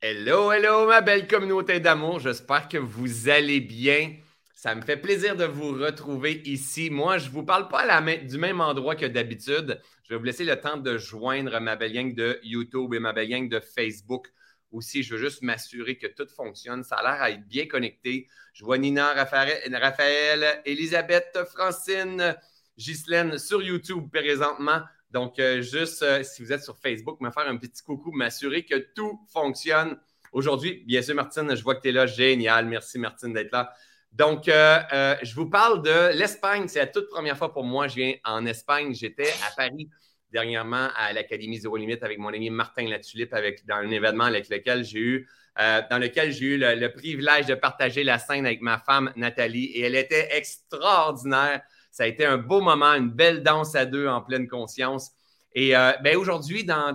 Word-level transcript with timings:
Hello, 0.00 0.52
hello, 0.52 0.86
ma 0.86 1.00
belle 1.00 1.26
communauté 1.26 1.80
d'amour. 1.80 2.20
J'espère 2.20 2.68
que 2.68 2.78
vous 2.78 3.28
allez 3.28 3.58
bien. 3.58 4.14
Ça 4.54 4.76
me 4.76 4.82
fait 4.82 4.96
plaisir 4.96 5.34
de 5.34 5.44
vous 5.44 5.72
retrouver 5.72 6.40
ici. 6.44 6.88
Moi, 6.88 7.18
je 7.18 7.26
ne 7.26 7.32
vous 7.32 7.42
parle 7.42 7.66
pas 7.66 8.00
du 8.16 8.38
même 8.38 8.60
endroit 8.60 8.94
que 8.94 9.06
d'habitude. 9.06 9.80
Je 10.04 10.10
vais 10.10 10.16
vous 10.16 10.24
laisser 10.24 10.44
le 10.44 10.54
temps 10.54 10.76
de 10.76 10.96
joindre 10.98 11.58
ma 11.58 11.74
belle 11.74 11.92
gang 11.92 12.14
de 12.14 12.38
YouTube 12.44 12.94
et 12.94 13.00
ma 13.00 13.12
belle 13.12 13.28
gang 13.28 13.48
de 13.48 13.58
Facebook 13.58 14.28
aussi. 14.70 15.02
Je 15.02 15.16
veux 15.16 15.20
juste 15.20 15.42
m'assurer 15.42 15.98
que 15.98 16.06
tout 16.06 16.28
fonctionne. 16.28 16.84
Ça 16.84 16.94
a 16.98 17.02
l'air 17.02 17.20
à 17.20 17.30
être 17.32 17.48
bien 17.48 17.66
connecté. 17.66 18.28
Je 18.52 18.64
vois 18.64 18.78
Nina, 18.78 19.14
Raphaël, 19.14 19.74
Raphaël 19.74 20.62
Elisabeth, 20.64 21.36
Francine, 21.52 22.36
Ghislaine 22.76 23.36
sur 23.36 23.60
YouTube 23.60 24.08
présentement. 24.12 24.80
Donc, 25.10 25.38
euh, 25.38 25.62
juste 25.62 26.02
euh, 26.02 26.22
si 26.22 26.42
vous 26.42 26.52
êtes 26.52 26.62
sur 26.62 26.76
Facebook, 26.78 27.20
me 27.20 27.30
faire 27.30 27.48
un 27.48 27.56
petit 27.56 27.82
coucou, 27.82 28.12
m'assurer 28.12 28.64
que 28.64 28.76
tout 28.94 29.20
fonctionne. 29.32 29.98
Aujourd'hui, 30.32 30.84
bien 30.86 31.00
sûr, 31.00 31.14
Martine, 31.14 31.54
je 31.56 31.62
vois 31.62 31.74
que 31.76 31.80
tu 31.80 31.88
es 31.88 31.92
là. 31.92 32.06
Génial. 32.06 32.66
Merci, 32.66 32.98
Martine, 32.98 33.32
d'être 33.32 33.52
là. 33.52 33.72
Donc, 34.12 34.48
euh, 34.48 35.16
je 35.22 35.34
vous 35.34 35.48
parle 35.48 35.82
de 35.82 36.16
l'Espagne. 36.16 36.68
C'est 36.68 36.80
la 36.80 36.86
toute 36.86 37.08
première 37.08 37.38
fois 37.38 37.52
pour 37.52 37.64
moi. 37.64 37.88
Je 37.88 37.94
viens 37.94 38.14
en 38.24 38.44
Espagne. 38.44 38.94
J'étais 38.94 39.30
à 39.46 39.54
Paris 39.56 39.88
dernièrement 40.30 40.88
à 40.94 41.14
l'Académie 41.14 41.58
Zéro 41.58 41.78
Limite 41.78 42.02
avec 42.02 42.18
mon 42.18 42.28
ami 42.28 42.50
Martin 42.50 42.86
Latulippe 42.86 43.32
avec, 43.32 43.64
dans 43.64 43.76
un 43.76 43.90
événement 43.90 44.24
avec 44.24 44.50
lequel 44.50 44.84
j'ai 44.84 44.98
eu, 44.98 45.28
dans 45.56 45.98
lequel 45.98 46.32
j'ai 46.32 46.44
eu 46.44 46.58
le, 46.58 46.88
privilège 46.88 47.46
de 47.46 47.54
partager 47.54 48.04
la 48.04 48.18
scène 48.18 48.44
avec 48.44 48.60
ma 48.60 48.78
femme 48.78 49.10
Nathalie 49.16 49.64
et 49.64 49.80
elle 49.84 49.96
était 49.96 50.36
extraordinaire. 50.36 51.62
Ça 51.98 52.04
a 52.04 52.06
été 52.06 52.24
un 52.24 52.38
beau 52.38 52.60
moment, 52.60 52.94
une 52.94 53.10
belle 53.10 53.42
danse 53.42 53.74
à 53.74 53.84
deux 53.84 54.06
en 54.06 54.20
pleine 54.20 54.46
conscience. 54.46 55.10
Et 55.52 55.76
euh, 55.76 55.90
ben 56.00 56.16
aujourd'hui, 56.16 56.62
dans, 56.62 56.94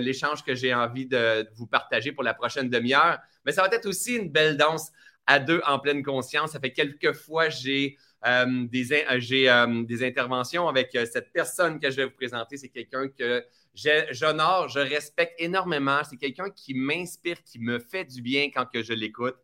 l'échange 0.00 0.42
que 0.42 0.54
j'ai 0.54 0.72
envie 0.72 1.04
de, 1.04 1.46
vous 1.54 1.66
partager 1.66 2.12
pour 2.12 2.22
la 2.22 2.32
prochaine 2.32 2.70
demi-heure, 2.70 3.18
mais 3.44 3.52
ben, 3.52 3.52
ça 3.52 3.60
va 3.60 3.68
être 3.76 3.84
aussi 3.84 4.14
une 4.16 4.30
belle 4.30 4.56
danse 4.56 4.90
à 5.26 5.38
deux 5.38 5.60
en 5.66 5.78
pleine 5.78 6.02
conscience. 6.02 6.52
Ça 6.52 6.60
fait 6.60 6.72
quelques 6.72 7.12
fois 7.12 7.50
j'ai 7.50 7.98
euh, 8.26 8.64
des, 8.68 8.90
euh, 8.90 9.82
des 9.84 10.06
interventions 10.06 10.66
avec 10.66 10.92
cette 10.92 11.30
personne 11.30 11.78
que 11.78 11.90
je 11.90 11.96
vais 11.96 12.04
vous 12.06 12.16
présenter. 12.16 12.56
C'est 12.56 12.70
quelqu'un 12.70 13.08
que 13.08 13.44
j'honore, 13.74 14.70
je 14.70 14.78
respecte 14.78 15.34
énormément. 15.38 16.00
C'est 16.08 16.16
quelqu'un 16.16 16.48
qui 16.48 16.72
m'inspire, 16.72 17.42
qui 17.44 17.58
me 17.58 17.78
fait 17.78 18.06
du 18.06 18.22
bien 18.22 18.46
quand 18.46 18.64
que 18.64 18.82
je 18.82 18.94
l'écoute, 18.94 19.36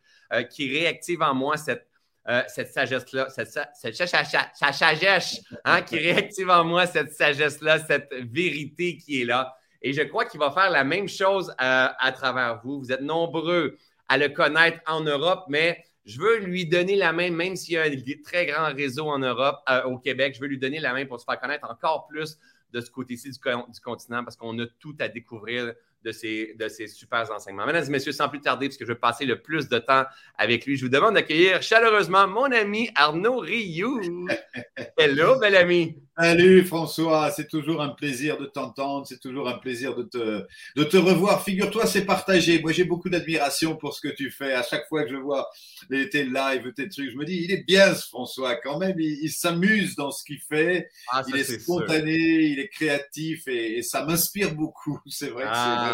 qui 0.48 0.70
réactive 0.70 1.20
en 1.20 1.34
moi 1.34 1.58
cette 1.58 1.91
euh, 2.28 2.42
cette 2.46 2.72
sagesse-là, 2.72 3.28
cette, 3.30 3.48
sagesse 3.94 5.40
hein, 5.64 5.82
qui 5.82 5.98
réactive 5.98 6.50
en 6.50 6.64
moi 6.64 6.86
cette 6.86 7.12
sagesse-là, 7.12 7.80
cette 7.80 8.12
vérité 8.12 8.96
qui 8.96 9.22
est 9.22 9.24
là. 9.24 9.56
Et 9.82 9.92
je 9.92 10.02
crois 10.02 10.24
qu'il 10.24 10.38
va 10.38 10.52
faire 10.52 10.70
la 10.70 10.84
même 10.84 11.08
chose 11.08 11.50
euh, 11.50 11.54
à 11.98 12.12
travers 12.12 12.60
vous. 12.62 12.78
Vous 12.78 12.92
êtes 12.92 13.00
nombreux 13.00 13.76
à 14.08 14.18
le 14.18 14.28
connaître 14.28 14.78
en 14.86 15.00
Europe, 15.00 15.46
mais 15.48 15.84
je 16.04 16.20
veux 16.20 16.38
lui 16.38 16.66
donner 16.66 16.96
la 16.96 17.12
main, 17.12 17.30
même 17.30 17.56
s'il 17.56 17.74
y 17.74 17.78
a 17.78 17.82
un 17.82 18.22
très 18.24 18.46
grand 18.46 18.72
réseau 18.72 19.08
en 19.08 19.18
Europe, 19.18 19.60
euh, 19.68 19.82
au 19.84 19.98
Québec, 19.98 20.34
je 20.36 20.40
veux 20.40 20.48
lui 20.48 20.58
donner 20.58 20.80
la 20.80 20.92
main 20.92 21.06
pour 21.06 21.18
se 21.18 21.24
faire 21.24 21.40
connaître 21.40 21.68
encore 21.68 22.06
plus 22.06 22.38
de 22.72 22.80
ce 22.80 22.90
côté-ci 22.90 23.30
du, 23.30 23.38
continent 23.80 24.24
parce 24.24 24.36
qu'on 24.36 24.58
a 24.58 24.66
tout 24.78 24.96
à 24.98 25.08
découvrir 25.08 25.74
de 26.04 26.12
ces, 26.12 26.54
de 26.58 26.68
ces 26.68 26.86
super 26.86 27.30
enseignements. 27.30 27.66
Mesdames 27.66 27.84
et 27.86 27.90
messieurs, 27.90 28.12
sans 28.12 28.28
plus 28.28 28.40
tarder, 28.40 28.68
puisque 28.68 28.82
je 28.82 28.88
veux 28.88 28.98
passer 28.98 29.24
le 29.24 29.40
plus 29.40 29.68
de 29.68 29.78
temps 29.78 30.04
avec 30.36 30.66
lui, 30.66 30.76
je 30.76 30.84
vous 30.84 30.90
demande 30.90 31.14
d'accueillir 31.14 31.62
chaleureusement 31.62 32.26
mon 32.26 32.50
ami 32.52 32.90
Arnaud 32.94 33.38
Rioux. 33.38 34.28
Hello, 34.98 35.38
bel 35.38 35.56
ami. 35.56 35.96
Salut 36.18 36.62
François, 36.66 37.30
c'est 37.30 37.48
toujours 37.48 37.80
un 37.80 37.88
plaisir 37.88 38.36
de 38.36 38.44
t'entendre, 38.44 39.06
c'est 39.06 39.18
toujours 39.18 39.48
un 39.48 39.56
plaisir 39.56 39.96
de 39.96 40.02
te, 40.02 40.46
de 40.76 40.84
te 40.84 40.98
revoir. 40.98 41.42
Figure-toi, 41.42 41.86
c'est 41.86 42.04
partagé. 42.04 42.60
Moi, 42.60 42.72
j'ai 42.72 42.84
beaucoup 42.84 43.08
d'admiration 43.08 43.76
pour 43.76 43.94
ce 43.94 44.02
que 44.02 44.14
tu 44.14 44.30
fais. 44.30 44.52
À 44.52 44.62
chaque 44.62 44.86
fois 44.88 45.04
que 45.04 45.10
je 45.10 45.16
vois 45.16 45.48
tes 45.88 46.24
lives, 46.24 46.70
tes 46.74 46.90
trucs, 46.90 47.10
je 47.10 47.16
me 47.16 47.24
dis, 47.24 47.42
il 47.42 47.50
est 47.50 47.64
bien 47.66 47.94
ce 47.94 48.06
François 48.08 48.56
quand 48.56 48.78
même. 48.78 49.00
Il, 49.00 49.30
s'amuse 49.30 49.96
dans 49.96 50.10
ce 50.10 50.22
qu'il 50.22 50.38
fait. 50.38 50.90
Ah, 51.10 51.22
il 51.28 51.34
est, 51.34 51.44
spontané, 51.44 52.14
il 52.14 52.60
est 52.60 52.68
créatif 52.68 53.48
et, 53.48 53.80
ça 53.82 54.04
m'inspire 54.04 54.54
beaucoup. 54.54 55.00
C'est 55.06 55.28
vrai 55.28 55.44
que 55.44 55.48
c'est 55.48 55.54
ah. 55.56 55.91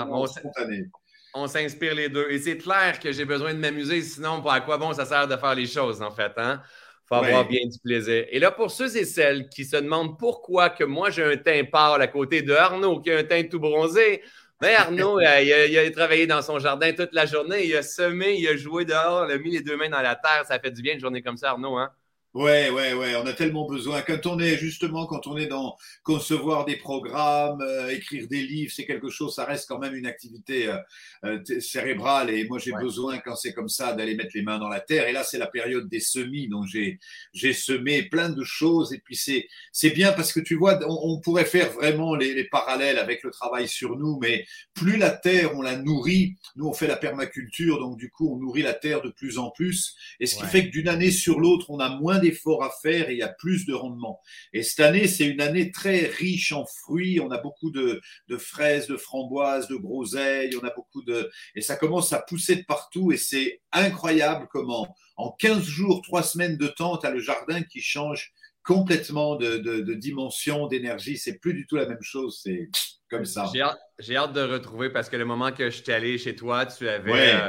On 1.35 1.47
s'inspire 1.47 1.95
les 1.95 2.09
deux. 2.09 2.27
Et 2.31 2.39
c'est 2.39 2.57
clair 2.57 2.99
que 2.99 3.13
j'ai 3.13 3.25
besoin 3.25 3.53
de 3.53 3.59
m'amuser, 3.59 4.01
sinon, 4.03 4.41
pour 4.41 4.51
à 4.51 4.61
quoi 4.61 4.79
bon 4.79 4.93
ça 4.93 5.05
sert 5.05 5.29
de 5.29 5.37
faire 5.37 5.55
les 5.55 5.67
choses, 5.67 6.03
en 6.03 6.11
fait, 6.11 6.33
hein? 6.37 6.63
faut 7.09 7.15
avoir 7.15 7.47
bien 7.47 7.67
du 7.67 7.79
plaisir. 7.79 8.27
Et 8.31 8.39
là, 8.39 8.51
pour 8.51 8.71
ceux 8.71 8.95
et 8.97 9.05
celles 9.05 9.49
qui 9.49 9.65
se 9.65 9.77
demandent 9.77 10.19
pourquoi 10.19 10.69
que 10.69 10.85
moi 10.85 11.09
j'ai 11.11 11.25
un 11.25 11.37
teint 11.37 11.65
pâle 11.65 12.03
à 12.03 12.07
côté 12.07 12.43
de 12.43 12.53
Arnaud 12.53 13.01
qui 13.01 13.11
a 13.11 13.19
un 13.19 13.25
teint 13.25 13.45
tout 13.45 13.59
bronzé, 13.59 14.23
mais 14.61 14.75
ben, 14.75 14.77
Arnaud, 14.77 15.19
euh, 15.21 15.41
il, 15.41 15.79
a, 15.79 15.91
travaillé 15.91 16.27
dans 16.27 16.43
son 16.43 16.59
jardin 16.59 16.93
toute 16.93 17.13
la 17.13 17.27
journée, 17.27 17.65
il 17.65 17.77
a 17.77 17.83
semé, 17.83 18.35
il 18.39 18.49
a 18.49 18.57
joué 18.57 18.85
dehors, 18.85 19.27
il 19.29 19.33
a 19.33 19.39
mis 19.39 19.51
les 19.51 19.63
deux 19.63 19.77
mains 19.77 19.89
dans 19.89 20.03
la 20.03 20.17
terre. 20.17 20.45
Ça 20.47 20.59
fait 20.59 20.71
du 20.71 20.83
bien 20.83 20.95
une 20.95 21.01
journée 21.01 21.23
comme 21.23 21.37
ça, 21.37 21.51
Arnaud, 21.51 21.77
hein? 21.77 21.91
Ouais, 22.35 22.69
ouais, 22.69 22.93
ouais, 22.93 23.17
on 23.17 23.27
a 23.27 23.33
tellement 23.33 23.67
besoin. 23.67 24.03
Quand 24.03 24.27
on 24.27 24.39
est 24.39 24.59
justement, 24.59 25.07
quand 25.07 25.27
on 25.27 25.39
est 25.39 25.47
dans 25.47 25.77
concevoir 26.03 26.67
des 26.67 26.77
programmes, 26.77 27.63
euh, 27.63 27.89
écrire 27.89 28.29
des 28.29 28.43
livres, 28.43 28.71
c'est 28.75 28.85
quelque 28.85 29.09
chose, 29.09 29.35
ça 29.35 29.47
reste 29.47 29.67
quand 29.67 29.79
même 29.79 29.95
une 29.95 30.05
activité 30.05 30.69
euh, 30.69 30.77
euh, 31.25 31.61
cérébrale. 31.61 32.29
Et 32.29 32.47
moi, 32.47 32.59
j'ai 32.59 32.73
besoin, 32.73 33.19
quand 33.19 33.35
c'est 33.35 33.55
comme 33.55 33.71
ça, 33.71 33.95
d'aller 33.95 34.15
mettre 34.15 34.33
les 34.35 34.43
mains 34.43 34.59
dans 34.59 34.69
la 34.69 34.81
terre. 34.81 35.09
Et 35.09 35.13
là, 35.13 35.25
c'est 35.25 35.39
la 35.39 35.47
période 35.47 35.89
des 35.89 36.01
semis, 36.01 36.49
donc 36.49 36.67
j'ai 36.67 36.99
j'ai 37.33 37.55
semé 37.55 38.03
plein 38.03 38.29
de 38.29 38.45
choses. 38.45 38.93
Et 38.93 38.99
puis 38.99 39.17
c'est 39.17 39.49
c'est 39.73 39.91
bien 39.91 40.13
parce 40.13 40.33
que 40.33 40.41
tu 40.41 40.55
vois, 40.55 40.79
on, 40.87 41.19
pourrait 41.21 41.47
faire 41.47 41.73
vraiment 41.73 42.15
les, 42.15 42.35
les, 42.35 42.45
parallèles 42.45 42.99
avec 42.99 43.23
le 43.23 43.31
travail 43.31 43.69
sur 43.69 43.97
nous, 43.97 44.19
mais 44.21 44.45
plus 44.75 44.99
la 44.99 45.11
terre 45.11 45.57
on 45.57 45.63
la 45.63 45.77
nourrit, 45.77 46.37
nous 46.57 46.67
on 46.67 46.75
fait 46.75 46.87
la 46.87 46.97
permaculture, 46.97 47.79
donc 47.81 47.97
du 47.97 48.11
coup 48.11 48.33
on 48.33 48.37
nourrit 48.37 48.63
la 48.63 48.75
terre 48.75 49.01
de 49.01 49.09
plus 49.09 49.39
en 49.39 49.51
plus. 49.51 49.97
Et 50.21 50.27
ce 50.27 50.37
qui 50.37 50.45
fait 50.45 50.67
que 50.67 50.71
d'une 50.71 50.89
année 50.89 51.11
sur 51.11 51.41
l'autre, 51.41 51.71
on 51.71 51.81
a 51.81 51.89
moins 51.89 52.18
d'efforts 52.19 52.65
à 52.65 52.71
faire 52.83 53.09
et 53.09 53.15
il 53.15 53.19
y 53.19 53.23
a 53.23 53.29
plus 53.29 53.67
de 53.67 53.75
rendement. 53.75 54.21
Et 54.53 54.63
cette 54.63 54.81
année, 54.81 55.07
c'est 55.07 55.27
une 55.27 55.41
année 55.41 55.71
très 55.71 56.07
riche 56.07 56.53
en 56.53 56.65
fruits. 56.67 57.21
On 57.21 57.31
a 57.31 57.39
beaucoup 57.39 57.71
de, 57.71 58.01
fraises, 58.39 58.87
de 58.87 58.97
framboises, 58.97 59.69
de 59.69 59.77
groseilles. 59.77 60.57
On 60.61 60.67
a 60.67 60.73
beaucoup 60.75 61.03
de 61.03 61.31
et 61.55 61.61
ça 61.61 61.77
commence 61.77 62.13
à 62.13 62.21
pousser 62.21 62.57
de 62.57 62.65
partout 62.65 63.13
et 63.13 63.17
c'est 63.17 63.61
incroyable 63.73 64.47
comment 64.51 64.95
en 65.17 65.33
15 65.33 65.63
jours, 65.65 66.01
3 66.03 66.23
semaines 66.23 66.57
de 66.57 66.69
temps, 66.69 66.97
tu 66.97 67.07
as 67.07 67.11
le 67.11 67.21
jardin 67.21 67.63
qui 67.63 67.81
change 67.81 68.33
complètement 68.63 69.37
de, 69.37 69.95
dimension, 69.95 70.67
d'énergie. 70.69 71.17
C'est 71.17 71.39
plus 71.39 71.55
du 71.55 71.67
tout 71.67 71.77
la 71.77 71.87
même 71.87 72.03
chose. 72.03 72.41
C'est 72.43 72.69
comme 73.11 73.25
ça. 73.25 73.51
J'ai 73.99 74.17
hâte, 74.17 74.33
de 74.33 74.43
retrouver 74.43 74.91
parce 74.91 75.09
que 75.09 75.17
le 75.17 75.25
moment 75.25 75.51
que 75.53 75.71
je 75.71 75.83
suis 75.83 75.93
allé 75.93 76.19
chez 76.19 76.37
toi, 76.37 76.67
tu 76.67 76.89
avais 76.89 77.35
euh, 77.35 77.49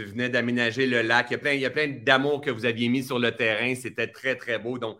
tu 0.00 0.06
venais 0.06 0.30
d'aménager 0.30 0.86
le 0.86 1.02
lac. 1.02 1.26
Il 1.30 1.32
y 1.32 1.36
a 1.36 1.38
plein, 1.38 1.52
y 1.52 1.66
a 1.66 1.70
plein 1.70 1.88
d'amour 1.88 2.40
que 2.40 2.50
vous 2.50 2.64
aviez 2.64 2.88
mis 2.88 3.02
sur 3.04 3.18
le 3.18 3.32
terrain. 3.32 3.74
C'était 3.74 4.06
très, 4.08 4.36
très 4.36 4.58
beau. 4.58 4.78
Donc, 4.78 4.98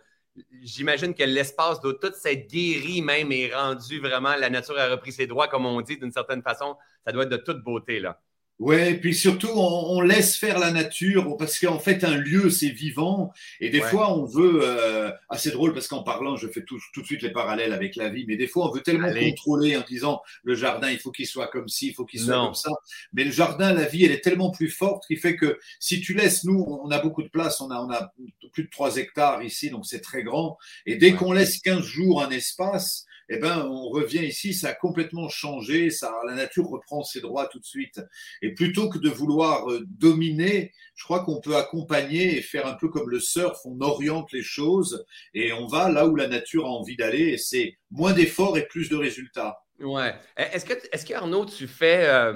j'imagine 0.63 1.15
que 1.15 1.23
l'espace 1.23 1.81
de 1.81 1.93
toute 1.93 2.15
cette 2.15 2.51
guérie 2.51 3.03
même 3.03 3.33
est 3.33 3.55
rendu 3.55 4.01
vraiment, 4.01 4.37
la 4.37 4.51
nature 4.51 4.79
a 4.79 4.89
repris 4.89 5.13
ses 5.13 5.27
droits, 5.27 5.49
comme 5.49 5.67
on 5.67 5.81
dit, 5.81 5.97
d'une 5.97 6.13
certaine 6.13 6.43
façon. 6.43 6.77
Ça 7.07 7.13
doit 7.13 7.25
être 7.25 7.31
de 7.31 7.37
toute 7.39 7.63
beauté, 7.63 8.01
là. 8.01 8.21
Ouais, 8.61 8.95
puis 8.95 9.15
surtout, 9.15 9.49
on, 9.55 10.03
laisse 10.03 10.37
faire 10.37 10.59
la 10.59 10.71
nature 10.71 11.37
parce 11.39 11.59
qu'en 11.59 11.79
fait, 11.79 12.05
un 12.05 12.17
lieu, 12.17 12.51
c'est 12.51 12.69
vivant. 12.69 13.33
Et 13.59 13.71
des 13.71 13.81
fois, 13.81 14.17
on 14.17 14.25
veut. 14.27 14.61
Euh, 14.63 15.11
assez 15.31 15.51
drôle 15.51 15.73
parce 15.73 15.89
qu'en 15.89 16.03
parlant, 16.03 16.37
je 16.37 16.47
fais 16.47 16.63
tout, 16.63 16.79
tout, 16.93 17.01
de 17.01 17.07
suite 17.07 17.23
les 17.23 17.31
parallèles 17.31 17.73
avec 17.73 17.97
la 17.97 18.11
vie. 18.11 18.27
Mais 18.29 18.37
des 18.37 18.47
fois, 18.47 18.69
on 18.69 18.73
veut 18.73 18.83
tellement 18.83 19.13
contrôler 19.13 19.77
en 19.77 19.83
disant 19.89 20.21
le 20.43 20.55
jardin, 20.55 20.91
il 20.91 20.99
faut 20.99 21.11
qu'il 21.11 21.27
soit 21.27 21.47
comme 21.47 21.69
ci, 21.69 21.89
il 21.89 21.95
faut 21.95 22.05
qu'il 22.05 22.21
soit 22.21 22.35
comme 22.35 22.55
ça. 22.55 22.71
Mais 23.15 23.25
le 23.25 23.31
jardin, 23.31 23.73
la 23.73 23.87
vie, 23.87 24.05
elle 24.05 24.13
est 24.13 24.21
tellement 24.21 24.51
plus 24.51 24.69
forte 24.69 25.07
qui 25.07 25.17
fait 25.17 25.37
que 25.37 25.59
si 25.79 26.03
tu 26.03 26.13
laisses, 26.13 26.45
nous, 26.45 26.63
on 26.69 26.91
a 26.91 26.99
beaucoup 26.99 27.23
de 27.23 27.29
place, 27.29 27.61
on 27.61 27.71
a, 27.71 27.81
on 27.81 27.91
a 27.91 28.13
plus 28.53 28.65
de 28.65 28.71
3 28.71 28.97
hectares 28.97 29.43
ici, 29.43 29.71
donc 29.71 29.87
c'est 29.87 30.01
très 30.01 30.23
grand. 30.23 30.59
Et 30.85 30.97
dès 30.97 31.15
qu'on 31.15 31.33
laisse 31.33 31.59
15 31.61 31.83
jours 31.83 32.23
un 32.23 32.31
espace, 32.31 33.07
eh 33.33 33.39
ben, 33.39 33.65
on 33.65 33.89
revient 33.89 34.25
ici, 34.25 34.53
ça 34.53 34.71
a 34.71 34.75
complètement 34.75 35.29
changé, 35.29 35.91
ça, 35.91 36.13
la 36.27 36.35
nature 36.35 36.69
reprend 36.69 37.05
ses 37.05 37.21
droits 37.21 37.47
tout 37.47 37.61
de 37.61 37.65
suite. 37.65 38.01
Et 38.43 38.55
plutôt 38.55 38.89
que 38.89 38.99
de 38.99 39.09
vouloir 39.09 39.71
euh, 39.71 39.87
dominer, 39.87 40.73
je 40.97 41.05
crois 41.05 41.25
qu'on 41.25 41.41
peut 41.41 41.57
accompagner 41.57 42.37
et 42.37 42.43
faire 42.43 42.67
un 42.67 42.75
peu 42.75 42.89
comme 42.89 43.09
le 43.09 43.21
surf, 43.21 43.57
on 43.65 43.81
oriente 43.81 44.33
les 44.33 44.43
choses 44.43 45.05
et 45.33 45.53
on 45.53 45.69
va 45.69 45.89
là 45.91 46.09
où 46.09 46.17
la 46.17 46.27
nature 46.27 46.67
a 46.67 46.71
envie 46.71 46.97
d'aller 46.97 47.29
et 47.29 47.39
c'est 47.39 47.79
moins 47.93 48.13
d'efforts 48.13 48.59
et 48.59 48.67
plus 48.67 48.89
de 48.89 48.97
résultats. 48.97 49.61
Ouais. 49.79 50.13
Est-ce 50.37 50.65
que, 50.65 50.75
est-ce 50.93 51.07
que 51.07 51.15
Arnaud, 51.15 51.47
tu 51.47 51.69
fais 51.69 52.09
euh, 52.09 52.35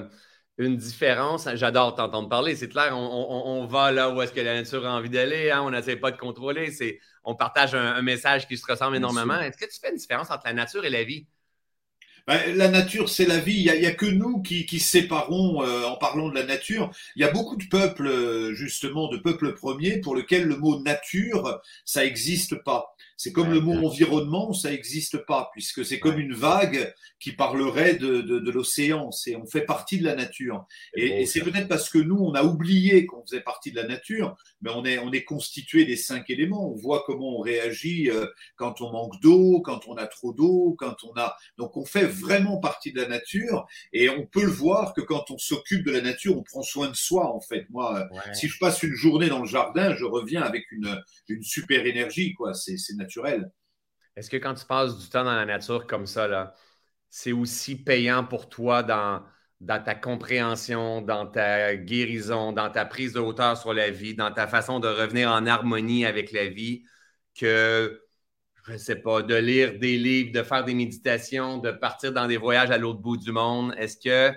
une 0.57 0.77
différence? 0.77 1.49
J'adore 1.55 1.95
t'entendre 1.95 2.29
parler, 2.29 2.55
c'est 2.55 2.69
clair, 2.69 2.97
on, 2.97 3.65
va 3.67 3.91
là 3.91 4.11
où 4.11 4.21
est-ce 4.21 4.31
que 4.31 4.39
la 4.39 4.61
nature 4.61 4.85
a 4.85 4.95
envie 4.95 5.09
d'aller, 5.09 5.51
hein, 5.51 5.61
on 5.63 5.71
n'essaie 5.71 5.97
pas 5.97 6.11
de 6.11 6.17
contrôler, 6.17 6.71
c'est 6.71 6.99
on 7.25 7.35
partage 7.35 7.75
un, 7.75 8.01
message 8.01 8.47
qui 8.47 8.57
se 8.57 8.65
ressemble 8.65 8.95
énormément. 8.95 9.39
Est-ce 9.39 9.57
que 9.57 9.65
tu 9.65 9.79
fais 9.79 9.89
une 9.89 9.97
différence 9.97 10.31
entre 10.31 10.43
la 10.45 10.53
nature 10.53 10.85
et 10.85 10.89
la 10.89 11.03
vie? 11.03 11.25
Ben, 12.27 12.57
la 12.57 12.69
nature, 12.69 13.07
c'est 13.07 13.25
la 13.25 13.37
vie. 13.37 13.65
Il 13.67 13.79
n'y 13.79 13.85
a, 13.85 13.91
que 13.91 14.07
nous 14.07 14.41
qui, 14.41 14.65
qui 14.65 14.79
séparons 14.79 15.63
euh, 15.63 15.83
en 15.83 15.95
parlant 15.95 16.29
de 16.29 16.33
la 16.33 16.43
nature. 16.43 16.89
Il 17.15 17.21
y 17.21 17.25
a 17.25 17.31
beaucoup 17.31 17.55
de 17.55 17.65
peuples, 17.65 18.07
euh, 18.07 18.53
justement, 18.55 19.09
de 19.09 19.17
peuples 19.17 19.53
premiers, 19.53 19.99
pour 19.99 20.15
lesquels 20.15 20.47
le 20.47 20.57
mot 20.57 20.81
nature, 20.81 21.61
ça 21.83 22.03
n'existe 22.03 22.55
pas. 22.63 22.95
C'est 23.17 23.31
comme 23.31 23.51
le 23.51 23.61
mot 23.61 23.87
environnement, 23.87 24.51
ça 24.53 24.71
n'existe 24.71 25.17
pas, 25.25 25.49
puisque 25.53 25.85
c'est 25.85 25.99
comme 25.99 26.19
une 26.19 26.33
vague 26.33 26.93
qui 27.19 27.31
parlerait 27.31 27.95
de, 27.95 28.21
de, 28.21 28.51
l'océan. 28.51 29.11
C'est, 29.11 29.35
on 29.35 29.45
fait 29.45 29.61
partie 29.61 29.97
de 29.97 30.03
la 30.03 30.15
nature. 30.15 30.65
Et, 30.95 31.25
c'est 31.25 31.41
peut-être 31.41 31.69
parce 31.69 31.89
que 31.89 31.97
nous, 31.97 32.17
on 32.17 32.33
a 32.33 32.43
oublié 32.43 33.05
qu'on 33.05 33.25
faisait 33.25 33.41
partie 33.41 33.71
de 33.71 33.77
la 33.77 33.87
nature, 33.87 34.35
mais 34.61 34.71
on 34.75 34.83
est, 34.83 34.97
on 34.99 35.11
est 35.13 35.23
constitué 35.23 35.85
des 35.85 35.95
cinq 35.95 36.29
éléments. 36.29 36.69
On 36.69 36.75
voit 36.75 37.03
comment 37.05 37.37
on 37.37 37.41
réagit 37.41 38.09
euh, 38.09 38.25
quand 38.57 38.81
on 38.81 38.91
manque 38.91 39.19
d'eau, 39.21 39.61
quand 39.61 39.87
on 39.87 39.95
a 39.95 40.07
trop 40.07 40.33
d'eau, 40.33 40.75
quand 40.77 40.97
on 41.03 41.13
a. 41.17 41.37
Donc 41.57 41.77
on 41.77 41.85
fait 41.85 42.05
vraiment 42.05 42.57
partie 42.57 42.91
de 42.91 43.01
la 43.01 43.07
nature, 43.07 43.65
et 43.93 44.09
on 44.09 44.25
peut 44.25 44.43
le 44.43 44.51
voir 44.51 44.93
que 44.93 45.01
quand 45.01 45.31
on 45.31 45.37
s'occupe 45.37 45.85
de 45.85 45.91
la 45.91 46.01
nature, 46.01 46.37
on 46.37 46.43
prend 46.43 46.63
soin 46.63 46.89
de 46.89 46.95
soi. 46.95 47.33
En 47.33 47.39
fait, 47.39 47.65
moi, 47.69 48.09
si 48.33 48.47
je 48.47 48.57
passe 48.59 48.83
une 48.83 48.93
journée 48.93 49.29
dans 49.29 49.39
le 49.39 49.47
jardin, 49.47 49.95
je 49.95 50.05
reviens 50.05 50.41
avec 50.41 50.69
une, 50.71 51.01
une 51.29 51.43
super 51.43 51.85
énergie, 51.85 52.33
quoi. 52.33 52.53
C'est, 52.53 52.77
c'est 52.77 53.04
naturel. 53.05 53.51
Est-ce 54.15 54.29
que 54.29 54.37
quand 54.37 54.53
tu 54.53 54.65
passes 54.65 54.97
du 54.97 55.09
temps 55.09 55.23
dans 55.23 55.35
la 55.35 55.45
nature 55.45 55.87
comme 55.87 56.05
ça, 56.05 56.27
là, 56.27 56.53
c'est 57.09 57.31
aussi 57.31 57.75
payant 57.75 58.23
pour 58.23 58.49
toi 58.49 58.83
dans, 58.83 59.23
ta 59.67 59.95
compréhension, 59.95 61.01
dans 61.01 61.25
ta 61.27 61.75
guérison, 61.75 62.51
dans 62.51 62.69
ta 62.69 62.85
prise 62.85 63.13
de 63.13 63.19
hauteur 63.19 63.57
sur 63.57 63.73
la 63.73 63.89
vie, 63.89 64.15
dans 64.15 64.31
ta 64.31 64.47
façon 64.47 64.79
de 64.79 64.87
revenir 64.87 65.29
en 65.31 65.45
harmonie 65.45 66.05
avec 66.05 66.31
la 66.31 66.47
vie, 66.47 66.83
que, 67.35 68.01
je 68.67 68.73
ne 68.73 68.77
sais 68.77 68.95
pas, 68.97 69.21
de 69.21 69.35
lire 69.35 69.77
des 69.79 69.97
livres, 69.97 70.31
de 70.31 70.43
faire 70.43 70.63
des 70.63 70.73
méditations, 70.73 71.57
de 71.57 71.71
partir 71.71 72.13
dans 72.13 72.27
des 72.27 72.37
voyages 72.37 72.71
à 72.71 72.77
l'autre 72.77 72.99
bout 72.99 73.17
du 73.17 73.31
monde? 73.31 73.73
Est-ce 73.77 73.97
que. 73.97 74.35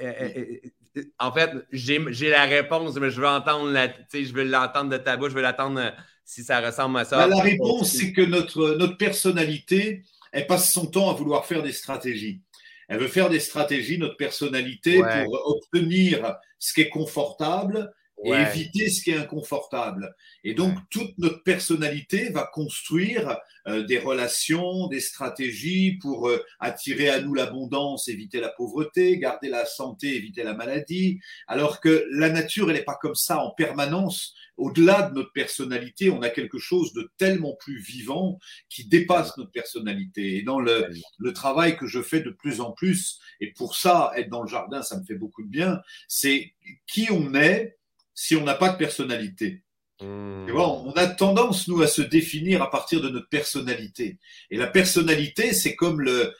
Euh, 0.00 0.12
euh, 0.20 0.56
euh, 0.96 1.02
en 1.18 1.32
fait, 1.32 1.50
j'ai 1.72 2.30
la 2.30 2.44
réponse, 2.44 2.94
mais 2.96 3.10
je 3.10 3.20
veux 3.20 3.26
entendre 3.26 3.68
je 4.12 4.32
veux 4.32 4.44
l'entendre 4.44 4.90
de 4.90 4.96
ta 4.96 5.16
bouche, 5.16 5.30
je 5.30 5.34
veux 5.34 5.42
l'attendre 5.42 5.92
si 6.24 6.42
ça 6.42 6.60
ressemble 6.60 6.98
à 6.98 7.04
ça. 7.04 7.16
Ben, 7.18 7.36
la 7.36 7.42
réponse, 7.42 7.92
c'est 7.92 8.12
que 8.12 8.22
notre, 8.22 8.76
notre 8.76 8.96
personnalité, 8.96 10.02
elle 10.32 10.46
passe 10.46 10.72
son 10.72 10.86
temps 10.86 11.10
à 11.10 11.14
vouloir 11.14 11.46
faire 11.46 11.62
des 11.62 11.72
stratégies. 11.72 12.40
Elle 12.88 12.98
veut 12.98 13.08
faire 13.08 13.30
des 13.30 13.40
stratégies, 13.40 13.98
notre 13.98 14.16
personnalité, 14.16 15.02
pour 15.24 15.56
obtenir 15.56 16.36
ce 16.58 16.72
qui 16.72 16.82
est 16.82 16.88
confortable 16.88 17.92
et 18.24 18.30
éviter 18.30 18.88
ce 18.88 19.02
qui 19.02 19.10
est 19.10 19.16
inconfortable. 19.16 20.14
Et 20.42 20.54
donc, 20.54 20.78
toute 20.90 21.16
notre 21.18 21.42
personnalité 21.42 22.30
va 22.30 22.48
construire 22.52 23.38
euh, 23.66 23.82
des 23.82 23.98
relations, 23.98 24.88
des 24.88 25.00
stratégies 25.00 25.98
pour 26.00 26.28
euh, 26.28 26.44
attirer 26.60 27.08
à 27.08 27.20
nous 27.20 27.34
l'abondance, 27.34 28.08
éviter 28.08 28.40
la 28.40 28.50
pauvreté, 28.50 29.18
garder 29.18 29.48
la 29.48 29.64
santé, 29.64 30.16
éviter 30.16 30.42
la 30.42 30.54
maladie. 30.54 31.20
Alors 31.46 31.80
que 31.80 32.06
la 32.10 32.28
nature, 32.28 32.70
elle 32.70 32.76
n'est 32.76 32.84
pas 32.84 32.98
comme 33.00 33.14
ça 33.14 33.38
en 33.42 33.50
permanence. 33.50 34.34
Au-delà 34.56 35.02
de 35.08 35.14
notre 35.14 35.32
personnalité, 35.32 36.10
on 36.10 36.22
a 36.22 36.28
quelque 36.28 36.58
chose 36.58 36.92
de 36.92 37.10
tellement 37.16 37.56
plus 37.58 37.80
vivant 37.80 38.38
qui 38.68 38.86
dépasse 38.86 39.36
notre 39.36 39.50
personnalité. 39.50 40.36
Et 40.36 40.42
dans 40.42 40.60
le, 40.60 40.86
le 41.18 41.32
travail 41.32 41.76
que 41.76 41.86
je 41.86 42.02
fais 42.02 42.20
de 42.20 42.30
plus 42.30 42.60
en 42.60 42.72
plus, 42.72 43.18
et 43.40 43.52
pour 43.52 43.76
ça, 43.76 44.12
être 44.16 44.28
dans 44.28 44.42
le 44.42 44.48
jardin, 44.48 44.82
ça 44.82 44.98
me 44.98 45.04
fait 45.04 45.16
beaucoup 45.16 45.42
de 45.42 45.48
bien, 45.48 45.80
c'est 46.06 46.52
qui 46.86 47.08
on 47.10 47.34
est 47.34 47.76
si 48.14 48.36
on 48.36 48.44
n'a 48.44 48.54
pas 48.54 48.70
de 48.70 48.76
personnalité. 48.76 49.64
Hmm. 50.00 50.50
on 50.50 50.90
a 50.96 51.06
tendance, 51.06 51.68
nous, 51.68 51.80
à 51.80 51.86
se 51.86 52.02
définir 52.02 52.62
à 52.62 52.70
partir 52.70 53.00
de 53.00 53.08
notre 53.08 53.28
personnalité. 53.28 54.18
Et 54.50 54.56
la 54.56 54.66
personnalité, 54.66 55.52
c'est 55.52 55.76
comme 55.76 56.00
le, 56.00 56.34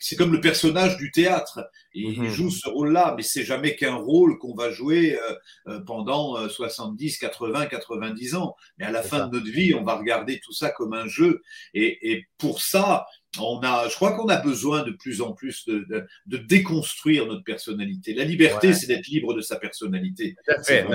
c'est 0.00 0.16
comme 0.16 0.32
le 0.32 0.40
personnage 0.40 0.96
du 0.96 1.12
théâtre. 1.12 1.70
Il, 1.94 2.20
hmm. 2.20 2.26
joue 2.26 2.50
ce 2.50 2.68
rôle-là, 2.68 3.14
mais 3.16 3.22
c'est 3.22 3.44
jamais 3.44 3.76
qu'un 3.76 3.94
rôle 3.94 4.38
qu'on 4.38 4.56
va 4.56 4.72
jouer 4.72 5.16
euh, 5.16 5.34
euh, 5.68 5.80
pendant 5.80 6.48
70, 6.48 7.18
80, 7.18 7.66
90 7.66 8.34
ans. 8.34 8.56
Mais 8.78 8.86
à 8.86 8.90
la 8.90 9.02
fin 9.02 9.28
de 9.28 9.36
notre 9.36 9.50
vie, 9.50 9.72
on 9.74 9.84
va 9.84 9.94
regarder 9.94 10.40
tout 10.40 10.52
ça 10.52 10.70
comme 10.70 10.92
un 10.92 11.06
jeu. 11.06 11.42
Et, 11.74 12.10
et 12.10 12.26
pour 12.38 12.60
ça, 12.60 13.06
on 13.38 13.60
a, 13.62 13.88
je 13.88 13.94
crois 13.94 14.12
qu'on 14.12 14.28
a 14.28 14.36
besoin 14.36 14.82
de 14.82 14.90
plus 14.90 15.20
en 15.20 15.32
plus 15.32 15.64
de, 15.66 15.86
de, 16.26 16.36
déconstruire 16.36 17.26
notre 17.26 17.44
personnalité. 17.44 18.14
La 18.14 18.24
liberté, 18.24 18.72
c'est 18.72 18.86
d'être 18.86 19.06
libre 19.06 19.34
de 19.34 19.40
sa 19.40 19.56
personnalité. 19.56 20.34
Tout 20.44 20.54
à 20.54 20.62
fait. 20.62 20.86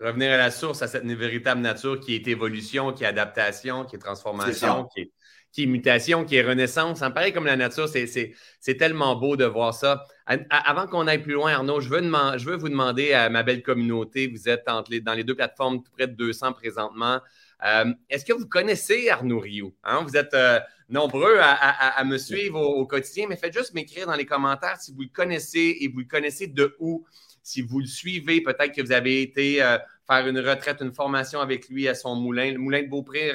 revenir 0.00 0.32
à 0.32 0.36
la 0.36 0.50
source, 0.50 0.82
à 0.82 0.88
cette 0.88 1.04
véritable 1.04 1.60
nature 1.60 2.00
qui 2.00 2.14
est 2.14 2.26
évolution, 2.26 2.92
qui 2.92 3.04
est 3.04 3.06
adaptation, 3.06 3.84
qui 3.84 3.94
est 3.96 4.00
transformation, 4.00 4.88
qui 4.92 5.02
est, 5.02 5.12
qui 5.52 5.62
est, 5.62 5.66
mutation, 5.66 6.24
qui 6.24 6.34
est 6.34 6.42
renaissance. 6.42 6.98
Ça 6.98 7.08
me 7.08 7.14
paraît 7.14 7.32
comme 7.32 7.46
la 7.46 7.56
nature, 7.56 7.88
c'est 7.88 8.74
tellement 8.76 9.14
beau 9.14 9.36
de 9.36 9.44
voir 9.44 9.72
ça. 9.72 10.04
Avant 10.26 10.88
qu'on 10.88 11.06
aille 11.06 11.22
plus 11.22 11.34
loin, 11.34 11.52
Arnaud, 11.52 11.80
je 11.80 11.88
veux, 11.88 12.00
je 12.00 12.44
veux 12.44 12.56
vous 12.56 12.70
demander 12.70 13.12
à 13.12 13.28
ma 13.28 13.44
belle 13.44 13.62
communauté, 13.62 14.26
vous 14.26 14.48
êtes 14.48 14.64
dans 14.66 15.14
les 15.14 15.24
deux 15.24 15.36
plateformes, 15.36 15.82
tout 15.82 15.92
près 15.92 16.08
de 16.08 16.14
200 16.14 16.54
présentement. 16.54 17.20
Euh, 17.64 17.92
est-ce 18.10 18.24
que 18.24 18.32
vous 18.32 18.46
connaissez 18.46 19.08
Arnaud 19.08 19.38
Rio? 19.38 19.74
Hein? 19.84 20.04
Vous 20.06 20.16
êtes 20.16 20.34
euh, 20.34 20.58
nombreux 20.88 21.36
à, 21.40 22.02
me 22.04 22.18
suivre 22.18 22.60
au, 22.60 22.86
quotidien, 22.86 23.26
mais 23.28 23.36
faites 23.36 23.56
juste 23.56 23.74
m'écrire 23.74 24.06
dans 24.06 24.14
les 24.14 24.26
commentaires 24.26 24.80
si 24.80 24.92
vous 24.92 25.02
le 25.02 25.12
connaissez 25.12 25.78
et 25.80 25.88
vous 25.88 26.00
le 26.00 26.06
connaissez 26.06 26.48
de 26.48 26.74
où. 26.78 27.04
Si 27.44 27.60
vous 27.60 27.80
le 27.80 27.86
suivez, 27.86 28.40
peut-être 28.40 28.72
que 28.72 28.82
vous 28.82 28.92
avez 28.92 29.20
été 29.20 29.62
euh, 29.62 29.76
faire 30.06 30.28
une 30.28 30.38
retraite, 30.38 30.78
une 30.80 30.94
formation 30.94 31.40
avec 31.40 31.68
lui 31.68 31.88
à 31.88 31.94
son 31.94 32.14
moulin, 32.14 32.52
le 32.52 32.58
moulin 32.58 32.82
de 32.82 32.88
Beaupré, 32.88 33.32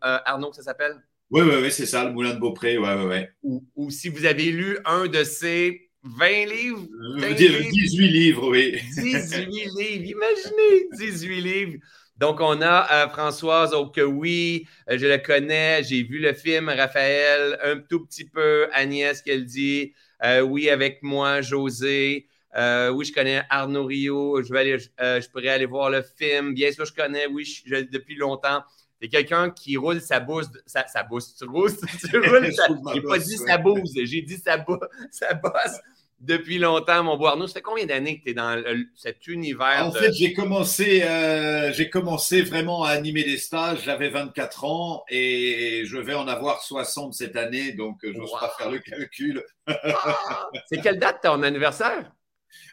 Arnaud, 0.00 0.52
ça 0.52 0.62
s'appelle? 0.62 0.96
Oui, 1.30 1.42
oui, 1.42 1.56
oui, 1.60 1.70
c'est 1.70 1.84
ça, 1.84 2.04
le 2.04 2.12
moulin 2.12 2.34
de 2.34 2.38
Beaupré, 2.38 2.78
oui, 2.78 2.88
oui, 2.96 3.26
oui. 3.42 3.60
Ou, 3.76 3.90
si 3.90 4.08
vous 4.08 4.24
avez 4.24 4.50
lu 4.50 4.78
un 4.86 5.08
de 5.08 5.24
ses 5.24 5.90
20 6.04 6.46
livres. 6.46 6.86
18 7.18 8.08
livres, 8.08 8.50
oui. 8.50 8.78
18 8.96 9.46
livres, 9.46 9.80
imaginez, 9.80 10.88
18 10.92 11.40
livres. 11.40 11.78
Donc, 12.16 12.40
on 12.40 12.62
a 12.62 12.92
euh, 12.92 13.08
Françoise, 13.08 13.74
oh 13.74 13.88
que 13.88 14.00
oui, 14.00 14.66
euh, 14.88 14.96
je 14.98 15.06
la 15.06 15.18
connais, 15.18 15.82
j'ai 15.82 16.04
vu 16.04 16.20
le 16.20 16.32
film, 16.32 16.68
Raphaël, 16.68 17.58
un 17.64 17.78
tout 17.80 18.06
petit 18.06 18.24
peu, 18.24 18.68
Agnès, 18.72 19.20
qu'elle 19.20 19.44
dit, 19.44 19.92
euh, 20.22 20.40
oui, 20.40 20.70
avec 20.70 21.02
moi, 21.02 21.40
José, 21.40 22.28
oui, 22.56 23.04
je 23.04 23.12
connais 23.12 23.42
Arnaud 23.50 23.86
Rio, 23.86 24.40
je, 24.42 24.52
vais 24.52 24.60
aller, 24.60 24.78
je 24.78 25.28
pourrais 25.28 25.48
aller 25.48 25.66
voir 25.66 25.90
le 25.90 26.02
film, 26.02 26.54
bien 26.54 26.70
sûr, 26.70 26.84
je 26.84 26.94
connais, 26.94 27.26
oui, 27.26 27.44
depuis 27.90 28.14
longtemps. 28.14 28.62
C'est 29.02 29.08
quelqu'un 29.08 29.50
qui 29.50 29.76
roule 29.76 30.00
sa 30.00 30.20
bouse, 30.20 30.50
sa, 30.64 30.86
sa 30.86 31.02
bouse, 31.02 31.34
tu 31.36 31.44
roules, 31.46 31.72
tu 32.10 32.16
roules, 32.16 32.48
j'ai 32.94 33.02
pas 33.02 33.18
dit 33.18 33.36
sa 33.38 33.58
bouse, 33.58 33.92
j'ai 33.92 34.22
dit 34.22 34.38
sa, 34.38 34.64
sa 35.10 35.34
bosse 35.34 35.80
depuis 36.24 36.58
longtemps, 36.58 37.02
mon 37.04 37.22
Arnaud. 37.24 37.46
Ça 37.46 37.54
fait 37.54 37.62
combien 37.62 37.86
d'années 37.86 38.18
que 38.18 38.24
tu 38.24 38.30
es 38.30 38.34
dans 38.34 38.62
cet 38.96 39.26
univers? 39.26 39.86
En 39.86 39.92
fait, 39.92 40.12
j'ai 40.12 40.32
commencé, 40.32 41.02
euh, 41.02 41.72
j'ai 41.72 41.90
commencé 41.90 42.42
vraiment 42.42 42.84
à 42.84 42.90
animer 42.90 43.24
des 43.24 43.36
stages. 43.36 43.82
J'avais 43.84 44.08
24 44.08 44.64
ans 44.64 45.04
et 45.08 45.82
je 45.84 45.96
vais 45.96 46.14
en 46.14 46.26
avoir 46.28 46.62
60 46.62 47.14
cette 47.14 47.36
année, 47.36 47.72
donc 47.72 47.98
je 48.02 48.10
n'ose 48.10 48.32
pas 48.32 48.54
faire 48.56 48.70
le 48.70 48.78
calcul. 48.78 49.44
Ah! 49.66 50.48
C'est 50.68 50.80
quelle 50.80 50.98
date 50.98 51.22
ton 51.22 51.42
anniversaire? 51.42 52.10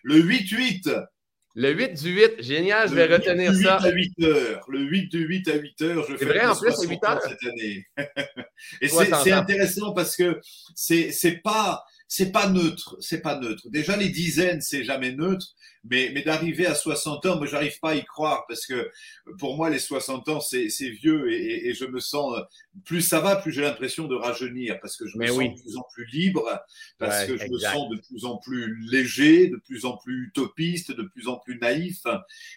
Le 0.04 0.22
8-8. 0.22 1.08
Le 1.54 1.72
8 1.72 2.02
du 2.02 2.12
8, 2.12 2.42
génial, 2.42 2.88
je 2.88 2.96
vais 2.96 3.08
retenir 3.08 3.54
ça. 3.54 3.80
Le 3.84 3.92
8 3.92 4.14
à 4.24 4.26
8 4.26 4.26
heures. 4.26 4.66
Le 4.70 4.80
8 4.80 5.08
du 5.10 5.26
8 5.26 5.48
à 5.50 5.56
8 5.56 5.82
heures, 5.82 6.06
je 6.10 6.16
fais 6.16 6.26
vrai, 6.26 6.46
en 6.46 6.56
plus, 6.56 6.74
8 6.82 7.04
heures. 7.04 7.22
cette 7.22 7.44
année. 7.44 7.86
et 8.82 8.88
c'est 8.88 9.34
intéressant 9.34 9.92
parce 9.92 10.16
que 10.16 10.40
c'est 10.76 11.42
pas 11.44 11.84
c'est 12.14 12.34
pas 12.34 12.50
neutre, 12.50 12.98
c'est 13.00 13.22
pas 13.22 13.40
neutre. 13.40 13.70
Déjà 13.70 13.96
les 13.96 14.10
dizaines, 14.10 14.60
c'est 14.60 14.84
jamais 14.84 15.14
neutre, 15.14 15.56
mais, 15.86 16.12
mais 16.14 16.24
d'arriver 16.24 16.66
à 16.66 16.76
60 16.76 17.26
ans, 17.26 17.38
moi 17.38 17.46
j'arrive 17.46 17.80
pas 17.80 17.92
à 17.92 17.96
y 17.96 18.04
croire 18.04 18.44
parce 18.50 18.66
que 18.66 18.92
pour 19.40 19.56
moi 19.56 19.70
les 19.70 19.80
60 19.80 20.28
ans 20.28 20.42
c'est 20.42 20.68
vieux 20.90 21.32
et, 21.32 21.70
et, 21.70 21.74
je 21.74 21.86
me 21.86 22.02
sens 22.02 22.36
plus 22.84 23.02
ça 23.02 23.22
va, 23.22 23.38
plus 23.38 23.54
j'ai 23.54 23.62
l'impression 23.62 24.10
de 24.10 24.16
rajeunir 24.16 24.78
parce 24.82 24.98
que 24.98 25.08
je 25.08 25.18
me 25.18 25.26
sens 25.26 25.38
de 25.38 25.62
plus 25.62 25.78
en 25.78 25.86
plus 25.94 26.06
libre, 26.08 26.60
parce 26.98 27.24
que 27.24 27.38
je 27.38 27.48
me 27.48 27.58
sens 27.58 27.90
de 27.90 28.02
plus 28.06 28.26
en 28.26 28.38
plus 28.40 28.78
léger, 28.92 29.48
de 29.48 29.56
plus 29.56 29.86
en 29.86 29.96
plus 29.96 30.28
utopiste, 30.28 30.92
de 30.92 31.04
plus 31.04 31.30
en 31.30 31.38
plus 31.38 31.60
naïf 31.60 32.02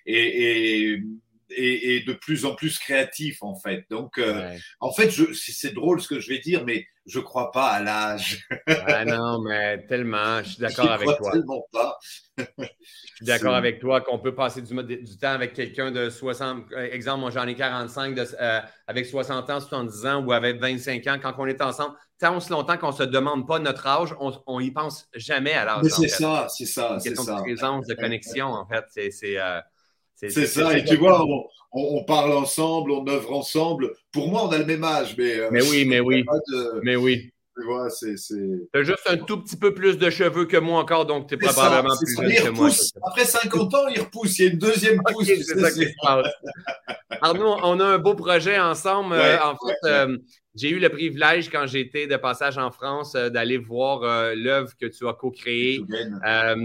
et, 0.05 0.95
et 0.95 1.03
et, 1.57 2.01
de 2.01 2.13
plus 2.13 2.45
en 2.45 2.57
plus 2.57 2.79
créatif 2.79 3.43
en 3.43 3.55
fait. 3.55 3.85
Donc, 3.89 4.19
euh, 4.19 4.57
en 4.81 4.93
fait, 4.93 5.13
c'est 5.33 5.75
drôle 5.75 6.01
ce 6.01 6.09
que 6.09 6.19
je 6.19 6.29
vais 6.29 6.41
dire, 6.41 6.65
mais 6.65 6.89
je 7.07 7.21
crois 7.21 7.51
pas 7.53 7.67
à 7.67 7.81
l'âge. 7.81 8.47
ah 8.87 9.05
non, 9.05 9.41
mais 9.43 9.85
tellement, 9.87 10.43
je 10.43 10.51
suis 10.51 10.61
d'accord 10.61 10.91
avec 10.91 11.09
toi. 11.17 11.33
Tellement 11.33 11.67
pas. 11.71 11.99
je 12.39 12.45
suis 13.17 13.27
d'accord 13.27 13.55
avec 13.55 13.79
toi 13.79 14.01
qu'on 14.01 14.19
peut 14.19 14.35
passer 14.35 14.63
du, 14.63 14.75
du 14.75 15.19
temps 15.19 15.33
avec 15.33 15.53
quelqu'un 15.53 15.91
de 15.91 16.09
60. 16.09 16.73
Exemple, 16.93 17.21
moi 17.21 17.31
j'en 17.31 17.47
ai 17.47 17.55
45, 17.55 18.15
de, 18.15 18.27
euh, 18.41 18.61
avec 18.87 19.07
60 19.07 19.51
ans, 19.51 19.61
70 19.61 20.07
ans 20.07 20.25
ou 20.25 20.33
avec 20.33 20.61
25 20.61 21.07
ans, 21.07 21.19
quand 21.23 21.35
on 21.39 21.47
est 21.47 21.61
ensemble, 21.61 21.95
tant 22.19 22.37
aussi 22.37 22.51
longtemps 22.51 22.79
qu'on 22.79 22.93
ne 22.93 22.97
se 22.97 23.03
demande 23.03 23.47
pas 23.47 23.59
notre 23.59 23.87
âge, 23.87 24.15
on 24.19 24.61
n'y 24.61 24.71
pense 24.71 25.07
jamais 25.15 25.53
à 25.53 25.65
l'âge. 25.65 25.85
C'est 25.89 26.09
ça, 26.09 26.47
c'est 26.49 26.67
ça. 26.67 26.99
C'est 27.01 27.11
une 27.11 27.17
de 27.17 27.41
présence, 27.43 27.87
de 27.87 27.95
connexion, 27.95 28.47
en 28.47 28.67
fait. 28.67 28.85
C'est. 29.11 29.39
Euh, 29.39 29.61
c'est 30.17 30.47
ça, 30.47 30.77
et 30.79 30.85
tu 30.85 30.97
vois, 30.97 31.25
on, 31.25 31.45
parle 32.07 32.33
ensemble, 32.33 32.93
on 32.93 33.07
œuvre 33.09 33.33
ensemble. 33.33 33.93
Pour 34.13 34.29
moi, 34.29 34.47
on 34.47 34.53
a 34.53 34.59
le 34.59 34.67
même 34.67 34.85
âge, 34.85 35.15
mais. 35.17 35.39
Euh, 35.39 35.49
mais 35.51 35.63
oui, 35.63 35.85
mais 35.85 36.01
oui. 36.01 36.25
Mais 36.83 36.97
oui. 36.97 37.31
Tu 37.57 37.65
vois, 37.65 37.89
c'est. 37.89 38.17
T'as 38.73 38.83
juste 38.83 39.09
un 39.09 39.17
tout 39.17 39.41
petit 39.41 39.57
peu 39.57 39.73
plus 39.73 39.97
de 39.97 40.11
cheveux 40.11 40.45
que 40.47 40.57
moi 40.57 40.81
encore, 40.81 41.07
donc 41.07 41.29
tu 41.29 41.35
es 41.35 41.39
probablement 41.39 41.95
plus 41.97 42.17
jeune 42.17 42.47
que 42.47 42.51
moi. 42.51 42.69
Après 43.07 43.25
50 43.25 43.75
ans, 43.75 43.89
il 43.95 44.01
repousse. 44.01 44.39
Il 44.39 44.45
y 44.45 44.49
a 44.49 44.53
une 44.53 44.59
deuxième 44.59 45.01
pousse. 45.05 45.27
c'est 45.27 45.61
ça 45.61 45.71
qui 45.71 45.85
se 45.85 45.95
passe. 46.03 46.27
Arnaud, 47.21 47.57
on 47.63 47.79
a 47.79 47.85
un 47.85 47.99
beau 47.99 48.15
projet 48.15 48.59
ensemble. 48.59 49.15
Euh, 49.15 49.39
en 49.41 49.55
fait, 49.55 49.89
euh, 49.89 50.19
j'ai 50.57 50.71
eu 50.71 50.81
le 50.81 50.89
privilège, 50.89 51.49
quand 51.49 51.67
j'étais 51.67 52.09
de 52.09 52.17
passage 52.17 52.59
en 52.59 52.73
France, 52.73 53.15
euh, 53.15 53.31
d'aller 53.31 53.57
voir 53.57 54.01
l'œuvre 54.35 54.73
que 54.77 54.87
tu 54.87 55.07
as 55.07 55.13
co-créée 55.13 55.81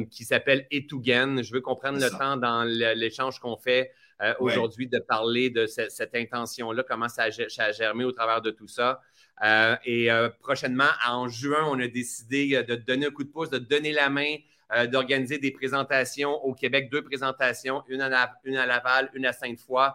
qui 0.09 0.23
s'appelle 0.23 0.65
Etougen. 0.71 1.43
Je 1.43 1.53
veux 1.53 1.61
qu'on 1.61 1.75
prenne 1.75 1.99
le 1.99 2.09
temps 2.09 2.37
dans 2.37 2.63
l'échange 2.63 3.39
qu'on 3.39 3.57
fait 3.57 3.91
aujourd'hui 4.39 4.87
de 4.87 4.99
parler 4.99 5.49
de 5.49 5.65
cette, 5.65 6.13
intention-là, 6.13 6.83
comment 6.83 7.07
ça 7.07 7.27
a, 7.57 7.71
germé 7.71 8.03
au 8.03 8.11
travers 8.11 8.41
de 8.41 8.51
tout 8.51 8.67
ça. 8.67 9.01
et 9.85 10.09
prochainement, 10.39 10.89
en 11.07 11.27
juin, 11.27 11.65
on 11.69 11.79
a 11.79 11.87
décidé 11.87 12.63
de 12.63 12.75
donner 12.75 13.07
un 13.07 13.11
coup 13.11 13.23
de 13.23 13.29
pouce, 13.29 13.49
de 13.49 13.59
donner 13.59 13.91
la 13.91 14.09
main 14.09 14.35
d'organiser 14.91 15.39
des 15.39 15.51
présentations 15.51 16.31
au 16.43 16.53
Québec, 16.53 16.89
deux 16.91 17.01
présentations, 17.01 17.83
une 17.87 18.01
à, 18.01 18.33
une 18.43 18.55
à 18.55 18.65
Laval, 18.65 19.09
une 19.13 19.25
à 19.25 19.33
Sainte-Foy, 19.33 19.93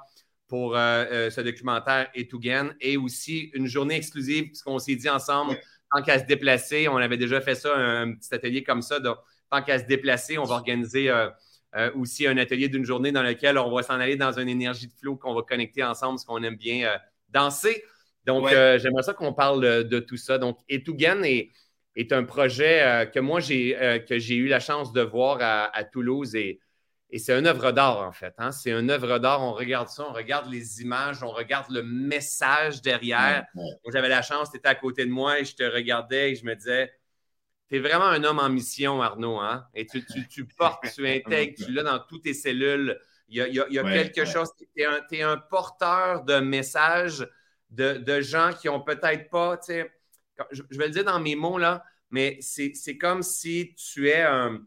pour 0.49 0.77
euh, 0.77 1.05
euh, 1.11 1.31
ce 1.31 1.41
documentaire 1.41 2.09
Etougen 2.15 2.75
et 2.81 2.97
aussi 2.97 3.51
une 3.55 3.67
journée 3.67 3.97
exclusive, 3.97 4.47
puisqu'on 4.47 4.79
s'est 4.79 4.97
dit 4.97 5.09
ensemble, 5.09 5.59
tant 5.91 6.03
qu'à 6.03 6.19
se 6.19 6.25
déplacer, 6.25 6.89
on 6.89 6.97
avait 6.97 7.17
déjà 7.17 7.41
fait 7.41 7.55
ça, 7.55 7.75
un, 7.77 8.15
petit 8.15 8.35
atelier 8.35 8.63
comme 8.63 8.83
ça, 8.83 9.01
donc 9.01 9.17
tant 9.51 9.63
qu'à 9.63 9.79
se 9.79 9.85
déplacer, 9.85 10.39
on 10.39 10.45
va 10.45 10.57
organiser 10.57 11.11
euh, 11.77 11.91
aussi 11.95 12.27
un 12.27 12.37
atelier 12.37 12.69
d'une 12.69 12.85
journée 12.85 13.13
dans 13.13 13.23
lequel 13.23 13.59
on 13.59 13.75
va 13.75 13.83
s'en 13.83 14.01
aller 14.01 14.17
dans 14.17 14.39
une 14.39 14.49
énergie 14.49 14.87
de 14.87 14.93
flow 14.93 15.17
qu'on 15.17 15.35
va 15.35 15.43
connecter 15.43 15.83
ensemble, 15.83 16.15
parce 16.15 16.25
qu'on 16.25 16.43
aime 16.43 16.57
bien 16.57 16.97
danser. 17.29 17.85
Donc, 18.25 18.49
j'aimerais 18.49 19.03
ça 19.03 19.13
qu'on 19.13 19.35
parle 19.35 19.85
de, 19.85 19.99
tout 19.99 20.17
ça. 20.17 20.39
Donc, 20.39 20.59
Etougen 20.69 21.25
est, 21.25 21.51
est 21.97 22.13
un 22.13 22.25
projet 22.25 23.11
que 23.13 23.21
moi, 23.21 23.41
j'ai 23.41 24.03
que 24.09 24.19
j'ai 24.19 24.37
eu 24.37 24.49
la 24.49 24.61
chance 24.61 24.93
de 24.93 25.03
voir 25.03 25.39
à, 25.41 25.65
à 25.77 25.85
Toulouse 25.85 26.35
et 26.35 26.61
et 27.15 27.19
c'est 27.19 27.39
une 27.39 27.47
œuvre 27.47 27.71
d'art, 27.71 28.03
en 28.03 28.11
fait. 28.11 28.35
Hein. 28.39 28.51
C'est 28.51 28.73
une 28.73 28.91
œuvre 28.91 29.21
d'art. 29.21 29.41
On 29.41 29.53
regarde 29.53 29.87
ça, 29.87 30.05
on 30.05 30.13
regarde 30.13 30.51
les 30.51 30.83
images, 30.83 31.23
on 31.23 31.31
regarde 31.31 31.71
le 31.71 31.85
message 31.85 32.83
derrière. 32.83 33.45
Moi, 33.55 33.73
j'avais 33.93 34.09
la 34.09 34.21
chance, 34.21 34.51
tu 34.51 34.57
étais 34.57 34.67
à 34.67 34.75
côté 34.75 35.05
de 35.05 35.13
moi 35.13 35.39
et 35.39 35.45
je 35.45 35.55
te 35.55 35.63
regardais 35.63 36.33
et 36.33 36.35
je 36.35 36.45
me 36.45 36.57
disais, 36.57 36.93
tu 37.69 37.77
es 37.77 37.79
vraiment 37.79 38.07
un 38.07 38.23
homme 38.25 38.39
en 38.39 38.49
mission, 38.49 39.03
Arnaud. 39.03 39.39
Hein? 39.39 39.67
Et 39.75 39.87
tu, 39.87 40.47
portes, 40.57 40.85
tu 40.95 41.07
intègres, 41.09 41.55
tu 41.57 41.73
l'as 41.73 41.83
dans 41.83 41.99
toutes 41.99 42.25
tes 42.25 42.35
cellules. 42.35 42.99
Il 43.29 43.37
y 43.37 43.79
a, 43.79 43.83
quelque 43.83 44.25
chose. 44.25 44.51
Tu 44.57 44.83
es, 45.17 45.23
un 45.23 45.39
porteur 45.39 46.25
de 46.25 46.41
messages 46.41 47.27
de, 47.71 48.21
gens 48.21 48.53
qui 48.53 48.69
ont 48.69 48.81
peut-être 48.81 49.31
pas, 49.31 49.57
tu 49.57 49.67
sais, 49.67 49.93
je, 50.51 50.63
vais 50.79 50.87
le 50.87 50.93
dire 50.93 51.05
dans 51.05 51.21
mes 51.21 51.35
mots, 51.35 51.59
là, 51.59 51.85
mais 52.11 52.39
c'est 52.41 52.99
comme 52.99 53.23
si 53.23 53.75
tu 53.77 54.09
es 54.09 54.23
un 54.23 54.61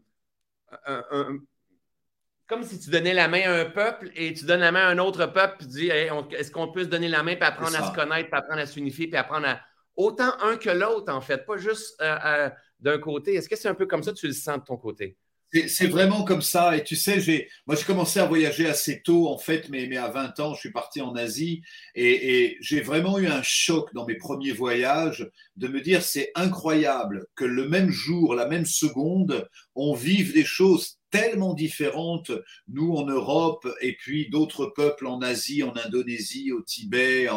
comme 2.48 2.62
si 2.62 2.80
tu 2.80 2.90
donnais 2.90 3.12
la 3.12 3.28
main 3.28 3.42
à 3.42 3.60
un 3.60 3.64
peuple 3.66 4.10
et 4.14 4.32
tu 4.32 4.46
donnes 4.46 4.60
la 4.60 4.72
main 4.72 4.80
à 4.80 4.88
un 4.88 4.98
autre 4.98 5.26
peuple, 5.26 5.56
puis 5.58 5.66
tu 5.66 5.72
dis 5.74 5.88
est-ce 5.88 6.50
qu'on 6.50 6.72
peut 6.72 6.82
se 6.82 6.88
donner 6.88 7.08
la 7.08 7.22
main, 7.22 7.36
puis 7.36 7.44
apprendre 7.44 7.76
à 7.76 7.86
se 7.86 7.94
connaître, 7.94 8.30
puis 8.30 8.38
apprendre 8.38 8.60
à 8.60 8.66
s'unifier, 8.66 9.06
puis 9.06 9.16
apprendre 9.16 9.46
à. 9.46 9.60
Autant 9.96 10.32
un 10.40 10.56
que 10.56 10.70
l'autre, 10.70 11.12
en 11.12 11.20
fait, 11.20 11.44
pas 11.44 11.56
juste 11.56 12.00
euh, 12.00 12.16
euh, 12.24 12.50
d'un 12.80 12.98
côté. 12.98 13.34
Est-ce 13.34 13.48
que 13.48 13.56
c'est 13.56 13.68
un 13.68 13.74
peu 13.74 13.86
comme 13.86 14.02
ça 14.02 14.12
que 14.12 14.18
tu 14.18 14.26
le 14.26 14.32
sens 14.32 14.58
de 14.58 14.64
ton 14.64 14.76
côté? 14.76 15.16
C'est 15.66 15.86
vraiment 15.86 16.24
comme 16.24 16.42
ça. 16.42 16.76
Et 16.76 16.84
tu 16.84 16.94
sais, 16.94 17.20
j'ai, 17.20 17.48
moi, 17.66 17.74
j'ai 17.74 17.84
commencé 17.84 18.20
à 18.20 18.26
voyager 18.26 18.66
assez 18.66 19.00
tôt, 19.00 19.28
en 19.28 19.38
fait, 19.38 19.70
mais, 19.70 19.86
mais 19.86 19.96
à 19.96 20.08
20 20.08 20.40
ans, 20.40 20.54
je 20.54 20.60
suis 20.60 20.72
parti 20.72 21.00
en 21.00 21.14
Asie 21.14 21.62
et, 21.94 22.44
et 22.44 22.58
j'ai 22.60 22.82
vraiment 22.82 23.18
eu 23.18 23.28
un 23.28 23.42
choc 23.42 23.94
dans 23.94 24.04
mes 24.04 24.16
premiers 24.16 24.52
voyages 24.52 25.30
de 25.56 25.68
me 25.68 25.80
dire 25.80 26.02
c'est 26.02 26.30
incroyable 26.34 27.26
que 27.34 27.46
le 27.46 27.66
même 27.66 27.90
jour, 27.90 28.34
la 28.34 28.46
même 28.46 28.66
seconde, 28.66 29.48
on 29.74 29.94
vive 29.94 30.34
des 30.34 30.44
choses 30.44 30.97
tellement 31.10 31.54
différentes, 31.54 32.30
nous 32.68 32.94
en 32.94 33.06
Europe 33.06 33.68
et 33.80 33.96
puis 33.96 34.28
d'autres 34.28 34.66
peuples 34.66 35.06
en 35.06 35.20
Asie, 35.20 35.62
en 35.62 35.74
Indonésie, 35.76 36.52
au 36.52 36.62
Tibet, 36.62 37.28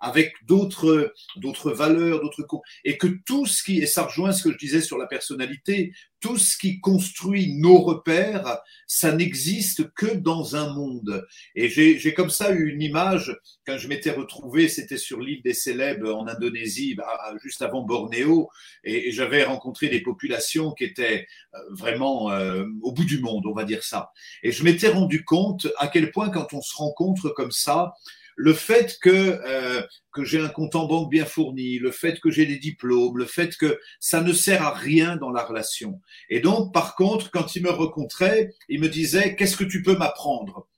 avec 0.00 0.34
d'autres 0.46 1.12
d'autres 1.36 1.72
valeurs, 1.72 2.20
d'autres 2.20 2.46
et 2.84 2.98
que 2.98 3.06
tout 3.26 3.46
ce 3.46 3.62
qui 3.62 3.78
et 3.78 3.86
ça 3.86 4.04
rejoint 4.04 4.32
ce 4.32 4.42
que 4.42 4.52
je 4.52 4.58
disais 4.58 4.80
sur 4.80 4.98
la 4.98 5.06
personnalité, 5.06 5.92
tout 6.20 6.36
ce 6.36 6.56
qui 6.56 6.80
construit 6.80 7.54
nos 7.54 7.80
repères, 7.80 8.58
ça 8.86 9.12
n'existe 9.12 9.92
que 9.94 10.14
dans 10.14 10.54
un 10.54 10.72
monde. 10.72 11.26
Et 11.54 11.68
j'ai 11.68 12.14
comme 12.14 12.30
ça 12.30 12.52
eu 12.52 12.70
une 12.70 12.82
image 12.82 13.36
quand 13.66 13.78
je 13.78 13.88
m'étais 13.88 14.10
retrouvé, 14.10 14.68
c'était 14.68 14.96
sur 14.96 15.20
l'île 15.20 15.42
des 15.42 15.54
Célèbres 15.54 16.14
en 16.14 16.26
Indonésie, 16.26 16.94
bah, 16.94 17.06
juste 17.42 17.62
avant 17.62 17.82
Bornéo, 17.82 18.48
et, 18.84 19.12
j'avais 19.12 19.44
rencontré 19.44 19.88
des 19.88 20.00
populations 20.00 20.72
qui 20.72 20.84
étaient 20.84 21.26
euh, 21.54 21.58
vraiment 21.70 22.30
euh, 22.30 22.64
au 22.82 22.92
bout 22.92 23.04
du 23.04 23.20
monde, 23.20 23.46
on 23.46 23.54
va 23.54 23.64
dire 23.64 23.82
ça. 23.82 24.10
Et 24.42 24.52
je 24.52 24.64
m'étais 24.64 24.88
rendu 24.88 25.24
compte 25.24 25.68
à 25.78 25.88
quel 25.88 26.10
point 26.10 26.30
quand 26.30 26.52
on 26.52 26.60
se 26.60 26.76
rencontre 26.76 27.30
comme 27.30 27.52
ça, 27.52 27.94
le 28.36 28.54
fait 28.54 28.98
que, 29.00 29.10
euh, 29.10 29.82
que 30.12 30.24
j'ai 30.24 30.40
un 30.40 30.48
compte 30.48 30.74
en 30.74 30.86
banque 30.86 31.10
bien 31.10 31.24
fourni, 31.24 31.78
le 31.78 31.90
fait 31.90 32.20
que 32.20 32.30
j'ai 32.30 32.46
des 32.46 32.58
diplômes, 32.58 33.18
le 33.18 33.26
fait 33.26 33.56
que 33.56 33.78
ça 33.98 34.22
ne 34.22 34.32
sert 34.32 34.62
à 34.62 34.72
rien 34.72 35.16
dans 35.16 35.30
la 35.30 35.44
relation. 35.44 36.00
Et 36.28 36.40
donc, 36.40 36.72
par 36.72 36.94
contre, 36.94 37.30
quand 37.30 37.54
ils 37.54 37.62
me 37.62 37.70
rencontraient, 37.70 38.50
ils 38.68 38.80
me 38.80 38.88
disaient, 38.88 39.36
qu'est-ce 39.36 39.56
que 39.56 39.64
tu 39.64 39.82
peux 39.82 39.96
m'apprendre? 39.96 40.68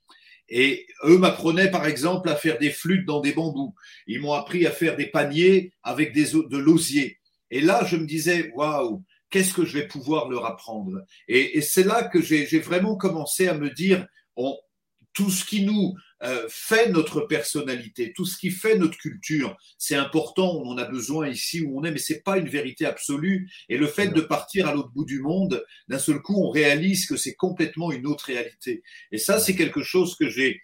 Et 0.49 0.87
eux 1.05 1.17
m'apprenaient 1.17 1.71
par 1.71 1.85
exemple 1.85 2.29
à 2.29 2.35
faire 2.35 2.59
des 2.59 2.69
flûtes 2.69 3.05
dans 3.05 3.21
des 3.21 3.31
bambous. 3.31 3.73
Ils 4.07 4.19
m'ont 4.21 4.33
appris 4.33 4.67
à 4.67 4.71
faire 4.71 4.95
des 4.95 5.07
paniers 5.07 5.71
avec 5.83 6.13
des, 6.13 6.31
de 6.31 6.57
l'osier. 6.57 7.19
Et 7.49 7.61
là, 7.61 7.85
je 7.85 7.95
me 7.95 8.05
disais, 8.05 8.51
waouh, 8.55 9.03
qu'est-ce 9.29 9.53
que 9.53 9.65
je 9.65 9.77
vais 9.77 9.87
pouvoir 9.87 10.29
leur 10.29 10.45
apprendre? 10.45 11.01
Et, 11.27 11.57
et 11.57 11.61
c'est 11.61 11.83
là 11.83 12.03
que 12.03 12.21
j'ai 12.21 12.59
vraiment 12.59 12.97
commencé 12.97 13.47
à 13.47 13.53
me 13.53 13.69
dire, 13.69 14.05
on, 14.35 14.55
tout 15.13 15.29
ce 15.29 15.45
qui 15.45 15.63
nous 15.63 15.95
euh, 16.23 16.47
fait 16.49 16.89
notre 16.89 17.21
personnalité, 17.21 18.13
tout 18.13 18.25
ce 18.25 18.37
qui 18.37 18.49
fait 18.49 18.77
notre 18.77 18.97
culture. 18.97 19.57
C'est 19.77 19.95
important, 19.95 20.55
on 20.55 20.69
en 20.69 20.77
a 20.77 20.85
besoin 20.85 21.27
ici 21.27 21.61
où 21.61 21.79
on 21.79 21.83
est, 21.83 21.91
mais 21.91 21.99
c'est 21.99 22.23
pas 22.23 22.37
une 22.37 22.47
vérité 22.47 22.85
absolue. 22.85 23.51
Et 23.69 23.77
le 23.77 23.87
fait 23.87 24.09
de 24.09 24.21
partir 24.21 24.67
à 24.67 24.73
l'autre 24.73 24.91
bout 24.91 25.05
du 25.05 25.21
monde, 25.21 25.63
d'un 25.87 25.99
seul 25.99 26.21
coup, 26.21 26.35
on 26.35 26.49
réalise 26.49 27.07
que 27.07 27.17
c'est 27.17 27.35
complètement 27.35 27.91
une 27.91 28.07
autre 28.07 28.25
réalité. 28.25 28.83
Et 29.11 29.17
ça, 29.17 29.39
c'est 29.39 29.55
quelque 29.55 29.83
chose 29.83 30.15
que 30.15 30.29
j'ai 30.29 30.61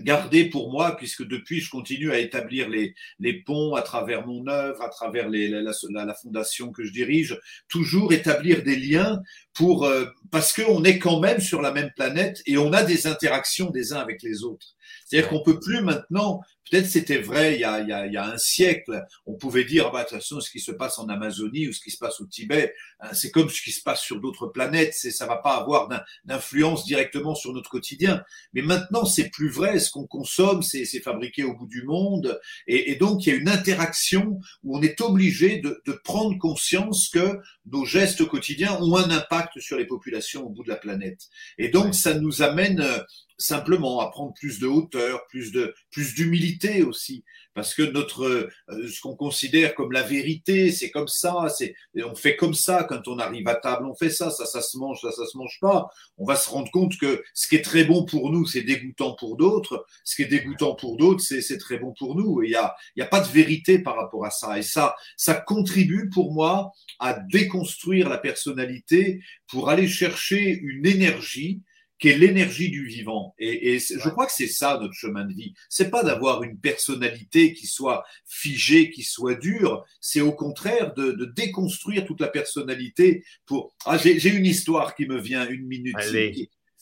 gardé 0.00 0.46
pour 0.46 0.70
moi, 0.70 0.96
puisque 0.96 1.26
depuis, 1.26 1.60
je 1.60 1.70
continue 1.70 2.12
à 2.12 2.18
établir 2.18 2.68
les, 2.68 2.94
les 3.18 3.42
ponts 3.42 3.74
à 3.74 3.82
travers 3.82 4.26
mon 4.26 4.46
œuvre, 4.48 4.82
à 4.82 4.88
travers 4.88 5.28
la, 5.28 6.14
fondation 6.14 6.72
que 6.72 6.84
je 6.84 6.92
dirige, 6.92 7.38
toujours 7.68 8.12
établir 8.12 8.62
des 8.62 8.76
liens 8.76 9.20
pour 9.54 9.84
euh, 9.84 10.06
parce 10.30 10.52
qu'on 10.52 10.84
est 10.84 10.98
quand 10.98 11.20
même 11.20 11.40
sur 11.40 11.60
la 11.62 11.72
même 11.72 11.90
planète 11.94 12.42
et 12.46 12.56
on 12.56 12.72
a 12.72 12.82
des 12.82 13.06
interactions 13.06 13.70
des 13.70 13.92
uns 13.92 13.98
avec 13.98 14.22
les 14.22 14.44
autres. 14.44 14.74
C'est-à-dire 15.06 15.28
qu'on 15.28 15.42
peut 15.42 15.58
plus 15.60 15.82
maintenant, 15.82 16.40
peut-être 16.70 16.86
c'était 16.86 17.18
vrai 17.18 17.54
il 17.54 17.60
y, 17.60 17.64
a, 17.64 17.80
il, 17.80 17.88
y 17.88 17.92
a, 17.92 18.06
il 18.06 18.12
y 18.12 18.16
a, 18.16 18.24
un 18.24 18.38
siècle, 18.38 19.04
on 19.26 19.34
pouvait 19.34 19.64
dire, 19.64 19.86
ah 19.88 19.90
bah, 19.92 20.04
de 20.04 20.08
toute 20.08 20.18
façon, 20.18 20.40
ce 20.40 20.50
qui 20.50 20.60
se 20.60 20.72
passe 20.72 20.98
en 20.98 21.08
Amazonie 21.08 21.68
ou 21.68 21.72
ce 21.72 21.80
qui 21.80 21.90
se 21.90 21.98
passe 21.98 22.20
au 22.20 22.26
Tibet, 22.26 22.74
hein, 23.00 23.10
c'est 23.12 23.30
comme 23.30 23.48
ce 23.48 23.60
qui 23.62 23.72
se 23.72 23.82
passe 23.82 24.00
sur 24.00 24.20
d'autres 24.20 24.46
planètes, 24.46 24.94
c'est, 24.94 25.10
ça 25.10 25.26
va 25.26 25.36
pas 25.36 25.56
avoir 25.56 25.88
d'influence 26.24 26.84
directement 26.84 27.34
sur 27.34 27.52
notre 27.52 27.70
quotidien. 27.70 28.22
Mais 28.54 28.62
maintenant, 28.62 29.04
c'est 29.04 29.30
plus 29.30 29.48
vrai, 29.48 29.78
ce 29.78 29.90
qu'on 29.90 30.06
consomme, 30.06 30.62
c'est, 30.62 30.84
c'est 30.84 31.00
fabriqué 31.00 31.44
au 31.44 31.54
bout 31.54 31.66
du 31.66 31.82
monde, 31.82 32.40
et, 32.66 32.90
et, 32.90 32.96
donc 32.96 33.26
il 33.26 33.30
y 33.30 33.32
a 33.32 33.36
une 33.36 33.48
interaction 33.48 34.40
où 34.62 34.76
on 34.76 34.82
est 34.82 35.00
obligé 35.00 35.58
de, 35.58 35.82
de 35.86 35.92
prendre 35.92 36.38
conscience 36.38 37.08
que 37.08 37.38
nos 37.66 37.84
gestes 37.84 38.24
quotidiens 38.26 38.78
ont 38.80 38.96
un 38.96 39.10
impact 39.10 39.60
sur 39.60 39.76
les 39.76 39.86
populations 39.86 40.46
au 40.46 40.48
bout 40.48 40.64
de 40.64 40.68
la 40.68 40.76
planète. 40.76 41.28
Et 41.58 41.68
donc, 41.68 41.94
ça 41.94 42.14
nous 42.14 42.42
amène 42.42 42.80
euh, 42.80 42.98
simplement 43.38 44.00
à 44.00 44.10
prendre 44.10 44.32
plus 44.34 44.58
de 44.58 44.66
hauteur, 44.66 45.26
plus 45.28 45.52
de 45.52 45.74
plus 45.90 46.14
d'humilité 46.14 46.82
aussi, 46.82 47.24
parce 47.54 47.74
que 47.74 47.82
notre 47.82 48.24
euh, 48.24 48.88
ce 48.88 49.00
qu'on 49.00 49.14
considère 49.16 49.74
comme 49.74 49.92
la 49.92 50.02
vérité, 50.02 50.70
c'est 50.72 50.90
comme 50.90 51.08
ça, 51.08 51.48
c'est 51.48 51.74
on 52.04 52.14
fait 52.14 52.36
comme 52.36 52.54
ça 52.54 52.84
quand 52.84 53.06
on 53.08 53.18
arrive 53.18 53.46
à 53.48 53.54
table, 53.56 53.86
on 53.86 53.94
fait 53.94 54.10
ça, 54.10 54.30
ça 54.30 54.46
ça 54.46 54.62
se 54.62 54.78
mange, 54.78 55.00
ça 55.00 55.12
ça 55.12 55.26
se 55.26 55.36
mange 55.36 55.58
pas. 55.60 55.88
On 56.16 56.24
va 56.24 56.36
se 56.36 56.48
rendre 56.48 56.70
compte 56.70 56.96
que 56.98 57.22
ce 57.34 57.48
qui 57.48 57.56
est 57.56 57.62
très 57.62 57.84
bon 57.84 58.04
pour 58.04 58.30
nous, 58.30 58.46
c'est 58.46 58.62
dégoûtant 58.62 59.14
pour 59.14 59.36
d'autres, 59.36 59.84
ce 60.04 60.16
qui 60.16 60.22
est 60.22 60.26
dégoûtant 60.26 60.74
pour 60.74 60.96
d'autres, 60.96 61.22
c'est 61.22 61.42
c'est 61.42 61.58
très 61.58 61.78
bon 61.78 61.92
pour 61.98 62.16
nous. 62.16 62.42
Et 62.42 62.46
il 62.46 62.52
y 62.52 62.56
a 62.56 62.74
il 62.96 63.00
y 63.00 63.02
a 63.02 63.06
pas 63.06 63.20
de 63.20 63.28
vérité 63.28 63.78
par 63.78 63.96
rapport 63.96 64.24
à 64.24 64.30
ça. 64.30 64.58
Et 64.58 64.62
ça 64.62 64.94
ça 65.16 65.34
contribue 65.34 66.08
pour 66.08 66.32
moi 66.32 66.72
à 66.98 67.14
déconstruire 67.14 68.08
la 68.08 68.18
personnalité 68.18 69.20
pour 69.48 69.68
aller 69.68 69.88
chercher 69.88 70.58
une 70.62 70.86
énergie 70.86 71.60
qui 72.02 72.08
est 72.08 72.18
l'énergie 72.18 72.68
du 72.68 72.84
vivant. 72.84 73.32
Et, 73.38 73.74
et 73.74 73.78
je 73.78 74.08
crois 74.08 74.26
que 74.26 74.32
c'est 74.32 74.48
ça 74.48 74.76
notre 74.82 74.92
chemin 74.92 75.24
de 75.24 75.32
vie. 75.32 75.54
C'est 75.68 75.88
pas 75.88 76.02
d'avoir 76.02 76.42
une 76.42 76.58
personnalité 76.58 77.52
qui 77.54 77.68
soit 77.68 78.02
figée, 78.26 78.90
qui 78.90 79.04
soit 79.04 79.36
dure. 79.36 79.84
C'est 80.00 80.20
au 80.20 80.32
contraire 80.32 80.94
de, 80.94 81.12
de, 81.12 81.26
déconstruire 81.26 82.04
toute 82.04 82.20
la 82.20 82.26
personnalité. 82.26 83.24
Pour 83.46 83.72
ah, 83.86 83.98
j'ai 83.98 84.30
une 84.30 84.46
histoire 84.46 84.96
qui 84.96 85.06
me 85.06 85.20
vient 85.20 85.48
une 85.48 85.64
minute. 85.68 85.94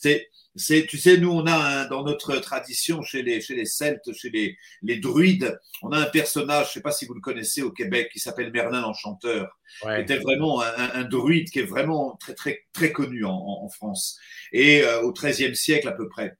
C'est 0.01 0.29
c'est, 0.55 0.85
tu 0.85 0.97
sais, 0.97 1.17
nous, 1.17 1.31
on 1.31 1.45
a 1.47 1.85
dans 1.85 2.03
notre 2.03 2.35
tradition, 2.37 3.01
chez 3.03 3.21
les, 3.21 3.39
chez 3.39 3.55
les 3.55 3.65
Celtes, 3.65 4.13
chez 4.13 4.29
les, 4.29 4.57
les 4.81 4.97
druides, 4.97 5.57
on 5.81 5.91
a 5.93 5.97
un 5.97 6.05
personnage, 6.05 6.67
je 6.67 6.73
sais 6.73 6.81
pas 6.81 6.91
si 6.91 7.05
vous 7.05 7.13
le 7.13 7.21
connaissez 7.21 7.61
au 7.61 7.71
Québec, 7.71 8.09
qui 8.11 8.19
s'appelle 8.19 8.51
Merlin 8.51 8.81
l'Enchanteur. 8.81 9.57
Ouais. 9.85 10.01
Était 10.01 10.17
vraiment 10.17 10.61
un, 10.61 10.91
un, 10.93 11.03
druide 11.05 11.49
qui 11.49 11.59
est 11.59 11.65
vraiment 11.65 12.17
très, 12.19 12.33
très, 12.33 12.65
très 12.73 12.91
connu 12.91 13.23
en, 13.23 13.31
en 13.31 13.69
France. 13.69 14.19
Et 14.51 14.83
euh, 14.83 15.01
au 15.03 15.13
XIIIe 15.13 15.55
siècle 15.55 15.87
à 15.87 15.93
peu 15.93 16.09
près. 16.09 16.37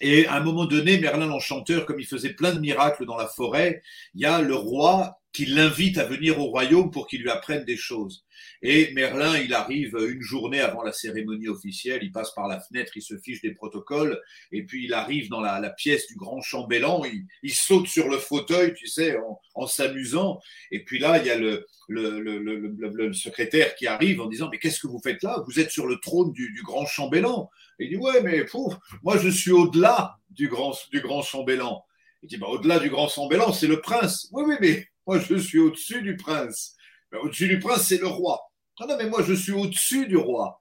Et 0.00 0.26
à 0.26 0.34
un 0.34 0.40
moment 0.40 0.66
donné, 0.66 0.98
Merlin 0.98 1.26
l'Enchanteur, 1.26 1.84
comme 1.84 1.98
il 1.98 2.06
faisait 2.06 2.34
plein 2.34 2.52
de 2.52 2.60
miracles 2.60 3.06
dans 3.06 3.16
la 3.16 3.26
forêt, 3.26 3.82
il 4.14 4.20
y 4.20 4.24
a 4.24 4.40
le 4.40 4.54
roi 4.54 5.20
qui 5.32 5.46
l'invite 5.46 5.98
à 5.98 6.04
venir 6.04 6.38
au 6.38 6.44
royaume 6.44 6.90
pour 6.90 7.06
qu'il 7.06 7.22
lui 7.22 7.30
apprenne 7.30 7.64
des 7.64 7.76
choses. 7.76 8.24
Et 8.60 8.92
Merlin, 8.92 9.38
il 9.38 9.54
arrive 9.54 9.96
une 9.96 10.20
journée 10.20 10.60
avant 10.60 10.82
la 10.82 10.92
cérémonie 10.92 11.48
officielle, 11.48 12.00
il 12.02 12.12
passe 12.12 12.32
par 12.34 12.48
la 12.48 12.60
fenêtre, 12.60 12.92
il 12.96 13.02
se 13.02 13.18
fiche 13.18 13.40
des 13.40 13.54
protocoles, 13.54 14.20
et 14.52 14.64
puis 14.64 14.84
il 14.84 14.92
arrive 14.92 15.28
dans 15.30 15.40
la, 15.40 15.70
pièce 15.70 16.06
du 16.06 16.16
grand 16.16 16.40
chambellan, 16.42 17.02
il, 17.42 17.54
saute 17.54 17.88
sur 17.88 18.08
le 18.08 18.18
fauteuil, 18.18 18.74
tu 18.74 18.86
sais, 18.86 19.16
en, 19.54 19.66
s'amusant. 19.66 20.38
Et 20.70 20.84
puis 20.84 20.98
là, 20.98 21.18
il 21.18 21.26
y 21.26 21.30
a 21.30 21.38
le, 21.38 21.66
le, 21.88 22.20
le, 22.20 22.38
le, 22.38 23.12
secrétaire 23.12 23.74
qui 23.74 23.86
arrive 23.86 24.20
en 24.20 24.26
disant, 24.26 24.48
mais 24.50 24.58
qu'est-ce 24.58 24.80
que 24.80 24.86
vous 24.86 25.00
faites 25.02 25.22
là? 25.22 25.42
Vous 25.46 25.60
êtes 25.60 25.70
sur 25.70 25.86
le 25.86 25.96
trône 25.96 26.32
du, 26.32 26.52
grand 26.62 26.86
chambellan. 26.86 27.50
Il 27.78 27.88
dit, 27.88 27.96
ouais, 27.96 28.22
mais 28.22 28.44
pouf, 28.44 28.74
moi 29.02 29.16
je 29.18 29.28
suis 29.28 29.50
au-delà 29.50 30.18
du 30.30 30.48
grand, 30.48 30.76
du 30.90 31.00
grand 31.00 31.22
chambellan. 31.22 31.82
Il 32.22 32.28
dit, 32.28 32.36
bah, 32.36 32.46
au-delà 32.48 32.78
du 32.78 32.90
grand 32.90 33.08
chambellan, 33.08 33.52
c'est 33.52 33.66
le 33.66 33.80
prince. 33.80 34.28
Oui, 34.30 34.44
oui, 34.46 34.54
mais 34.60 34.86
moi, 35.06 35.18
je 35.18 35.36
suis 35.36 35.58
au-dessus 35.58 36.02
du 36.02 36.16
prince. 36.16 36.76
Au-dessus 37.12 37.48
du 37.48 37.58
prince, 37.58 37.86
c'est 37.86 38.00
le 38.00 38.06
roi. 38.06 38.40
Ah 38.80 38.86
non, 38.86 38.96
mais 38.96 39.08
moi, 39.08 39.22
je 39.22 39.34
suis 39.34 39.52
au-dessus 39.52 40.06
du 40.06 40.16
roi. 40.16 40.60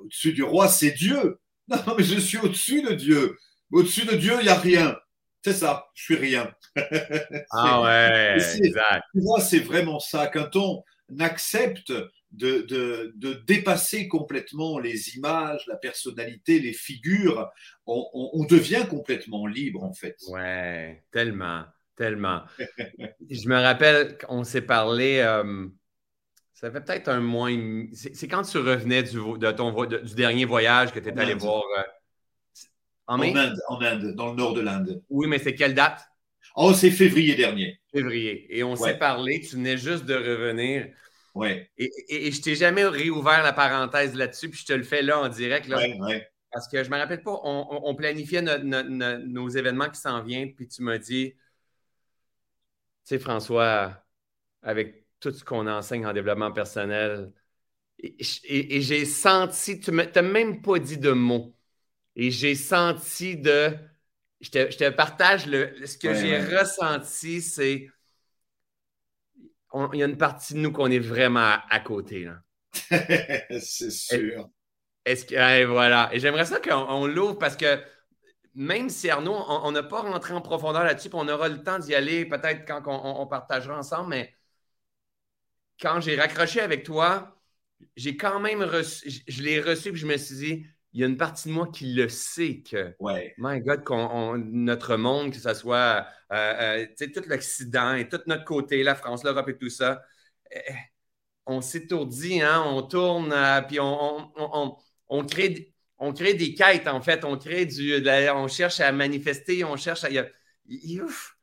Au-dessus 0.00 0.32
du 0.32 0.42
roi, 0.42 0.68
c'est 0.68 0.92
Dieu. 0.92 1.38
Non, 1.66 1.78
mais 1.96 2.04
je 2.04 2.18
suis 2.18 2.36
au-dessus 2.36 2.82
de 2.82 2.92
Dieu. 2.92 3.38
Au-dessus 3.72 4.04
de 4.04 4.16
Dieu, 4.16 4.34
il 4.40 4.42
n'y 4.42 4.48
a 4.50 4.58
rien. 4.58 4.96
C'est 5.42 5.54
ça, 5.54 5.86
je 5.94 6.02
suis 6.02 6.16
rien. 6.16 6.52
ah 7.50 7.82
ouais, 7.82 8.36
exact. 8.58 9.04
Tu 9.14 9.20
vois, 9.22 9.40
c'est 9.40 9.60
vraiment 9.60 9.98
ça. 9.98 10.26
Quand 10.26 10.56
on 10.56 10.82
accepte 11.20 11.92
de, 12.32 12.62
de, 12.62 13.12
de, 13.16 13.34
dépasser 13.46 14.08
complètement 14.08 14.78
les 14.78 15.16
images, 15.16 15.64
la 15.68 15.76
personnalité, 15.76 16.60
les 16.60 16.72
figures, 16.72 17.50
on, 17.86 18.06
on, 18.12 18.30
on 18.32 18.44
devient 18.44 18.86
complètement 18.88 19.46
libre, 19.46 19.84
en 19.84 19.92
fait. 19.92 20.16
Ouais, 20.28 21.02
tellement. 21.12 21.64
Tellement. 21.96 22.42
je 23.30 23.48
me 23.48 23.60
rappelle 23.60 24.18
qu'on 24.18 24.44
s'est 24.44 24.62
parlé, 24.62 25.18
euh, 25.18 25.66
ça 26.52 26.70
fait 26.70 26.80
peut-être 26.80 27.08
un 27.08 27.20
mois. 27.20 27.50
C'est 27.92 28.28
quand 28.28 28.42
tu 28.42 28.58
revenais 28.58 29.02
du, 29.02 29.16
de 29.16 29.50
ton, 29.52 29.84
du 29.84 30.14
dernier 30.14 30.44
voyage 30.44 30.92
que 30.92 30.98
tu 30.98 31.08
es 31.08 31.18
allé 31.18 31.34
voir. 31.34 31.62
Euh, 31.78 31.82
en, 33.06 33.20
Inde, 33.20 33.56
en 33.68 33.80
Inde, 33.80 34.14
dans 34.14 34.30
le 34.30 34.36
nord 34.36 34.54
de 34.54 34.62
l'Inde. 34.62 35.02
Oui, 35.10 35.26
mais 35.28 35.38
c'est 35.38 35.54
quelle 35.54 35.74
date? 35.74 36.00
Oh, 36.56 36.72
c'est 36.72 36.90
février 36.90 37.34
dernier. 37.34 37.80
Février. 37.92 38.46
Et 38.56 38.62
on 38.64 38.76
s'est 38.76 38.96
parlé, 38.96 39.40
tu 39.40 39.56
venais 39.56 39.76
juste 39.76 40.04
de 40.04 40.14
revenir. 40.14 40.88
Oui. 41.34 41.48
Et, 41.76 41.90
et, 42.08 42.30
je 42.30 42.40
t'ai 42.40 42.54
jamais 42.54 42.84
réouvert 42.84 43.42
la 43.42 43.52
parenthèse 43.52 44.14
là-dessus, 44.14 44.48
puis 44.48 44.60
je 44.60 44.66
te 44.66 44.72
le 44.72 44.84
fais 44.84 45.02
là 45.02 45.18
en 45.18 45.28
direct. 45.28 45.66
Là, 45.66 45.80
Parce 46.52 46.68
que 46.68 46.84
je 46.84 46.90
me 46.90 46.96
rappelle 46.96 47.22
pas, 47.22 47.40
on, 47.42 47.94
planifiait 47.96 48.42
nos 48.42 49.48
événements 49.48 49.90
qui 49.90 50.00
s'en 50.00 50.22
viennent, 50.22 50.54
puis 50.54 50.68
tu 50.68 50.82
m'as 50.82 50.98
dit 50.98 51.34
sais, 53.04 53.18
François, 53.18 54.04
avec 54.62 55.04
tout 55.20 55.32
ce 55.32 55.44
qu'on 55.44 55.66
enseigne 55.66 56.06
en 56.06 56.12
développement 56.12 56.52
personnel, 56.52 57.32
et, 57.98 58.80
j'ai 58.80 59.04
senti, 59.04 59.80
tu 59.80 59.92
n'as 59.92 60.22
même 60.22 60.62
pas 60.62 60.78
dit 60.78 60.98
de 60.98 61.12
mots, 61.12 61.54
et 62.16 62.30
j'ai 62.30 62.54
senti 62.54 63.36
de. 63.36 63.76
Je 64.40 64.50
te, 64.50 64.90
partage 64.90 65.46
le, 65.46 65.74
ce 65.86 65.96
que 65.96 66.12
j'ai 66.12 66.38
ressenti, 66.38 67.40
c'est. 67.40 67.88
Il 69.92 69.98
y 69.98 70.02
a 70.02 70.06
une 70.06 70.18
partie 70.18 70.54
de 70.54 70.60
nous 70.60 70.70
qu'on 70.70 70.90
est 70.90 70.98
vraiment 71.00 71.56
à, 71.68 71.80
côté. 71.80 72.28
c'est 73.60 73.90
sûr. 73.90 74.50
Est-ce 75.04 75.24
que. 75.24 75.64
voilà. 75.64 76.10
Et 76.12 76.20
j'aimerais 76.20 76.44
ça 76.44 76.60
qu'on 76.60 77.06
l'ouvre 77.06 77.38
parce 77.38 77.56
que 77.56 77.80
même 78.54 78.88
si 78.88 79.10
Arnaud, 79.10 79.34
on 79.34 79.72
n'a 79.72 79.82
pas 79.82 80.02
rentré 80.02 80.32
en 80.32 80.40
profondeur 80.40 80.84
là-dessus, 80.84 81.08
on 81.12 81.28
aura 81.28 81.48
le 81.48 81.62
temps 81.62 81.78
d'y 81.78 81.94
aller 81.94 82.24
peut-être 82.24 82.64
quand 82.66 82.82
on, 82.86 83.26
partagera 83.26 83.78
ensemble, 83.78 84.10
mais 84.10 84.34
quand 85.80 86.00
j'ai 86.00 86.16
raccroché 86.16 86.60
avec 86.60 86.84
toi, 86.84 87.36
j'ai 87.96 88.16
quand 88.16 88.38
même 88.40 88.62
reçu, 88.62 89.10
je, 89.26 89.42
l'ai 89.42 89.60
reçu 89.60 89.88
et 89.90 89.96
je 89.96 90.06
me 90.06 90.16
suis 90.16 90.36
dit, 90.36 90.66
il 90.92 91.00
y 91.00 91.04
a 91.04 91.08
une 91.08 91.16
partie 91.16 91.48
de 91.48 91.54
moi 91.54 91.68
qui 91.72 91.92
le 91.92 92.08
sait 92.08 92.62
que, 92.62 92.94
ouais. 93.00 93.34
my 93.38 93.60
God, 93.60 93.82
notre 94.46 94.96
monde, 94.96 95.32
que 95.32 95.38
ce 95.38 95.52
soit 95.54 96.06
euh, 96.32 96.84
euh, 96.86 97.08
tout 97.12 97.22
l'Occident 97.26 97.94
et 97.94 98.08
tout 98.08 98.20
notre 98.26 98.44
côté, 98.44 98.84
la 98.84 98.94
France, 98.94 99.24
l'Europe 99.24 99.48
et 99.48 99.58
tout 99.58 99.70
ça, 99.70 100.02
eh, 100.52 100.60
on 101.46 101.60
s'étourdit, 101.60 102.40
hein, 102.40 102.62
on 102.64 102.82
tourne, 102.82 103.32
euh, 103.32 103.60
puis 103.62 103.80
on, 103.80 104.32
on, 104.36 104.76
on 105.08 105.26
crée 105.26 105.73
on 106.04 106.12
crée 106.12 106.34
des 106.34 106.54
quêtes, 106.54 106.88
en 106.88 107.00
fait. 107.00 107.24
On 107.24 107.36
crée 107.38 107.66
du. 107.66 108.02
on 108.34 108.48
cherche 108.48 108.80
à 108.80 108.92
manifester, 108.92 109.64
on 109.64 109.76
cherche 109.76 110.04
à. 110.04 110.08
ouf, 111.02 111.36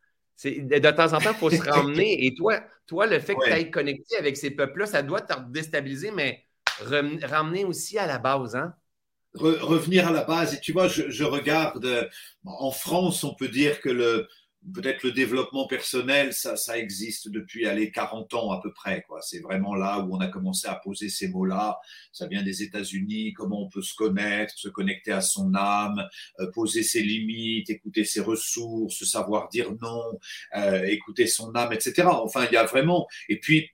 de, 0.46 0.92
temps 0.92 1.14
en 1.14 1.20
temps, 1.20 1.32
il 1.32 1.38
faut 1.38 1.50
se 1.50 1.62
ramener. 1.70 2.26
Et 2.26 2.34
toi, 2.36 2.60
toi, 2.88 3.08
le 3.08 3.20
fait 3.20 3.36
que 3.36 3.46
tu 3.46 3.52
ailles 3.52 3.72
connecté 3.72 4.18
avec 4.18 4.38
ces 4.38 4.52
peuples-là, 4.52 4.86
ça 4.86 5.04
doit 5.04 5.22
te 5.22 5.34
déstabiliser, 5.50 6.12
mais 6.12 6.46
ramener 6.80 7.66
aussi 7.66 7.98
à 7.98 8.08
la 8.08 8.20
base, 8.20 8.56
hein? 8.56 8.74
revenir 9.34 10.08
à 10.08 10.12
la 10.12 10.24
base. 10.24 10.54
Et 10.54 10.60
tu 10.60 10.74
vois, 10.74 10.88
je, 10.88 11.10
je, 11.10 11.24
regarde, 11.24 12.10
en 12.46 12.72
France, 12.72 13.24
on 13.24 13.34
peut 13.34 13.48
dire 13.48 13.80
que 13.82 13.90
le, 13.90 14.28
peut-être 14.74 15.04
le 15.04 15.12
développement 15.12 15.68
personnel, 15.68 16.34
ça, 16.34 16.56
ça 16.56 16.78
existe 16.78 17.30
depuis 17.30 17.68
allez, 17.68 17.92
40 17.92 18.34
ans 18.36 18.52
à 18.52 18.62
peu 18.62 18.72
près. 18.72 19.04
Quoi. 19.08 19.22
C'est 19.22 19.40
vraiment 19.40 19.74
là 19.74 20.00
où 20.00 20.16
on 20.16 20.20
a 20.20 20.28
commencé 20.28 20.68
à 20.68 20.76
poser 20.76 21.10
ces 21.10 21.30
mots-là. 21.30 21.80
Ça 22.12 22.28
vient 22.28 22.44
des 22.44 22.62
États-Unis, 22.62 23.34
comment 23.34 23.64
on 23.64 23.70
peut 23.70 23.82
se 23.82 23.96
connaître, 23.96 24.54
se 24.58 24.70
connecter 24.70 25.12
à 25.12 25.22
son 25.22 25.56
âme, 25.56 26.08
euh, 26.40 26.52
poser 26.52 26.84
ses 26.84 27.02
limites, 27.02 27.70
écouter 27.70 28.06
ses 28.06 28.22
ressources, 28.22 29.04
savoir 29.04 29.50
dire 29.50 29.72
non, 29.82 30.20
euh, 30.56 30.84
écouter 30.86 31.28
son 31.28 31.54
âme, 31.56 31.74
etc. 31.74 32.08
Enfin, 32.12 32.46
il 32.50 32.54
y 32.54 32.58
a 32.58 32.66
vraiment... 32.66 33.08
Et 33.30 33.40
puis, 33.40 33.70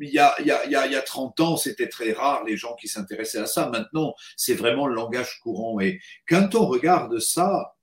il 0.00 0.10
y, 0.10 0.18
a, 0.18 0.34
il, 0.40 0.46
y 0.46 0.50
a, 0.50 0.64
il, 0.66 0.72
y 0.72 0.96
a, 0.96 1.02
30 1.02 1.38
ans, 1.40 1.56
c'était 1.56 1.88
très 1.88 2.12
rare 2.12 2.42
les 2.44 2.56
gens 2.56 2.74
qui 2.74 2.88
s'intéressaient 2.88 3.38
à 3.38 3.46
ça. 3.46 3.68
Maintenant, 3.68 4.14
c'est 4.36 4.54
vraiment 4.54 4.88
le 4.88 4.94
langage 4.94 5.38
courant. 5.40 5.78
Et 5.80 6.00
quand 6.26 6.54
on 6.56 6.66
regarde 6.66 7.18
ça, 7.20 7.76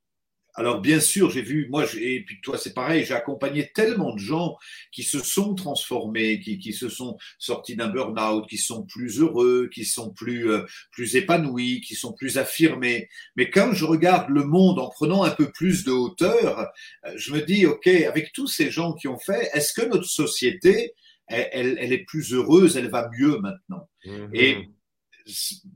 alors 0.59 0.81
bien 0.81 0.99
sûr, 0.99 1.29
j'ai 1.29 1.41
vu, 1.41 1.67
moi, 1.69 1.85
et 1.97 2.21
puis 2.25 2.41
toi 2.41 2.57
c'est 2.57 2.73
pareil, 2.73 3.05
j'ai 3.05 3.13
accompagné 3.13 3.71
tellement 3.73 4.13
de 4.13 4.19
gens 4.19 4.57
qui 4.91 5.03
se 5.03 5.19
sont 5.19 5.55
transformés, 5.55 6.41
qui, 6.41 6.59
qui 6.59 6.73
se 6.73 6.89
sont 6.89 7.17
sortis 7.37 7.77
d'un 7.77 7.87
burn-out, 7.87 8.45
qui 8.49 8.57
sont 8.57 8.83
plus 8.83 9.21
heureux, 9.21 9.69
qui 9.73 9.85
sont 9.85 10.11
plus, 10.11 10.51
euh, 10.51 10.63
plus 10.91 11.15
épanouis, 11.15 11.79
qui 11.79 11.95
sont 11.95 12.11
plus 12.11 12.37
affirmés. 12.37 13.07
Mais 13.37 13.49
quand 13.49 13.71
je 13.71 13.85
regarde 13.85 14.29
le 14.29 14.43
monde 14.43 14.79
en 14.79 14.89
prenant 14.89 15.23
un 15.23 15.31
peu 15.31 15.49
plus 15.49 15.85
de 15.85 15.91
hauteur, 15.91 16.67
euh, 17.05 17.13
je 17.15 17.31
me 17.31 17.39
dis, 17.39 17.65
OK, 17.65 17.87
avec 17.87 18.33
tous 18.33 18.47
ces 18.47 18.69
gens 18.69 18.93
qui 18.93 19.07
ont 19.07 19.19
fait, 19.19 19.49
est-ce 19.53 19.71
que 19.71 19.87
notre 19.87 20.09
société, 20.09 20.93
elle, 21.27 21.77
elle, 21.79 21.93
est 21.93 22.05
plus 22.05 22.33
heureuse, 22.33 22.75
elle 22.75 22.89
va 22.89 23.09
mieux 23.17 23.39
maintenant? 23.39 23.87
Mm-hmm. 24.05 24.29
Et 24.33 24.69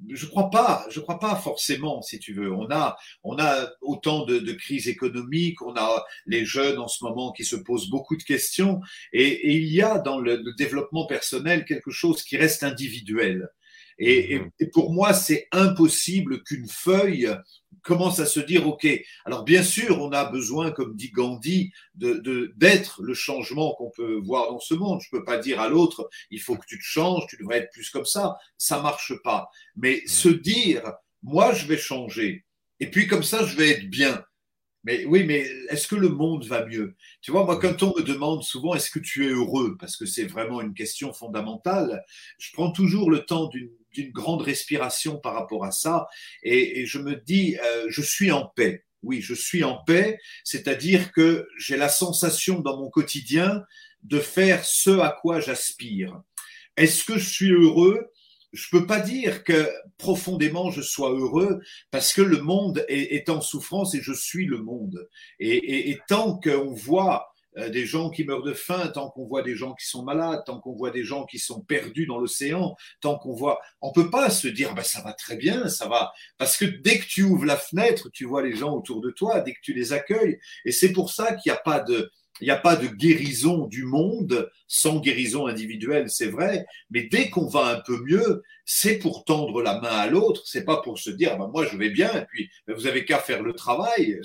je 0.10 0.26
crois 0.26 0.50
pas, 0.50 0.86
je 0.90 1.00
crois 1.00 1.20
pas 1.20 1.36
forcément, 1.36 2.02
si 2.02 2.20
tu 2.20 2.34
veux. 2.34 2.52
On 2.52 2.70
a, 2.72 2.98
on 3.24 3.38
a 3.40 3.70
autant 3.82 4.26
de, 4.26 4.40
de 4.40 4.54
crises 4.54 4.88
économiques, 4.88 5.62
on 5.62 5.76
a 5.76 6.04
les 6.26 6.46
jeunes 6.46 6.80
en 6.80 6.88
ce 6.88 7.04
moment 7.04 7.32
qui 7.32 7.46
se 7.46 7.56
posent 7.56 7.90
beaucoup 7.90 8.16
de 8.16 8.24
questions, 8.24 8.82
et, 9.12 9.28
et 9.28 9.56
il 9.56 9.72
y 9.72 9.82
a 9.82 10.00
dans 10.00 10.20
le, 10.20 10.38
le, 10.38 10.54
développement 10.54 11.06
personnel 11.06 11.66
quelque 11.66 11.92
chose 11.92 12.24
qui 12.24 12.38
reste 12.38 12.64
individuel. 12.64 13.50
Et, 14.00 14.36
et, 14.36 14.42
et 14.60 14.68
pour 14.68 14.92
moi, 14.92 15.14
c'est 15.14 15.48
impossible 15.52 16.44
qu'une 16.44 16.68
feuille 16.68 17.30
commence 17.84 18.20
à 18.20 18.26
se 18.26 18.40
dire, 18.40 18.68
OK, 18.68 18.88
alors 19.26 19.44
bien 19.44 19.62
sûr, 19.62 20.02
on 20.02 20.12
a 20.12 20.26
besoin, 20.26 20.72
comme 20.72 20.96
dit 20.96 21.12
Gandhi, 21.12 21.72
d'être 21.96 22.22
de, 22.22 22.54
d'être 22.56 23.02
le 23.04 23.14
changement 23.14 23.76
qu'on 23.76 23.92
peut 23.92 24.20
voir 24.24 24.52
dans 24.52 24.60
ce 24.60 24.74
monde. 24.74 25.02
Je 25.02 25.10
ne 25.14 25.20
peux 25.20 25.26
pas 25.26 25.38
dire 25.38 25.60
à 25.60 25.70
l'autre, 25.70 26.10
il 26.32 26.42
faut 26.42 26.56
que 26.56 26.66
tu 26.66 26.78
te 26.78 26.84
changes, 26.84 27.28
tu 27.28 27.38
devrais 27.38 27.60
être 27.60 27.72
plus 27.72 27.90
comme 27.90 28.06
ça. 28.06 28.38
Ça 28.58 28.82
marche 28.82 29.14
pas. 29.24 29.50
Mais 29.76 30.02
se 30.08 30.30
dire, 30.30 30.82
moi, 31.22 31.54
je 31.54 31.68
vais 31.68 31.78
changer. 31.78 32.46
Et 32.80 32.90
puis 32.90 33.08
comme 33.08 33.24
ça, 33.24 33.46
je 33.46 33.56
vais 33.56 33.70
être 33.70 33.90
bien. 33.90 34.24
Mais 34.84 35.06
oui, 35.06 35.24
mais 35.24 35.48
est-ce 35.70 35.88
que 35.88 35.96
le 35.96 36.10
monde 36.10 36.46
va 36.46 36.66
mieux? 36.66 36.96
Tu 37.22 37.32
vois, 37.32 37.46
moi, 37.46 37.58
quand 37.58 37.84
on 37.84 37.94
me 37.96 38.02
demande 38.02 38.44
souvent 38.44 38.74
est-ce 38.74 38.92
que 38.92 39.00
tu 39.00 39.26
es 39.26 39.30
heureux, 39.30 39.78
parce 39.80 39.96
que 39.96 40.06
c'est 40.06 40.26
vraiment 40.26 40.60
une 40.60 40.74
question 40.74 41.14
fondamentale, 41.14 42.04
je 42.38 42.52
prends 42.52 42.72
toujours 42.72 43.10
le 43.10 43.20
temps 43.20 43.48
d'une 43.48 43.70
d'une 43.94 44.12
grande 44.12 44.42
respiration 44.42 45.18
par 45.18 45.34
rapport 45.34 45.66
à 45.66 45.72
ça. 45.72 46.08
Et, 46.42 46.82
et 46.82 46.86
je 46.86 47.00
me 47.00 47.16
dis, 47.16 47.58
euh, 47.64 47.86
je 47.90 48.02
suis 48.02 48.32
en 48.32 48.48
paix. 48.48 48.86
Oui, 49.04 49.22
je 49.22 49.34
suis 49.34 49.64
en 49.64 49.84
paix, 49.84 50.18
c'est-à-dire 50.46 51.12
que 51.12 51.48
j'ai 51.58 51.76
la 51.76 51.90
sensation 51.90 52.60
dans 52.60 52.80
mon 52.80 52.90
quotidien 52.90 53.64
de 54.04 54.20
faire 54.20 54.64
ce 54.64 55.00
à 55.00 55.12
quoi 55.22 55.42
j'aspire. 55.42 56.22
Est-ce 56.78 57.04
que 57.04 57.18
je 57.18 57.30
suis 57.30 57.52
heureux? 57.52 58.12
Je 58.54 58.70
peux 58.70 58.86
pas 58.86 59.00
dire 59.00 59.44
que 59.44 59.70
profondément 59.98 60.72
je 60.72 60.82
sois 60.82 61.10
heureux 61.12 61.60
parce 61.92 62.14
que 62.14 62.22
le 62.22 62.40
monde 62.40 62.86
est, 62.88 63.30
en 63.30 63.42
souffrance 63.42 63.96
et 63.96 64.02
je 64.02 64.14
suis 64.14 64.46
le 64.46 64.60
monde. 64.60 65.10
Et, 65.40 65.90
et 65.90 66.00
tant 66.08 66.40
qu'on 66.40 66.74
voit 66.74 67.33
des 67.70 67.86
gens 67.86 68.10
qui 68.10 68.24
meurent 68.24 68.44
de 68.44 68.54
faim, 68.54 68.88
tant 68.94 69.10
qu'on 69.10 69.26
voit 69.26 69.42
des 69.42 69.56
gens 69.56 69.74
qui 69.74 69.86
sont 69.88 70.04
malades, 70.04 70.42
tant 70.46 70.60
qu'on 70.60 70.74
voit 70.74 70.92
des 70.92 71.04
gens 71.04 71.26
qui 71.26 71.40
sont 71.40 71.62
perdus 71.62 72.06
dans 72.06 72.18
l'océan, 72.18 72.76
tant 73.02 73.18
qu'on 73.18 73.34
voit, 73.34 73.60
on 73.82 73.92
peut 73.92 74.10
pas 74.10 74.30
se 74.30 74.48
dire 74.48 74.74
bah 74.74 74.84
ça 74.84 75.02
va 75.02 75.14
très 75.14 75.36
bien, 75.36 75.68
ça 75.70 75.88
va, 75.88 76.12
parce 76.38 76.58
que 76.58 76.66
dès 76.66 77.00
que 77.00 77.06
tu 77.06 77.24
ouvres 77.24 77.46
la 77.46 77.58
fenêtre, 77.58 78.10
tu 78.12 78.26
vois 78.26 78.42
les 78.42 78.56
gens 78.56 78.74
autour 78.74 79.02
de 79.02 79.12
toi, 79.12 79.42
dès 79.42 79.54
que 79.54 79.62
tu 79.62 79.74
les 79.74 79.94
accueilles, 79.94 80.40
et 80.66 80.72
c'est 80.72 80.92
pour 80.92 81.12
ça 81.12 81.34
qu'il 81.36 81.52
n'y 81.52 81.58
a 81.58 81.62
pas 81.62 81.80
de 81.80 82.12
il 82.42 82.46
n'y 82.46 82.52
a 82.52 82.58
pas 82.58 82.76
de 82.76 82.88
guérison 82.88 83.68
du 83.68 83.84
monde 83.84 84.50
sans 84.68 85.00
guérison 85.00 85.46
individuelle, 85.46 86.10
c'est 86.10 86.28
vrai, 86.28 86.66
mais 86.90 87.04
dès 87.04 87.30
qu'on 87.30 87.48
va 87.48 87.68
un 87.68 87.82
peu 87.82 88.00
mieux, 88.04 88.44
c'est 88.66 88.98
pour 88.98 89.26
tendre 89.26 89.62
la 89.62 89.80
main 89.82 89.90
à 89.90 90.08
l'autre, 90.08 90.42
c'est 90.46 90.64
pas 90.64 90.82
pour 90.82 91.00
se 91.00 91.10
dire 91.10 91.38
bah, 91.38 91.50
moi 91.52 91.66
je 91.66 91.78
vais 91.78 91.90
bien 91.90 92.12
et 92.14 92.26
puis 92.26 92.50
bah, 92.68 92.74
vous 92.76 92.88
avez 92.88 93.06
qu'à 93.06 93.20
faire 93.20 93.44
le 93.44 93.54
travail, 93.54 94.20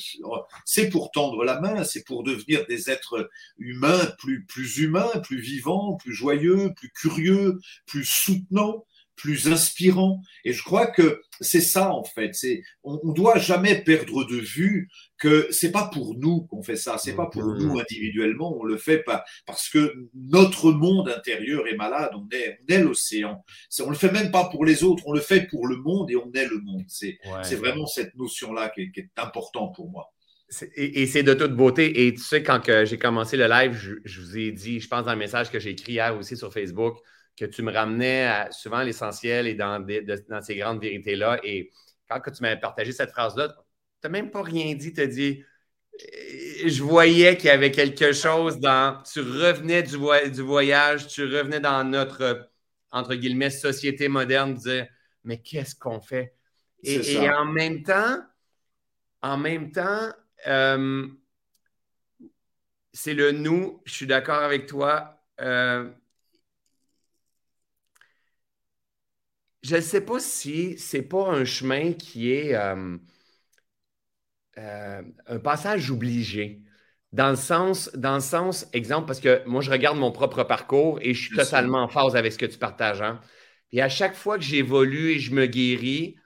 c'est 0.64 0.88
pour 0.88 1.10
tendre 1.10 1.44
la 1.44 1.60
main, 1.60 1.84
c'est 1.84 2.04
pour 2.04 2.22
devenir 2.22 2.66
des 2.66 2.90
êtres 2.90 3.30
humains 3.58 4.12
plus 4.18 4.44
plus 4.46 4.78
humains, 4.78 5.10
plus 5.22 5.40
vivants, 5.40 5.96
plus 5.96 6.14
joyeux, 6.14 6.72
plus 6.76 6.90
curieux, 6.90 7.58
plus 7.86 8.04
soutenants 8.04 8.84
plus 9.18 9.48
inspirants. 9.48 10.22
Et 10.44 10.52
je 10.52 10.62
crois 10.62 10.86
que 10.86 11.20
c'est 11.40 11.60
ça 11.60 11.92
en 11.92 12.04
fait. 12.04 12.34
C'est 12.34 12.62
on, 12.82 12.98
on 13.02 13.12
doit 13.12 13.38
jamais 13.38 13.82
perdre 13.82 14.24
de 14.24 14.36
vue 14.36 14.88
que 15.18 15.48
c'est 15.50 15.72
pas 15.72 15.90
pour 15.92 16.14
nous 16.14 16.46
qu'on 16.46 16.62
fait 16.62 16.76
ça, 16.76 16.96
c'est 16.96 17.14
pas 17.14 17.26
pour 17.26 17.42
nous 17.42 17.78
individuellement, 17.78 18.56
on 18.56 18.64
le 18.64 18.78
fait 18.78 18.98
pas 18.98 19.24
parce 19.46 19.68
que 19.68 19.92
notre 20.14 20.70
monde 20.70 21.08
intérieur 21.08 21.66
est 21.66 21.76
malade, 21.76 22.12
on 22.14 22.26
est, 22.34 22.58
on 22.62 22.72
est 22.72 22.82
l'océan. 22.82 23.44
On 23.80 23.90
le 23.90 23.96
fait 23.96 24.12
même 24.12 24.30
pas 24.30 24.48
pour 24.48 24.64
les 24.64 24.84
autres, 24.84 25.02
on 25.06 25.12
le 25.12 25.20
fait 25.20 25.48
pour 25.48 25.66
le 25.66 25.76
monde 25.76 26.10
et 26.10 26.16
on 26.16 26.30
est 26.32 26.46
le 26.46 26.60
monde. 26.60 26.84
C'est 26.88 27.18
c'est 27.42 27.56
vraiment 27.56 27.86
cette 27.86 28.14
notion-là 28.14 28.70
qui, 28.70 28.90
qui, 28.92 29.00
est 29.00 29.10
importante 29.16 29.74
pour 29.74 29.90
moi. 29.90 30.12
Et, 30.76 31.06
c'est 31.06 31.22
de 31.22 31.34
toute 31.34 31.54
beauté. 31.54 32.06
Et 32.06 32.14
tu 32.14 32.22
sais, 32.22 32.42
quand 32.42 32.62
j'ai 32.84 32.98
commencé 32.98 33.36
le 33.36 33.48
live, 33.48 33.74
je, 33.74 33.94
je, 34.04 34.20
vous 34.20 34.38
ai 34.38 34.50
dit, 34.50 34.80
je 34.80 34.88
pense 34.88 35.04
dans 35.04 35.12
le 35.12 35.18
message 35.18 35.50
que 35.50 35.58
j'ai 35.58 35.70
écrit 35.70 35.92
hier 35.92 36.16
aussi 36.16 36.36
sur 36.36 36.52
Facebook, 36.52 36.96
que 37.38 37.44
tu 37.46 37.62
me 37.62 37.72
ramenais 37.72 38.26
à, 38.26 38.50
souvent 38.50 38.82
l'essentiel 38.82 39.46
et 39.46 39.54
dans, 39.54 39.84
dans 40.28 40.42
ces 40.42 40.56
grandes 40.56 40.80
vérités-là. 40.80 41.40
Et 41.44 41.70
quand 42.08 42.20
tu 42.30 42.42
m'avais 42.42 42.60
partagé 42.60 42.92
cette 42.92 43.10
phrase-là, 43.10 43.54
n'as 44.02 44.10
même 44.10 44.30
pas 44.30 44.42
rien 44.42 44.74
dit, 44.74 44.92
tu 44.92 45.00
as 45.00 45.06
dit 45.06 45.44
euh, 46.00 46.68
je 46.68 46.82
voyais 46.82 47.36
qu'il 47.36 47.46
y 47.46 47.50
avait 47.50 47.70
quelque 47.70 48.12
chose 48.12 48.58
dans. 48.58 49.02
Tu 49.02 49.20
revenais 49.20 49.82
du, 49.82 49.96
du, 50.30 50.42
voyage, 50.42 51.08
tu 51.08 51.24
revenais 51.24 51.60
dans 51.60 51.84
notre, 51.84 52.50
entre 52.90 53.14
guillemets, 53.14 53.50
société 53.50 54.08
moderne, 54.08 54.54
dire 54.54 54.86
Mais 55.24 55.40
qu'est-ce 55.40 55.74
qu'on 55.74 56.00
fait? 56.00 56.34
Et, 56.84 57.28
en 57.28 57.44
même 57.46 57.82
temps, 57.82 58.22
en 59.22 59.36
même 59.36 59.72
temps, 59.72 60.12
euh, 60.46 61.06
c'est 62.92 63.14
le 63.14 63.32
nous, 63.32 63.82
je 63.84 63.92
suis 63.92 64.06
d'accord 64.06 64.42
avec 64.42 64.66
toi. 64.66 65.20
Euh, 65.40 65.90
je 69.62 69.76
ne 69.76 69.80
sais 69.80 70.00
pas 70.00 70.20
si 70.20 70.78
c'est 70.78 71.02
pas 71.02 71.28
un 71.28 71.44
chemin 71.44 71.92
qui 71.92 72.32
est. 72.32 72.54
Euh, 72.54 72.96
un 74.56 75.38
passage 75.38 75.90
obligé. 75.90 76.62
Dans 77.12 77.30
le 77.30 77.36
sens, 77.36 77.90
dans 77.94 78.16
le 78.16 78.20
sens, 78.20 78.66
exemple, 78.72 79.06
parce 79.06 79.20
que 79.20 79.42
moi, 79.46 79.62
je 79.62 79.70
regarde 79.70 79.96
mon 79.96 80.10
propre 80.10 80.42
parcours 80.42 80.98
et 81.00 81.14
je 81.14 81.28
suis 81.28 81.36
totalement 81.36 81.82
en 81.84 81.88
phase 81.88 82.16
avec 82.16 82.32
ce 82.32 82.38
que 82.38 82.46
tu 82.46 82.58
partages. 82.58 83.00
Hein. 83.00 83.20
Et 83.72 83.80
à 83.80 83.88
chaque 83.88 84.14
fois 84.14 84.36
que 84.36 84.44
j'évolue 84.44 85.12
et 85.12 85.18
je 85.18 85.32
me 85.32 85.46
guéris, 85.46 86.16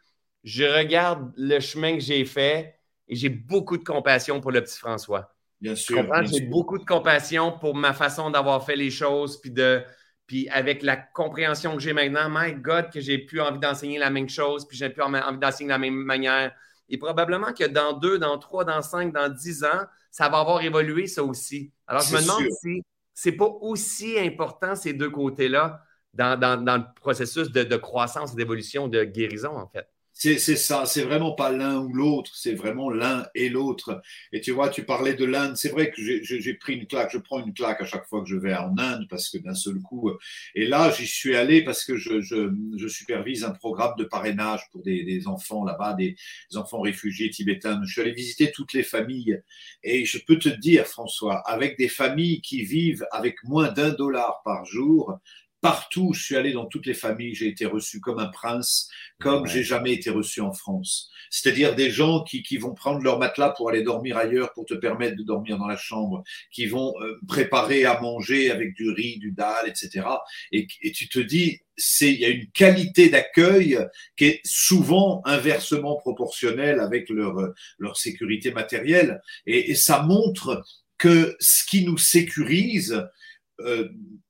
je 0.45 0.65
regarde 0.65 1.33
le 1.37 1.61
chemin 1.61 1.95
que 1.95 2.01
j'ai 2.01 2.25
fait 2.25 2.75
et 3.07 3.15
j'ai 3.15 3.29
beaucoup 3.29 3.77
de 3.77 3.85
compassion 3.85 4.41
pour 4.41 4.51
le 4.51 4.63
petit 4.63 4.79
François. 4.79 5.35
Bien 5.61 5.77
sûr. 5.77 6.05
J'ai 6.25 6.47
beaucoup 6.47 6.79
de 6.79 6.85
compassion 6.85 7.53
pour 7.59 7.77
ma 7.77 7.93
façon 7.93 8.31
d'avoir 8.31 8.65
fait 8.65 8.75
les 8.75 8.91
choses, 8.91 9.41
puis 9.41 9.53
de, 9.53 9.85
puis 10.33 10.49
avec 10.49 10.83
la 10.83 10.97
compréhension 10.97 11.75
que 11.77 11.83
j'ai 11.83 11.93
maintenant, 11.93 12.27
my 12.31 12.55
God, 12.55 12.91
que 12.91 13.01
j'ai 13.03 13.19
plus 13.19 13.39
envie 13.43 13.59
d'enseigner 13.59 13.99
la 13.99 14.09
même 14.09 14.31
chose, 14.31 14.67
puis 14.67 14.79
j'ai 14.79 14.89
plus 14.89 15.03
envie 15.03 15.21
d'enseigner 15.39 15.69
de 15.69 15.75
la 15.75 15.79
même 15.79 15.93
manière. 15.93 16.55
Et 16.89 16.97
probablement 16.97 17.53
que 17.53 17.65
dans 17.65 17.93
deux, 17.93 18.19
dans 18.19 18.39
trois, 18.39 18.65
dans 18.65 18.81
cinq, 18.81 19.13
dans 19.13 19.29
dix 19.29 19.63
ans, 19.63 19.85
ça 20.11 20.31
va 20.31 20.39
avoir 20.39 20.63
évolué, 20.63 21.07
ça 21.07 21.23
aussi. 21.23 21.71
Alors, 21.87 22.01
je 22.01 22.17
me 22.17 22.23
demande 22.23 22.45
si 22.63 22.83
c'est 23.13 23.33
pas 23.33 23.45
aussi 23.61 24.19
important 24.19 24.75
ces 24.75 24.95
deux 24.95 25.11
côtés-là 25.11 25.83
dans, 26.15 26.35
le 26.41 26.95
processus 26.99 27.51
de, 27.51 27.65
de 27.65 27.77
croissance, 27.77 28.35
d'évolution, 28.35 28.89
de 28.89 29.05
guérison, 29.05 29.55
en 29.55 29.69
fait. 29.69 29.87
C'est 30.23 30.39
ça, 30.39 30.87
c'est 30.87 31.03
vraiment 31.03 31.33
pas 31.33 31.51
l'un 31.51 31.81
ou 31.81 31.93
l'autre, 31.93 32.31
c'est 32.37 32.55
vraiment 32.55 32.91
l'un 32.91 33.27
et 33.35 33.49
l'autre. 33.49 34.01
Et 34.33 34.41
tu 34.41 34.53
vois, 34.53 34.69
tu 34.69 34.85
parlais 34.85 35.15
de 35.15 35.25
l'Inde, 35.25 35.57
c'est 35.57 35.71
vrai 35.71 35.91
que 35.91 36.01
j'ai 36.01 36.55
pris 36.55 36.75
une 36.75 36.87
claque, 36.87 37.11
je 37.13 37.19
prends 37.19 37.45
une 37.45 37.53
claque 37.53 37.81
à 37.81 37.87
chaque 37.87 38.07
fois 38.07 38.23
que 38.23 38.29
je 38.29 38.37
vais 38.37 38.55
en 38.55 38.79
Inde 38.79 39.09
parce 39.11 39.29
que 39.29 39.39
d'un 39.39 39.57
seul 39.57 39.81
coup, 39.81 40.13
et 40.55 40.65
là 40.67 40.93
j'y 40.93 41.09
suis 41.09 41.35
allé 41.35 41.65
parce 41.65 41.85
que 41.85 41.97
je, 41.97 42.21
supervise 42.87 43.43
un 43.43 43.51
programme 43.51 43.95
de 43.99 44.05
parrainage 44.05 44.61
pour 44.71 44.85
des, 44.85 45.03
des 45.03 45.27
enfants 45.27 45.65
là-bas, 45.65 45.95
des, 45.95 46.15
enfants 46.55 46.83
réfugiés 46.83 47.29
tibétains. 47.29 47.81
Je 47.85 47.91
suis 47.91 48.01
allé 48.03 48.13
visiter 48.13 48.53
toutes 48.53 48.75
les 48.75 48.85
familles 48.85 49.43
et 49.83 50.05
je 50.05 50.19
peux 50.19 50.39
te 50.39 50.51
dire, 50.51 50.87
François, 50.87 51.39
avec 51.49 51.77
des 51.79 51.89
familles 51.89 52.43
qui 52.43 52.63
vivent 52.63 53.05
avec 53.11 53.43
moins 53.43 53.73
d'un 53.73 53.91
dollar 53.91 54.41
par 54.45 54.65
jour, 54.67 55.19
Partout, 55.63 56.13
je 56.13 56.21
suis 56.21 56.37
allé 56.37 56.53
dans 56.53 56.67
toutes 56.67 56.87
les 56.87 56.95
familles, 56.95 57.37
j'ai 57.37 57.47
été 57.47 57.67
reçu 57.67 58.01
comme 58.01 58.19
un 58.19 58.27
prince, 58.27 58.89
comme 59.21 59.47
j'ai 59.47 59.63
jamais 59.63 59.93
été 59.93 60.11
reçu 60.11 60.41
en 60.41 60.53
France. 60.53 61.09
C'est-à-dire 61.31 61.77
des 61.77 61.89
gens 61.89 62.25
qui, 62.25 62.43
qui 62.43 62.57
vont 62.59 62.75
prendre 62.75 63.01
leur 63.01 63.21
matelas 63.21 63.51
pour 63.51 63.71
aller 63.71 63.85
dormir 63.85 64.17
ailleurs, 64.17 64.53
pour 64.55 64.67
te 64.67 64.75
permettre 64.75 65.17
de 65.17 65.23
dormir 65.23 65.59
dans 65.59 65.69
la 65.69 65.77
chambre, 65.77 66.25
qui 66.51 66.67
vont 66.67 66.93
euh, 67.01 67.17
préparer 67.29 67.85
à 67.85 68.01
manger 68.01 68.51
avec 68.51 68.75
du 68.75 68.91
riz, 68.91 69.19
du 69.19 69.31
dal, 69.31 69.69
etc. 69.69 70.05
Et, 70.51 70.67
et 70.83 70.91
tu 70.91 71.09
te 71.09 71.21
dis, 71.21 71.61
c'est 71.77 72.13
il 72.13 72.19
y 72.19 72.25
a 72.25 72.31
une 72.31 72.51
qualité 72.51 73.09
d'accueil 73.09 73.79
qui 74.17 74.25
est 74.25 74.41
souvent 74.45 75.23
inversement 75.25 75.95
proportionnelle 75.95 76.81
avec 76.81 77.09
leur 77.09 77.35
leur 77.79 77.97
sécurité 77.97 78.51
matérielle 78.51 79.23
et, 79.47 79.71
et 79.71 79.75
ça 79.77 80.03
montre 80.03 80.65
que 80.99 81.37
ce 81.41 81.65
qui 81.65 81.85
nous 81.85 81.99
sécurise 81.99 83.05
euh, 83.65 83.89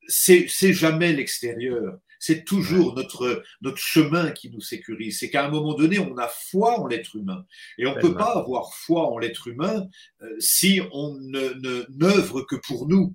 c'est 0.09 0.73
jamais 0.73 1.12
l'extérieur. 1.12 1.99
C'est 2.18 2.45
toujours 2.45 2.95
notre, 2.95 3.42
notre 3.62 3.79
chemin 3.79 4.31
qui 4.31 4.51
nous 4.51 4.61
sécurise. 4.61 5.18
C'est 5.18 5.31
qu'à 5.31 5.45
un 5.45 5.51
moment 5.51 5.75
donné, 5.75 5.99
on 5.99 6.16
a 6.18 6.29
foi 6.29 6.79
en 6.79 6.87
l'être 6.87 7.16
humain. 7.16 7.45
Et 7.79 7.87
on 7.87 7.97
ne 7.97 8.01
peut 8.01 8.14
pas 8.14 8.37
avoir 8.37 8.75
foi 8.75 9.09
en 9.09 9.18
l'être 9.18 9.49
humain 9.49 9.88
euh, 10.23 10.29
si 10.38 10.81
on 10.92 11.16
ne 11.16 11.85
n'œuvre 11.90 12.42
que 12.42 12.55
pour 12.57 12.87
nous. 12.87 13.14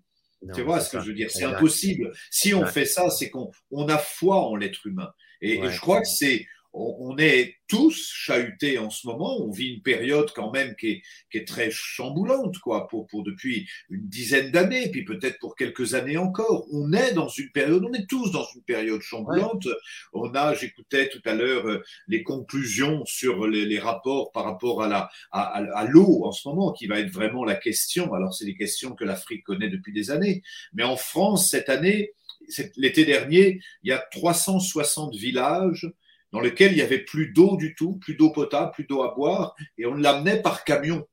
tu 0.53 0.61
vois 0.61 0.81
ce 0.81 0.91
que 0.91 1.01
je 1.01 1.07
veux 1.07 1.13
dire? 1.13 1.31
C'est 1.31 1.45
impossible. 1.45 2.11
Si 2.31 2.53
on 2.53 2.65
fait 2.65 2.85
ça, 2.85 3.09
c'est 3.09 3.29
qu'on 3.29 3.49
on 3.71 3.87
a 3.87 3.97
foi 3.97 4.41
en 4.45 4.55
l'être 4.55 4.85
humain. 4.87 5.11
et 5.41 5.61
je 5.69 5.79
crois 5.79 6.01
que 6.01 6.07
c'est 6.07 6.45
on 6.73 7.17
est 7.17 7.55
tous 7.67 8.11
chahutés 8.13 8.77
en 8.77 8.89
ce 8.89 9.07
moment. 9.07 9.41
On 9.41 9.51
vit 9.51 9.73
une 9.73 9.81
période 9.81 10.31
quand 10.33 10.51
même 10.51 10.75
qui 10.75 11.01
est, 11.33 11.47
très 11.47 11.69
chamboulante, 11.71 12.57
quoi, 12.59 12.87
pour, 12.87 13.07
depuis 13.23 13.67
une 13.89 14.07
dizaine 14.07 14.51
d'années, 14.51 14.89
puis 14.89 15.05
peut-être 15.05 15.39
pour 15.39 15.55
quelques 15.55 15.93
années 15.93 16.17
encore. 16.17 16.65
On 16.71 16.93
est 16.93 17.13
dans 17.13 17.29
une 17.29 17.51
période, 17.51 17.83
on 17.83 17.93
est 17.93 18.07
tous 18.07 18.31
dans 18.31 18.45
une 18.55 18.63
période 18.63 19.01
chamboulante. 19.01 19.67
On 20.13 20.33
a, 20.33 20.53
j'écoutais 20.53 21.09
tout 21.09 21.21
à 21.25 21.35
l'heure 21.35 21.67
euh, 21.67 21.83
les 22.07 22.23
conclusions 22.23 23.05
sur 23.05 23.47
les, 23.47 23.77
rapports 23.77 24.31
par 24.31 24.45
rapport 24.45 24.81
à 24.81 24.87
la 24.87 25.09
à, 25.31 25.85
l'eau 25.87 26.25
en 26.25 26.31
ce 26.31 26.47
moment, 26.47 26.71
qui 26.71 26.87
va 26.87 26.99
être 26.99 27.11
vraiment 27.11 27.45
la 27.45 27.55
question. 27.55 28.13
Alors 28.13 28.33
c'est 28.33 28.45
des 28.45 28.55
questions 28.55 28.95
que 28.95 29.03
l'Afrique 29.03 29.43
connaît 29.43 29.69
depuis 29.69 29.93
des 29.93 30.09
années, 30.09 30.41
mais 30.73 30.83
en 30.83 30.97
France 30.97 31.51
cette 31.51 31.69
année, 31.69 32.13
l'été 32.75 33.05
dernier, 33.05 33.59
il 33.83 33.89
y 33.89 33.91
a 33.91 33.99
360 33.99 35.15
villages 35.15 35.87
dans 36.31 36.39
lequel 36.39 36.71
il 36.71 36.75
n'y 36.75 36.81
avait 36.81 37.03
plus 37.03 37.31
d'eau 37.31 37.57
du 37.57 37.75
tout, 37.75 37.97
plus 37.97 38.15
d'eau 38.15 38.31
potable, 38.31 38.71
plus 38.71 38.85
d'eau 38.85 39.03
à 39.03 39.13
boire, 39.15 39.55
et 39.77 39.85
on 39.85 39.93
l'amenait 39.93 40.41
par 40.41 40.63
camion 40.63 41.07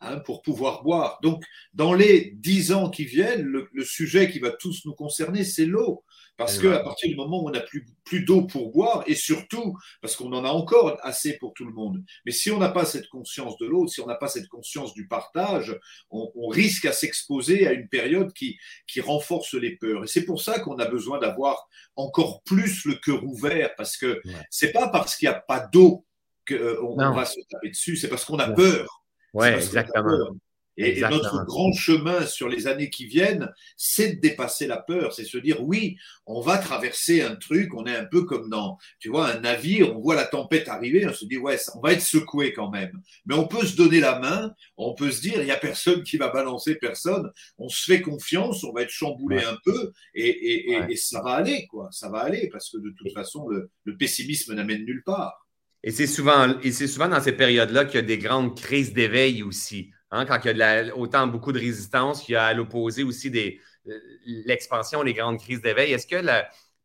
hein, 0.00 0.18
pour 0.20 0.42
pouvoir 0.42 0.82
boire. 0.82 1.18
Donc, 1.22 1.44
dans 1.74 1.94
les 1.94 2.32
dix 2.36 2.72
ans 2.72 2.90
qui 2.90 3.04
viennent, 3.04 3.42
le, 3.42 3.68
le 3.72 3.84
sujet 3.84 4.30
qui 4.30 4.38
va 4.38 4.50
tous 4.50 4.84
nous 4.84 4.94
concerner, 4.94 5.44
c'est 5.44 5.66
l'eau. 5.66 6.04
Parce 6.38 6.56
qu'à 6.60 6.78
partir 6.78 7.10
du 7.10 7.16
moment 7.16 7.42
où 7.42 7.48
on 7.48 7.50
n'a 7.50 7.60
plus, 7.60 7.84
plus 8.04 8.20
d'eau 8.24 8.46
pour 8.46 8.70
boire, 8.70 9.02
et 9.08 9.16
surtout 9.16 9.76
parce 10.00 10.14
qu'on 10.14 10.32
en 10.32 10.44
a 10.44 10.48
encore 10.48 10.96
assez 11.02 11.36
pour 11.36 11.52
tout 11.52 11.66
le 11.66 11.72
monde, 11.72 12.00
mais 12.24 12.30
si 12.30 12.52
on 12.52 12.58
n'a 12.58 12.68
pas 12.68 12.84
cette 12.84 13.08
conscience 13.08 13.58
de 13.58 13.66
l'eau, 13.66 13.88
si 13.88 14.00
on 14.00 14.06
n'a 14.06 14.14
pas 14.14 14.28
cette 14.28 14.46
conscience 14.46 14.94
du 14.94 15.08
partage, 15.08 15.76
on, 16.10 16.30
on 16.36 16.46
risque 16.46 16.84
à 16.84 16.92
s'exposer 16.92 17.66
à 17.66 17.72
une 17.72 17.88
période 17.88 18.32
qui, 18.32 18.56
qui 18.86 19.00
renforce 19.00 19.54
les 19.54 19.76
peurs. 19.76 20.04
Et 20.04 20.06
c'est 20.06 20.24
pour 20.24 20.40
ça 20.40 20.60
qu'on 20.60 20.78
a 20.78 20.86
besoin 20.86 21.18
d'avoir 21.18 21.68
encore 21.96 22.40
plus 22.44 22.84
le 22.84 22.94
cœur 22.94 23.24
ouvert, 23.24 23.74
parce 23.76 23.96
que 23.96 24.22
c'est 24.48 24.70
pas 24.70 24.88
parce 24.88 25.16
qu'il 25.16 25.28
n'y 25.28 25.34
a 25.34 25.40
pas 25.40 25.66
d'eau 25.66 26.06
qu'on 26.46 26.96
va 26.96 27.24
se 27.24 27.40
taper 27.50 27.70
dessus, 27.70 27.96
c'est 27.96 28.08
parce 28.08 28.24
qu'on 28.24 28.38
a 28.38 28.48
peur. 28.48 29.02
Ouais, 29.34 29.54
exactement. 29.54 30.38
Et, 30.78 31.00
notre 31.00 31.44
grand 31.44 31.72
chemin 31.72 32.24
sur 32.24 32.48
les 32.48 32.68
années 32.68 32.88
qui 32.88 33.06
viennent, 33.06 33.52
c'est 33.76 34.14
de 34.14 34.20
dépasser 34.20 34.68
la 34.68 34.76
peur, 34.76 35.12
c'est 35.12 35.24
se 35.24 35.36
dire 35.36 35.62
oui, 35.64 35.96
on 36.24 36.40
va 36.40 36.56
traverser 36.56 37.20
un 37.20 37.34
truc, 37.34 37.74
on 37.74 37.84
est 37.84 37.96
un 37.96 38.04
peu 38.04 38.22
comme 38.22 38.48
dans, 38.48 38.78
tu 39.00 39.08
vois, 39.08 39.28
un 39.28 39.40
navire, 39.40 39.96
on 39.96 40.00
voit 40.00 40.14
la 40.14 40.24
tempête 40.24 40.68
arriver, 40.68 41.04
on 41.04 41.12
se 41.12 41.24
dit 41.24 41.36
ouais, 41.36 41.58
on 41.74 41.80
va 41.80 41.94
être 41.94 42.00
secoué 42.02 42.52
quand 42.52 42.70
même. 42.70 42.92
Mais 43.26 43.34
on 43.34 43.48
peut 43.48 43.66
se 43.66 43.76
donner 43.76 43.98
la 43.98 44.20
main, 44.20 44.54
on 44.76 44.94
peut 44.94 45.10
se 45.10 45.20
dire 45.20 45.40
il 45.40 45.48
y 45.48 45.50
a 45.50 45.56
personne 45.56 46.04
qui 46.04 46.16
va 46.16 46.28
balancer 46.28 46.76
personne, 46.76 47.28
on 47.58 47.68
se 47.68 47.84
fait 47.84 48.00
confiance, 48.00 48.62
on 48.62 48.72
va 48.72 48.82
être 48.82 48.90
chamboulé 48.90 49.42
un 49.42 49.58
peu 49.64 49.92
et, 50.14 50.72
et, 50.72 50.96
ça 50.96 51.22
va 51.22 51.32
aller 51.32 51.66
quoi, 51.66 51.88
ça 51.90 52.08
va 52.08 52.20
aller 52.20 52.48
parce 52.52 52.70
que 52.70 52.78
de 52.78 52.90
toute 52.96 53.12
façon 53.12 53.48
le, 53.48 53.70
le 53.84 53.96
pessimisme 53.96 54.54
n'amène 54.54 54.84
nulle 54.84 55.02
part. 55.04 55.48
Et 55.82 55.90
c'est 55.90 56.06
souvent, 56.06 56.58
et 56.60 56.72
c'est 56.72 56.88
souvent 56.88 57.08
dans 57.08 57.20
ces 57.20 57.32
périodes-là 57.32 57.84
qu'il 57.84 57.96
y 57.96 57.98
a 57.98 58.06
des 58.06 58.18
grandes 58.18 58.56
crises 58.56 58.92
d'éveil 58.92 59.42
aussi. 59.42 59.90
Hein, 60.10 60.24
quand 60.24 60.38
il 60.44 60.56
y 60.56 60.62
a 60.62 60.96
autant 60.96 61.26
beaucoup 61.26 61.52
de 61.52 61.58
résistance, 61.58 62.28
il 62.28 62.32
y 62.32 62.36
a 62.36 62.46
à 62.46 62.54
l'opposé 62.54 63.02
aussi 63.02 63.30
des, 63.30 63.60
euh, 63.88 63.98
l'expansion, 64.24 65.02
les 65.02 65.14
grandes 65.14 65.38
crises 65.38 65.60
d'éveil. 65.60 65.92
Est-ce 65.92 66.06
que 66.06 66.22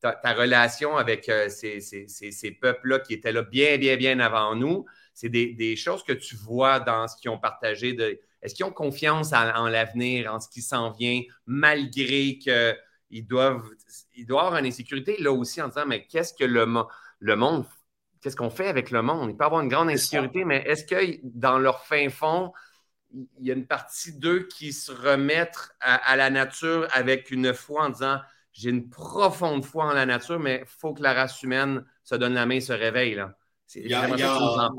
ta, 0.01 0.33
relation 0.33 0.97
avec 0.97 1.29
euh, 1.29 1.47
ces, 1.49 2.51
peuples-là 2.61 2.99
qui 2.99 3.13
étaient 3.13 3.31
là 3.31 3.43
bien, 3.43 3.77
bien, 3.77 3.95
bien 3.95 4.19
avant 4.19 4.55
nous, 4.55 4.85
c'est 5.13 5.29
des, 5.29 5.75
choses 5.75 6.03
que 6.03 6.13
tu 6.13 6.35
vois 6.35 6.79
dans 6.79 7.07
ce 7.07 7.15
qu'ils 7.15 7.29
ont 7.29 7.39
partagé? 7.39 7.93
De, 7.93 8.19
est-ce 8.41 8.55
qu'ils 8.55 8.65
ont 8.65 8.71
confiance 8.71 9.31
en, 9.31 9.67
l'avenir, 9.69 10.33
en 10.33 10.41
ce 10.41 10.49
qui 10.49 10.61
s'en 10.61 10.91
vient, 10.91 11.21
malgré 11.45 12.37
qu'ils 12.37 13.25
doivent, 13.25 13.63
ils 14.15 14.25
doivent 14.25 14.47
avoir 14.47 14.59
une 14.59 14.65
insécurité 14.65 15.15
là 15.19 15.31
aussi 15.31 15.61
en 15.61 15.69
disant, 15.69 15.85
mais 15.87 16.05
qu'est-ce 16.07 16.33
que 16.33 16.43
le, 16.43 16.67
le 17.19 17.35
monde, 17.37 17.65
qu'est-ce 18.21 18.35
qu'on 18.35 18.49
fait 18.49 18.67
avec 18.67 18.91
le 18.91 19.01
monde? 19.01 19.29
Il 19.29 19.37
peut 19.37 19.45
avoir 19.45 19.61
une 19.61 19.69
grande 19.69 19.89
insécurité, 19.89 20.43
mais 20.43 20.63
est-ce 20.67 20.83
que 20.83 21.19
dans 21.23 21.57
leur 21.57 21.85
fin 21.85 22.09
fond, 22.09 22.51
il 23.13 23.47
y 23.47 23.51
a 23.51 23.53
une 23.53 23.67
partie 23.67 24.13
d'eux 24.13 24.47
qui 24.47 24.73
se 24.73 24.91
remettent 24.91 25.69
à, 25.79 26.15
la 26.15 26.29
nature 26.29 26.87
avec 26.91 27.31
une 27.31 27.53
foi 27.53 27.85
en 27.85 27.89
disant 27.89 28.19
j'ai 28.51 28.69
une 28.69 28.89
profonde 28.89 29.65
foi 29.65 29.85
en 29.85 29.93
la 29.93 30.05
nature, 30.05 30.39
mais 30.39 30.63
il 30.63 30.67
faut 30.67 30.93
que 30.93 31.01
la 31.01 31.13
race 31.13 31.41
humaine 31.41 31.83
se 32.03 32.15
donne 32.15 32.33
la 32.33 32.45
main 32.45 32.55
et 32.55 32.61
se 32.61 32.73
réveille. 32.73 33.15
Là. 33.15 33.35
Il 33.75 33.87
y 33.87 33.93
a, 33.93 34.07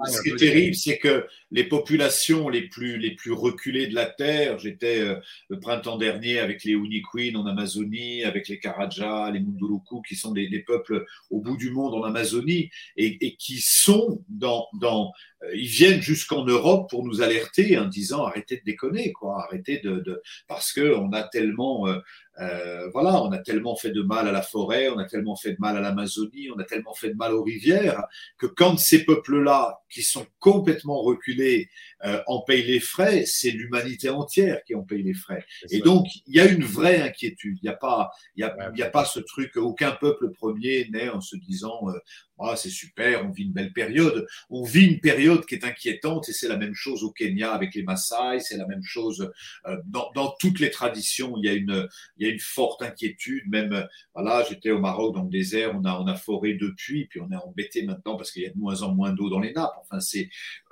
ce 0.06 0.22
qui 0.22 0.30
est 0.30 0.36
terrible, 0.36 0.74
c'est 0.74 0.98
que 0.98 1.26
les 1.50 1.64
populations 1.64 2.48
les 2.48 2.68
plus, 2.68 2.98
les 2.98 3.12
plus 3.12 3.32
reculées 3.32 3.86
de 3.88 3.94
la 3.94 4.06
Terre, 4.06 4.58
j'étais 4.58 5.00
euh, 5.00 5.16
le 5.48 5.58
printemps 5.58 5.96
dernier 5.96 6.38
avec 6.38 6.64
les 6.64 6.72
Uniquin 6.72 7.34
en 7.34 7.46
Amazonie, 7.46 8.24
avec 8.24 8.46
les 8.48 8.60
Karaja, 8.60 9.30
les 9.32 9.40
Munduruku, 9.40 10.02
qui 10.02 10.14
sont 10.14 10.32
des, 10.32 10.64
peuples 10.64 11.04
au 11.30 11.40
bout 11.40 11.56
du 11.56 11.70
monde 11.70 11.94
en 11.94 12.04
Amazonie, 12.04 12.70
et, 12.96 13.36
qui 13.36 13.60
sont 13.60 14.22
dans, 14.28 14.68
dans 14.74 15.12
ils 15.54 15.66
viennent 15.66 16.00
jusqu'en 16.00 16.44
Europe 16.44 16.88
pour 16.90 17.04
nous 17.04 17.22
alerter 17.22 17.78
en 17.78 17.86
disant 17.86 18.24
arrêtez 18.24 18.56
de 18.58 18.62
déconner, 18.64 19.12
quoi, 19.12 19.42
arrêtez 19.44 19.78
de, 19.78 20.00
de 20.00 20.22
parce 20.48 20.72
que 20.72 20.94
on 20.96 21.12
a 21.12 21.22
tellement 21.22 21.86
euh, 21.88 21.98
euh, 22.40 22.88
voilà, 22.90 23.22
on 23.22 23.30
a 23.30 23.38
tellement 23.38 23.76
fait 23.76 23.90
de 23.90 24.02
mal 24.02 24.26
à 24.26 24.32
la 24.32 24.42
forêt, 24.42 24.88
on 24.88 24.98
a 24.98 25.04
tellement 25.04 25.36
fait 25.36 25.52
de 25.52 25.56
mal 25.60 25.76
à 25.76 25.80
l'Amazonie, 25.80 26.48
on 26.54 26.58
a 26.58 26.64
tellement 26.64 26.94
fait 26.94 27.10
de 27.10 27.14
mal 27.14 27.32
aux 27.32 27.44
rivières, 27.44 28.04
que 28.38 28.46
quand 28.46 28.76
ces 28.76 29.04
peuples-là, 29.04 29.78
qui 29.88 30.02
sont 30.02 30.26
complètement 30.40 31.00
reculés, 31.00 31.68
euh, 32.04 32.20
en 32.26 32.40
payent 32.40 32.64
les 32.64 32.80
frais, 32.80 33.24
c'est 33.26 33.52
l'humanité 33.52 34.10
entière 34.10 34.64
qui 34.64 34.74
en 34.74 34.82
paye 34.82 35.02
les 35.02 35.14
frais. 35.14 35.44
Et 35.70 35.78
donc, 35.78 36.06
il 36.26 36.34
y 36.34 36.40
a 36.40 36.46
une 36.46 36.64
vraie 36.64 37.00
inquiétude. 37.00 37.58
Il 37.62 37.66
n'y 37.66 37.72
a 37.72 37.76
pas, 37.76 38.10
il 38.34 38.40
y 38.40 38.44
a, 38.44 38.56
il 38.74 38.80
y 38.80 38.82
a 38.82 38.90
pas 38.90 39.04
ce 39.04 39.20
truc, 39.20 39.56
aucun 39.56 39.92
peuple 39.92 40.32
premier 40.32 40.88
naît 40.90 41.08
en 41.08 41.20
se 41.20 41.36
disant, 41.36 41.88
euh, 41.88 41.98
ah, 42.38 42.56
c'est 42.56 42.70
super, 42.70 43.24
on 43.24 43.30
vit 43.30 43.44
une 43.44 43.52
belle 43.52 43.72
période. 43.72 44.26
On 44.50 44.64
vit 44.64 44.86
une 44.86 45.00
période 45.00 45.46
qui 45.46 45.54
est 45.54 45.64
inquiétante 45.64 46.28
et 46.28 46.32
c'est 46.32 46.48
la 46.48 46.56
même 46.56 46.74
chose 46.74 47.04
au 47.04 47.12
Kenya 47.12 47.52
avec 47.52 47.74
les 47.74 47.84
Maasai, 47.84 48.40
c'est 48.40 48.56
la 48.56 48.66
même 48.66 48.82
chose 48.82 49.30
euh, 49.66 49.76
dans, 49.86 50.10
dans, 50.14 50.34
toutes 50.40 50.58
les 50.58 50.70
traditions. 50.70 51.34
Il 51.36 51.44
y 51.44 51.48
a 51.48 51.52
une, 51.52 51.88
il 52.16 52.26
y 52.26 52.30
a 52.30 52.32
une 52.32 52.40
forte 52.40 52.82
inquiétude. 52.82 53.44
Même, 53.48 53.72
euh, 53.72 53.84
voilà, 54.14 54.44
j'étais 54.48 54.72
au 54.72 54.80
Maroc 54.80 55.14
dans 55.14 55.22
le 55.22 55.30
désert, 55.30 55.72
on 55.74 55.84
a, 55.84 55.98
on 56.00 56.06
a 56.06 56.16
foré 56.16 56.54
depuis, 56.54 57.06
puis 57.06 57.20
on 57.20 57.30
est 57.30 57.36
embêté 57.36 57.84
maintenant 57.84 58.16
parce 58.16 58.32
qu'il 58.32 58.42
y 58.42 58.46
a 58.46 58.50
de 58.50 58.58
moins 58.58 58.82
en 58.82 58.92
moins 58.94 59.12
d'eau 59.12 59.30
dans 59.30 59.40
les 59.40 59.52
nappes. 59.52 59.74
Enfin, 59.82 60.00
c'est, 60.00 60.28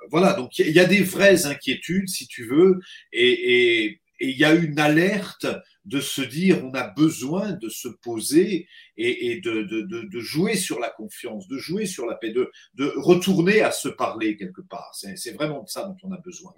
voilà, 0.09 0.33
donc 0.33 0.59
il 0.59 0.71
y 0.71 0.79
a 0.79 0.85
des 0.85 1.01
vraies 1.01 1.45
inquiétudes, 1.45 2.09
si 2.09 2.27
tu 2.27 2.45
veux, 2.45 2.81
et, 3.13 3.85
et 3.85 4.01
et 4.19 4.29
il 4.29 4.37
y 4.37 4.45
a 4.45 4.53
une 4.53 4.79
alerte 4.79 5.47
de 5.85 5.99
se 5.99 6.21
dire 6.21 6.63
on 6.63 6.73
a 6.73 6.87
besoin 6.87 7.51
de 7.53 7.69
se 7.69 7.87
poser 7.87 8.67
et, 8.95 9.41
de, 9.41 9.63
de, 9.63 9.81
de, 9.81 10.19
jouer 10.19 10.55
sur 10.55 10.79
la 10.79 10.89
confiance, 10.89 11.47
de 11.47 11.57
jouer 11.57 11.85
sur 11.85 12.05
la 12.05 12.15
paix, 12.15 12.29
de, 12.29 12.51
de 12.75 12.93
retourner 12.95 13.61
à 13.61 13.71
se 13.71 13.89
parler 13.89 14.37
quelque 14.37 14.61
part. 14.61 14.91
C'est 14.93 15.31
vraiment 15.31 15.63
de 15.63 15.69
ça 15.69 15.83
dont 15.83 15.97
on 16.03 16.11
a 16.11 16.19
besoin. 16.19 16.53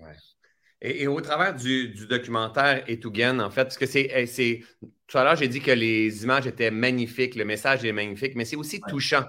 Et, 0.82 1.08
au 1.08 1.20
travers 1.22 1.56
du, 1.56 1.90
du 1.90 2.06
documentaire 2.06 2.84
Etougan, 2.88 3.40
en 3.40 3.50
fait, 3.50 3.64
parce 3.64 3.78
que 3.78 3.86
c'est. 3.86 4.12
Eh, 4.14 4.64
tout 5.08 5.18
à 5.18 5.24
l'heure, 5.24 5.36
j'ai 5.36 5.48
dit 5.48 5.62
que 5.62 5.72
les 5.72 6.24
images 6.24 6.48
étaient 6.48 6.72
magnifiques, 6.72 7.36
le 7.36 7.46
message 7.46 7.86
est 7.86 7.92
magnifique, 7.92 8.36
mais 8.36 8.46
c'est 8.46 8.56
aussi 8.56 8.82
touchant. 8.82 9.26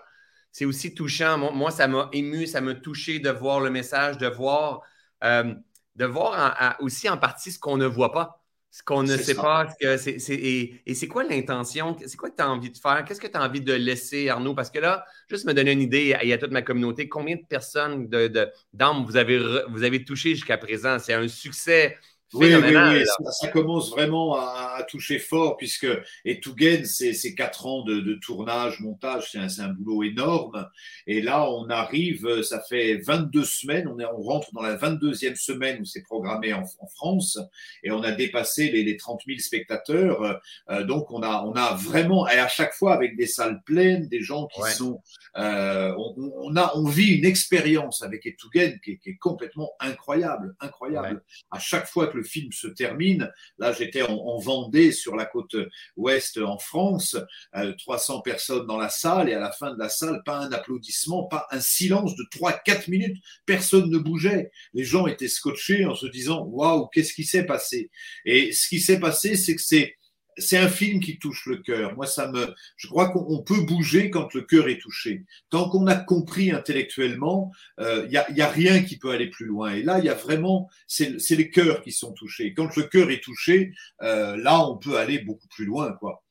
C'est 0.51 0.65
aussi 0.65 0.95
touchant. 0.95 1.53
Moi, 1.53 1.71
ça 1.71 1.87
m'a 1.87 2.09
ému, 2.13 2.47
ça 2.47 2.61
m'a 2.61 2.75
touché 2.75 3.19
de 3.19 3.31
voir 3.31 3.61
le 3.61 3.71
message, 3.71 4.19
de 4.19 4.27
voir. 4.27 4.83
Euh, 5.23 5.55
de 5.97 6.05
voir 6.05 6.77
aussi 6.81 7.09
en 7.09 7.19
partie 7.19 7.51
ce 7.53 7.59
qu'on 7.59 7.77
ne 7.77 7.87
voit 7.87 8.13
pas, 8.13 8.43
ce 8.71 8.83
qu'on 8.83 9.03
ne 9.03 9.17
sait 9.17 9.35
pas. 9.35 9.67
Que 9.81 9.97
c'est, 9.97 10.19
et, 10.29 10.95
c'est 10.95 11.09
quoi 11.09 11.25
l'intention? 11.25 11.97
C'est 12.07 12.17
quoi 12.17 12.31
que 12.31 12.37
tu 12.37 12.43
as 12.43 12.51
envie 12.51 12.71
de 12.71 12.77
faire? 12.77 13.05
Qu'est-ce 13.05 13.21
que 13.21 13.27
tu 13.27 13.37
as 13.37 13.43
envie 13.43 13.63
de 13.63 13.73
laisser, 13.73 14.29
Arnaud? 14.29 14.55
Parce 14.55 14.71
que 14.71 14.79
là, 14.79 15.05
juste 15.29 15.47
me 15.47 15.55
donner 15.55 15.73
une 15.73 15.81
idée 15.81 16.17
et 16.21 16.33
à 16.33 16.39
toute 16.39 16.53
ma 16.53 16.63
communauté, 16.63 17.09
combien 17.09 17.37
de 17.37 17.45
personnes, 17.49 18.09
de, 18.09 18.51
d'âmes 18.73 19.05
vous, 19.05 19.17
avez, 19.17 19.39
vous 19.69 19.83
avez 19.83 20.05
touché 20.05 20.35
jusqu'à 20.35 20.59
présent? 20.59 20.99
C'est 20.99 21.15
un 21.15 21.29
succès 21.29 21.97
oui, 22.35 22.55
oui, 22.55 22.75
oui. 22.75 23.05
Ça, 23.31 23.49
commence 23.49 23.91
vraiment 23.91 24.35
à, 24.35 24.83
toucher 24.89 25.19
fort 25.19 25.57
puisque 25.57 25.87
Etougen, 26.25 26.85
c'est 26.85 27.35
quatre 27.35 27.67
ans 27.67 27.83
de, 27.83 28.15
tournage, 28.15 28.81
montage, 28.81 29.31
c'est 29.33 29.39
un, 29.39 29.49
un, 29.65 29.69
boulot 29.69 30.03
énorme. 30.03 30.69
Et 31.07 31.21
là, 31.21 31.49
on 31.51 31.69
arrive, 31.71 32.43
ça 32.43 32.61
fait 32.61 32.97
22 32.97 33.45
semaines, 33.45 33.89
on, 33.89 33.99
est, 33.99 34.05
on 34.05 34.21
rentre 34.21 34.53
dans 34.53 34.63
la 34.63 34.77
22e 34.77 35.37
semaine 35.37 35.81
où 35.81 35.85
c'est 35.85 36.03
programmé 36.03 36.53
en, 36.53 36.65
France 36.95 37.39
et 37.83 37.91
on 37.91 38.03
a 38.03 38.13
dépassé 38.13 38.71
les, 38.71 38.83
les 38.83 38.97
30 38.97 39.23
000 39.27 39.39
spectateurs. 39.39 40.41
Euh, 40.71 40.85
donc, 40.85 41.11
on 41.11 41.23
a, 41.23 41.43
on 41.43 41.53
a 41.53 41.75
vraiment, 41.75 42.29
et 42.29 42.39
à 42.39 42.49
chaque 42.49 42.75
fois 42.75 42.95
avec 42.95 43.17
des 43.17 43.27
salles 43.27 43.63
pleines, 43.65 44.09
des 44.09 44.21
gens 44.21 44.47
qui 44.47 44.63
sont. 44.73 45.01
Euh, 45.37 45.95
on, 45.99 46.57
a, 46.57 46.73
on 46.77 46.85
vit 46.89 47.17
une 47.17 47.25
expérience 47.25 48.03
avec 48.03 48.25
Etougen 48.27 48.79
qui, 48.83 48.99
qui, 48.99 49.11
est 49.11 49.17
complètement 49.17 49.73
incroyable, 49.81 50.57
incroyable. 50.61 51.23
À 51.51 51.59
chaque 51.59 51.87
fois 51.87 52.07
que 52.07 52.16
le 52.17 52.23
film 52.23 52.51
se 52.53 52.67
termine. 52.67 53.31
Là, 53.59 53.73
j'étais 53.73 54.03
en, 54.03 54.37
Vendée, 54.39 54.93
sur 54.93 55.17
la 55.17 55.25
côte 55.25 55.57
ouest 55.97 56.39
en 56.39 56.59
France, 56.59 57.17
300 57.79 58.19
euh, 58.19 58.23
personnes 58.23 58.67
dans 58.67 58.77
la 58.77 58.89
salle, 58.89 59.29
et 59.29 59.35
à 59.35 59.41
la 59.41 59.51
fin 59.51 59.73
de 59.73 59.79
la 59.79 59.89
salle, 59.89 60.23
pas 60.25 60.39
un 60.39 60.53
applaudissement, 60.53 61.25
pas 61.25 61.47
un 61.51 61.61
silence 61.61 62.15
de 62.17 62.25
3-4 62.25 62.91
minutes. 62.91 63.23
Personne 63.47 63.91
ne 63.91 63.99
bougeait. 63.99 64.51
Les 64.75 64.85
gens 64.85 65.07
étaient 65.07 65.29
scotchés 65.29 65.87
en 65.87 65.95
se 65.95 66.07
disant, 66.07 66.45
waouh, 66.45 66.89
qu'est-ce 66.89 67.15
qui 67.15 67.25
s'est 67.25 67.47
passé? 67.47 67.91
Et 68.25 68.53
ce 68.53 68.69
qui 68.69 68.81
s'est 68.81 69.01
passé, 69.01 69.37
c'est 69.37 69.55
que 69.55 69.63
c'est 69.63 69.96
c'est 70.39 70.59
un 70.59 70.69
film 70.69 71.01
qui 71.01 71.19
touche 71.19 71.47
le 71.47 71.57
cœur. 71.57 71.95
Moi, 71.95 72.07
ça 72.07 72.31
me, 72.31 72.55
je 72.77 72.89
crois 72.89 73.11
qu'on 73.11 73.43
peut 73.43 73.63
bouger 73.63 74.11
quand 74.11 74.35
le 74.35 74.43
cœur 74.43 74.69
est 74.69 74.79
touché. 74.79 75.25
Tant 75.51 75.69
qu'on 75.69 75.87
a 75.87 75.97
compris 75.97 76.51
intellectuellement, 76.51 77.53
il 77.79 77.85
euh, 77.85 78.07
y, 78.09 78.17
a, 78.17 78.31
y, 78.33 78.43
a, 78.43 78.49
rien 78.49 78.83
qui 78.83 78.99
peut 78.99 79.11
aller 79.11 79.29
plus 79.29 79.47
loin. 79.47 79.73
Et 79.73 79.83
là, 79.83 79.99
il 79.99 80.05
y 80.05 80.09
a 80.09 80.15
vraiment, 80.15 80.69
c'est 80.87 81.19
les 81.31 81.51
cœurs 81.51 81.83
qui 81.83 81.93
sont 81.93 82.13
touchés. 82.13 82.55
Quand 82.55 82.75
le 82.77 82.85
cœur 82.85 83.11
est 83.11 83.23
touché, 83.23 83.73
euh, 84.03 84.37
là, 84.37 84.61
on 84.61 84.77
peut 84.77 84.99
aller 84.99 85.19
beaucoup 85.19 85.49
plus 85.49 85.65
loin, 85.65 85.93
quoi. 85.93 86.23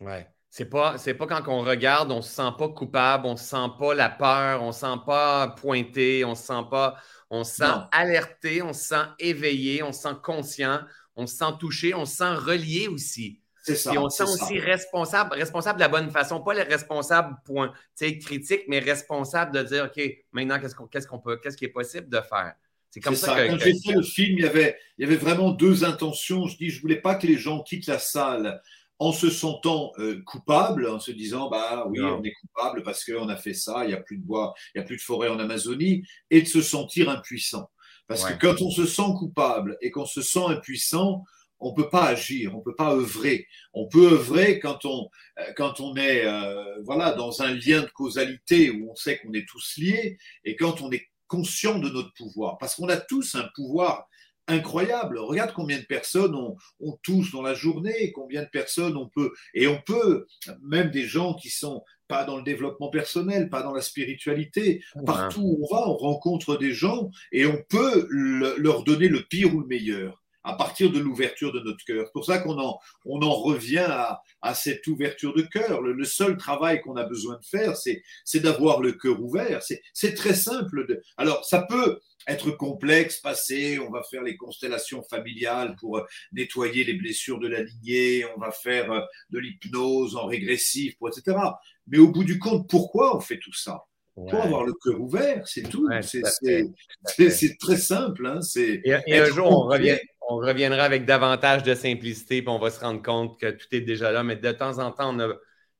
Ouais. 0.00 0.26
C'est 0.50 0.70
pas, 0.70 0.96
c'est 0.96 1.12
pas 1.12 1.26
quand 1.26 1.42
on 1.48 1.60
regarde, 1.60 2.10
on 2.10 2.22
se 2.22 2.32
sent 2.32 2.50
pas 2.56 2.70
coupable, 2.70 3.26
on 3.26 3.36
se 3.36 3.44
sent 3.44 3.68
pas 3.78 3.94
la 3.94 4.08
peur, 4.08 4.62
on 4.62 4.72
se 4.72 4.80
sent 4.80 4.96
pas 5.04 5.48
pointé, 5.48 6.24
on 6.24 6.34
se 6.34 6.44
sent 6.44 6.62
pas, 6.70 6.96
on 7.28 7.44
se 7.44 7.56
sent 7.56 7.72
alerté, 7.92 8.62
on 8.62 8.72
se 8.72 8.84
sent 8.86 9.04
éveillé, 9.18 9.82
on 9.82 9.92
se 9.92 10.00
sent 10.00 10.16
conscient, 10.22 10.80
on 11.14 11.26
se 11.26 11.36
sent 11.36 11.52
touché, 11.60 11.92
on 11.92 12.06
se 12.06 12.16
sent 12.16 12.34
relié 12.36 12.88
aussi. 12.88 13.42
Et 13.68 13.98
on 13.98 14.08
se 14.08 14.24
sent 14.24 14.32
aussi 14.32 14.58
responsable, 14.58 15.34
responsable 15.34 15.78
de 15.78 15.84
la 15.84 15.88
bonne 15.88 16.10
façon, 16.10 16.40
pas 16.40 16.54
le 16.54 16.62
responsable 16.62 17.36
point, 17.44 17.72
critique, 17.98 18.62
mais 18.68 18.78
responsable 18.78 19.52
de 19.52 19.62
dire 19.62 19.84
OK, 19.84 20.02
maintenant 20.32 20.58
qu'est-ce 20.60 21.06
qu'on 21.06 21.18
peut, 21.18 21.38
qu'est-ce 21.42 21.56
qui 21.56 21.64
est 21.64 21.70
possible 21.70 22.08
de 22.08 22.20
faire? 22.20 22.54
C'est 22.90 23.00
comme 23.00 23.14
ça, 23.14 23.36
que, 23.36 23.50
Quand 23.50 23.58
j'ai 23.58 23.74
fait 23.78 23.92
le 23.92 24.02
film, 24.02 24.38
il 24.38 24.44
y, 24.44 24.48
avait, 24.48 24.78
il 24.96 25.02
y 25.02 25.06
avait 25.06 25.16
vraiment 25.16 25.50
deux 25.50 25.84
intentions. 25.84 26.46
Je 26.46 26.56
dis, 26.56 26.70
je 26.70 26.80
voulais 26.80 27.00
pas 27.00 27.14
que 27.14 27.26
les 27.26 27.36
gens 27.36 27.62
quittent 27.62 27.88
la 27.88 27.98
salle 27.98 28.60
en 28.98 29.12
se 29.12 29.28
sentant 29.28 29.92
euh, 29.98 30.22
coupable, 30.24 30.88
en 30.88 30.98
se 30.98 31.10
disant 31.10 31.50
bah 31.50 31.84
oui, 31.88 32.00
on 32.00 32.22
est 32.22 32.32
coupable 32.32 32.82
parce 32.82 33.04
qu'on 33.04 33.28
a 33.28 33.36
fait 33.36 33.52
ça, 33.52 33.84
il 33.84 33.88
n'y 33.88 33.94
a 33.94 34.00
plus 34.00 34.16
de 34.16 34.24
bois, 34.24 34.54
il 34.74 34.78
n'y 34.78 34.84
a 34.84 34.86
plus 34.86 34.96
de 34.96 35.02
forêt 35.02 35.28
en 35.28 35.38
Amazonie, 35.38 36.04
et 36.30 36.40
de 36.40 36.46
se 36.46 36.62
sentir 36.62 37.10
impuissant. 37.10 37.70
Parce 38.06 38.24
que 38.24 38.34
quand 38.38 38.62
on 38.62 38.70
se 38.70 38.86
sent 38.86 39.12
coupable 39.18 39.76
et 39.80 39.90
qu'on 39.90 40.06
se 40.06 40.22
sent 40.22 40.44
impuissant, 40.46 41.24
on 41.58 41.72
peut 41.72 41.88
pas 41.88 42.06
agir, 42.06 42.56
on 42.56 42.60
peut 42.60 42.74
pas 42.74 42.94
œuvrer. 42.94 43.46
On 43.72 43.86
peut 43.88 44.12
œuvrer 44.12 44.60
quand 44.60 44.84
on 44.84 45.08
euh, 45.38 45.52
quand 45.56 45.80
on 45.80 45.96
est 45.96 46.24
euh, 46.24 46.82
voilà 46.82 47.12
dans 47.12 47.42
un 47.42 47.54
lien 47.54 47.82
de 47.82 47.90
causalité 47.94 48.70
où 48.70 48.90
on 48.90 48.94
sait 48.94 49.18
qu'on 49.18 49.32
est 49.32 49.48
tous 49.48 49.74
liés 49.78 50.18
et 50.44 50.56
quand 50.56 50.82
on 50.82 50.90
est 50.90 51.08
conscient 51.26 51.78
de 51.78 51.88
notre 51.88 52.12
pouvoir, 52.14 52.56
parce 52.58 52.76
qu'on 52.76 52.88
a 52.88 52.96
tous 52.96 53.34
un 53.34 53.48
pouvoir 53.54 54.06
incroyable. 54.48 55.18
Regarde 55.18 55.52
combien 55.52 55.78
de 55.78 55.84
personnes 55.84 56.36
on, 56.36 56.56
on 56.78 56.92
touche 57.02 57.32
dans 57.32 57.42
la 57.42 57.54
journée, 57.54 58.12
combien 58.12 58.44
de 58.44 58.48
personnes 58.48 58.96
on 58.96 59.08
peut, 59.08 59.32
et 59.54 59.66
on 59.66 59.80
peut, 59.82 60.26
même 60.62 60.92
des 60.92 61.04
gens 61.04 61.34
qui 61.34 61.50
sont 61.50 61.82
pas 62.08 62.24
dans 62.24 62.36
le 62.36 62.44
développement 62.44 62.88
personnel, 62.88 63.50
pas 63.50 63.62
dans 63.62 63.72
la 63.72 63.80
spiritualité. 63.80 64.82
Partout 65.04 65.42
où 65.42 65.66
on 65.66 65.74
va, 65.74 65.88
on 65.88 65.96
rencontre 65.96 66.56
des 66.56 66.72
gens 66.72 67.10
et 67.32 67.46
on 67.46 67.62
peut 67.68 68.06
leur 68.10 68.84
donner 68.84 69.08
le 69.08 69.22
pire 69.22 69.54
ou 69.54 69.60
le 69.60 69.66
meilleur 69.66 70.22
à 70.46 70.54
partir 70.54 70.90
de 70.92 71.00
l'ouverture 71.00 71.52
de 71.52 71.60
notre 71.60 71.84
cœur. 71.84 72.06
C'est 72.06 72.12
pour 72.12 72.24
ça 72.24 72.38
qu'on 72.38 72.58
en, 72.58 72.78
on 73.04 73.20
en 73.20 73.34
revient 73.34 73.78
à, 73.78 74.20
à 74.42 74.54
cette 74.54 74.86
ouverture 74.86 75.34
de 75.34 75.42
cœur. 75.42 75.82
Le, 75.82 76.04
seul 76.04 76.36
travail 76.36 76.80
qu'on 76.80 76.96
a 76.96 77.04
besoin 77.04 77.36
de 77.36 77.44
faire, 77.44 77.76
c'est, 77.76 78.02
c'est 78.24 78.40
d'avoir 78.40 78.80
le 78.80 78.92
cœur 78.92 79.20
ouvert. 79.20 79.62
C'est, 79.62 79.82
c'est 79.92 80.14
très 80.14 80.34
simple. 80.34 80.86
De... 80.86 81.02
Alors, 81.16 81.44
ça 81.44 81.66
peut 81.68 81.98
être 82.28 82.52
complexe, 82.52 83.18
passer, 83.18 83.80
on 83.80 83.90
va 83.90 84.02
faire 84.08 84.22
les 84.22 84.36
constellations 84.36 85.02
familiales 85.02 85.74
pour 85.80 85.98
euh, 85.98 86.04
nettoyer 86.32 86.84
les 86.84 86.94
blessures 86.94 87.40
de 87.40 87.48
la 87.48 87.62
lignée, 87.62 88.24
on 88.36 88.40
va 88.40 88.52
faire 88.52 88.90
euh, 88.92 89.00
de 89.30 89.38
l'hypnose 89.40 90.16
en 90.16 90.26
régressif, 90.26 90.94
etc. 91.08 91.36
Mais 91.88 91.98
au 91.98 92.08
bout 92.08 92.24
du 92.24 92.38
compte, 92.38 92.68
pourquoi 92.68 93.16
on 93.16 93.20
fait 93.20 93.38
tout 93.38 93.54
ça? 93.54 93.82
Pour 94.14 94.40
avoir 94.40 94.64
le 94.64 94.72
cœur 94.72 94.98
ouvert, 94.98 95.46
c'est 95.46 95.68
tout. 95.68 95.86
c'est 96.00 97.58
très 97.58 97.76
simple. 97.76 98.26
Hein. 98.26 98.40
Et, 98.56 98.80
et 99.06 99.18
un 99.18 99.26
jour, 99.26 99.46
on, 99.46 99.68
revient, 99.68 99.98
on, 100.28 100.36
reviendra 100.36 100.82
avec 100.82 101.04
davantage 101.04 101.62
de 101.62 101.74
simplicité, 101.74 102.42
puis 102.42 102.48
on 102.48 102.58
va 102.58 102.70
se 102.70 102.80
rendre 102.80 103.02
compte 103.02 103.38
que 103.38 103.50
tout 103.50 103.66
est 103.72 103.80
déjà 103.80 104.10
là. 104.10 104.22
Mais 104.22 104.36
de 104.36 104.52
temps 104.52 104.78
en 104.78 104.90
temps, 104.92 105.14
on 105.14 105.20
a, 105.20 105.28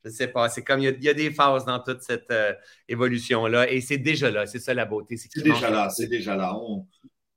je 0.05 0.09
ne 0.09 0.15
sais 0.15 0.29
pas, 0.29 0.49
c'est 0.49 0.63
comme 0.63 0.81
il 0.81 1.03
y, 1.03 1.09
a, 1.09 1.15
des 1.15 1.31
phases 1.31 1.65
dans 1.65 1.81
toute 1.81 2.03
cette 2.03 2.31
euh, 2.31 2.53
évolution-là, 2.89 3.71
et 3.71 3.81
c'est 3.81 3.99
déjà 3.99 4.31
là. 4.31 4.47
C'est 4.47 4.61
ça 4.61 4.75
la 4.75 4.85
beauté. 4.85 5.17
C'est 5.17 5.43
déjà 5.43 5.71
là, 5.71 5.91
c'est 5.91 6.09
déjà 6.09 6.37
là. 6.37 6.57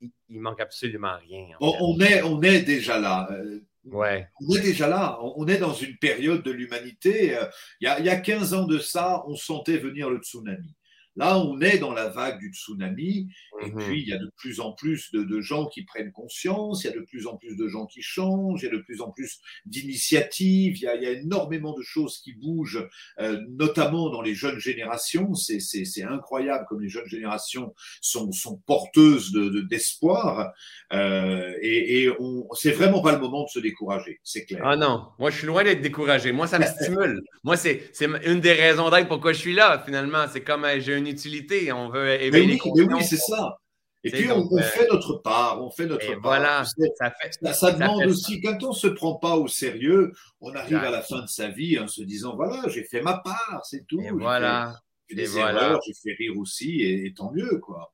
Il, 0.00 0.10
il, 0.28 0.40
manque 0.40 0.60
absolument 0.60 1.16
rien. 1.28 1.48
On, 1.60 1.98
est, 2.00 2.22
on 2.22 2.40
est 2.42 2.62
déjà 2.62 2.98
là. 2.98 3.28
Euh, 3.32 3.60
Ouais. 3.84 4.28
On 4.46 4.54
est 4.56 4.60
déjà 4.60 4.88
là, 4.88 5.18
on 5.22 5.46
est 5.48 5.56
dans 5.56 5.72
une 5.72 5.96
période 5.96 6.42
de 6.42 6.50
l'humanité. 6.50 7.36
Euh, 7.36 7.46
il 7.80 7.86
y, 7.86 7.88
a, 7.88 7.98
il 7.98 8.04
y 8.04 8.10
a 8.10 8.16
15 8.16 8.52
ans 8.54 8.66
de 8.66 8.78
ça, 8.78 9.24
on 9.26 9.36
sentait 9.36 9.78
venir 9.78 10.10
le 10.10 10.18
tsunami. 10.18 10.74
Là, 11.16 11.38
on 11.38 11.60
est 11.60 11.78
dans 11.78 11.92
la 11.92 12.08
vague 12.08 12.38
du 12.38 12.52
tsunami, 12.52 13.28
et 13.62 13.70
mhm. 13.70 13.76
puis 13.76 14.00
il 14.00 14.08
y 14.08 14.12
a 14.12 14.18
de 14.18 14.30
plus 14.36 14.60
en 14.60 14.72
plus 14.72 15.10
de, 15.12 15.40
gens 15.40 15.66
qui 15.66 15.84
prennent 15.84 16.12
conscience, 16.12 16.84
il 16.84 16.88
y 16.88 16.90
a 16.90 16.96
de 16.96 17.00
plus 17.00 17.26
en 17.26 17.36
plus 17.36 17.56
de 17.56 17.66
gens 17.68 17.86
qui 17.86 18.02
changent, 18.02 18.62
il 18.62 18.66
y 18.66 18.68
a 18.68 18.72
de 18.72 18.82
plus 18.82 19.00
en 19.00 19.10
plus 19.10 19.40
d'initiatives, 19.64 20.76
il, 20.76 20.82
y 20.82 20.86
a 20.86 21.12
énormément 21.12 21.76
de 21.76 21.82
choses 21.82 22.18
qui 22.18 22.34
bougent, 22.34 22.86
euh, 23.20 23.40
notamment 23.48 24.10
dans 24.10 24.22
les 24.22 24.34
jeunes 24.34 24.58
générations. 24.58 25.34
C'est 25.34 26.02
incroyable 26.02 26.66
comme 26.68 26.80
les 26.80 26.88
jeunes 26.88 27.06
générations 27.06 27.74
sont, 28.00 28.30
porteuses 28.66 29.32
d'espoir, 29.68 30.52
de, 30.90 30.96
euh, 30.96 31.54
et, 31.62 32.04
et 32.04 32.10
c'est 32.54 32.72
vraiment 32.72 33.00
pas 33.02 33.12
le 33.12 33.18
moment 33.18 33.44
de 33.44 33.48
se 33.48 33.58
décourager, 33.58 34.20
c'est 34.22 34.44
clair. 34.44 34.60
Ah 34.64 34.76
non, 34.76 35.08
moi 35.18 35.30
je 35.30 35.38
suis 35.38 35.46
loin 35.46 35.64
d'être 35.64 35.80
découragé. 35.80 36.32
Moi, 36.32 36.46
ça 36.46 36.58
me 36.58 36.64
stimule. 36.80 37.22
moi, 37.42 37.56
c'est 37.56 37.90
une 38.24 38.40
des 38.40 38.52
raisons 38.52 38.90
d'être 38.90 39.08
pourquoi 39.08 39.32
je 39.32 39.38
suis 39.38 39.54
là, 39.54 39.82
finalement. 39.84 40.26
C'est 40.30 40.42
comme 40.42 40.64
euh, 40.64 40.80
j'ai 40.80 40.99
une 41.00 41.08
utilité. 41.08 41.72
On 41.72 41.90
veut 41.90 42.20
éveiller 42.20 42.58
mais 42.76 42.82
oui, 42.82 43.04
c'est 43.04 43.16
ça. 43.16 43.56
Et 44.02 44.10
puis, 44.10 44.30
on, 44.30 44.48
euh, 44.56 44.62
fait 44.62 44.88
notre 44.88 45.14
part, 45.18 45.62
on 45.62 45.70
fait 45.70 45.84
notre 45.84 46.06
part. 46.06 46.20
Voilà, 46.22 46.64
ça, 46.64 47.12
fait, 47.20 47.52
ça, 47.52 47.72
demande 47.72 48.06
aussi, 48.06 48.40
quand 48.40 48.62
on 48.62 48.70
ne 48.70 48.74
se 48.74 48.86
prend 48.86 49.16
pas 49.16 49.36
au 49.36 49.46
sérieux, 49.46 50.12
on 50.40 50.54
arrive 50.54 50.78
à 50.78 50.90
la 50.90 51.02
fin 51.02 51.20
de 51.20 51.28
sa 51.28 51.48
vie 51.48 51.78
en 51.78 51.86
se 51.86 52.02
disant 52.02 52.34
voilà, 52.34 52.66
j'ai 52.68 52.84
fait 52.84 53.02
ma 53.02 53.18
part, 53.18 53.60
c'est 53.64 53.86
tout. 53.86 54.00
Et 54.00 54.10
voilà. 54.10 54.74
J'ai 55.08 55.16
des 55.16 55.38
erreurs, 55.38 55.80
j'ai 55.86 55.92
fait 55.92 56.16
rire 56.16 56.38
aussi, 56.38 56.82
et, 56.82 57.12
tant 57.12 57.30
mieux, 57.32 57.58
quoi. 57.58 57.92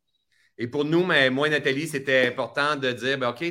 Et 0.59 0.69
pour 0.69 0.85
nous, 0.85 1.05
mais 1.05 1.29
moi 1.29 1.49
et 1.49 1.51
Nathalie, 1.51 1.89
c'était 1.89 2.29
important 2.29 2.77
de 2.77 2.93
dire 2.93 3.19
ben, 3.19 3.31
OK, 3.31 3.45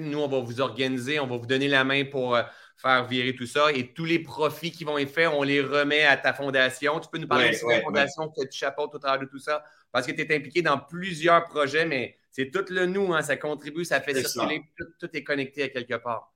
nous, 0.00 0.18
on 0.18 0.28
va 0.28 0.40
vous 0.40 0.60
organiser, 0.60 1.20
on 1.20 1.26
va 1.26 1.36
vous 1.36 1.46
donner 1.46 1.68
la 1.68 1.84
main 1.84 2.04
pour 2.04 2.34
euh, 2.34 2.42
faire 2.80 3.06
virer 3.06 3.34
tout 3.34 3.46
ça. 3.46 3.72
Et 3.72 3.92
tous 3.92 4.04
les 4.04 4.18
profits 4.18 4.72
qui 4.72 4.84
vont 4.84 4.98
être 4.98 5.10
faits, 5.10 5.28
on 5.32 5.42
les 5.42 5.60
remet 5.60 6.04
à 6.04 6.16
ta 6.16 6.32
fondation. 6.32 6.98
Tu 7.00 7.08
peux 7.10 7.18
nous 7.18 7.28
parler 7.28 7.50
de 7.50 7.68
la 7.68 7.80
fondation 7.82 8.28
que 8.28 8.46
tu 8.46 8.58
chapeautes 8.58 8.94
au 8.94 8.98
travers 8.98 9.20
de 9.20 9.26
tout 9.26 9.38
ça? 9.38 9.62
Parce 9.92 10.06
que 10.06 10.12
tu 10.12 10.20
es 10.20 10.36
impliqué 10.36 10.62
dans 10.62 10.78
plusieurs 10.78 11.44
projets, 11.44 11.84
mais 11.84 12.16
c'est 12.30 12.50
tout 12.50 12.64
le 12.70 12.86
nous, 12.86 13.12
hein, 13.12 13.22
ça 13.22 13.36
contribue, 13.36 13.84
ça 13.84 14.00
fait 14.00 14.14
circuler, 14.14 14.62
tout, 14.98 15.08
est 15.12 15.24
connecté 15.24 15.64
à 15.64 15.68
quelque 15.68 15.96
part. 15.96 16.32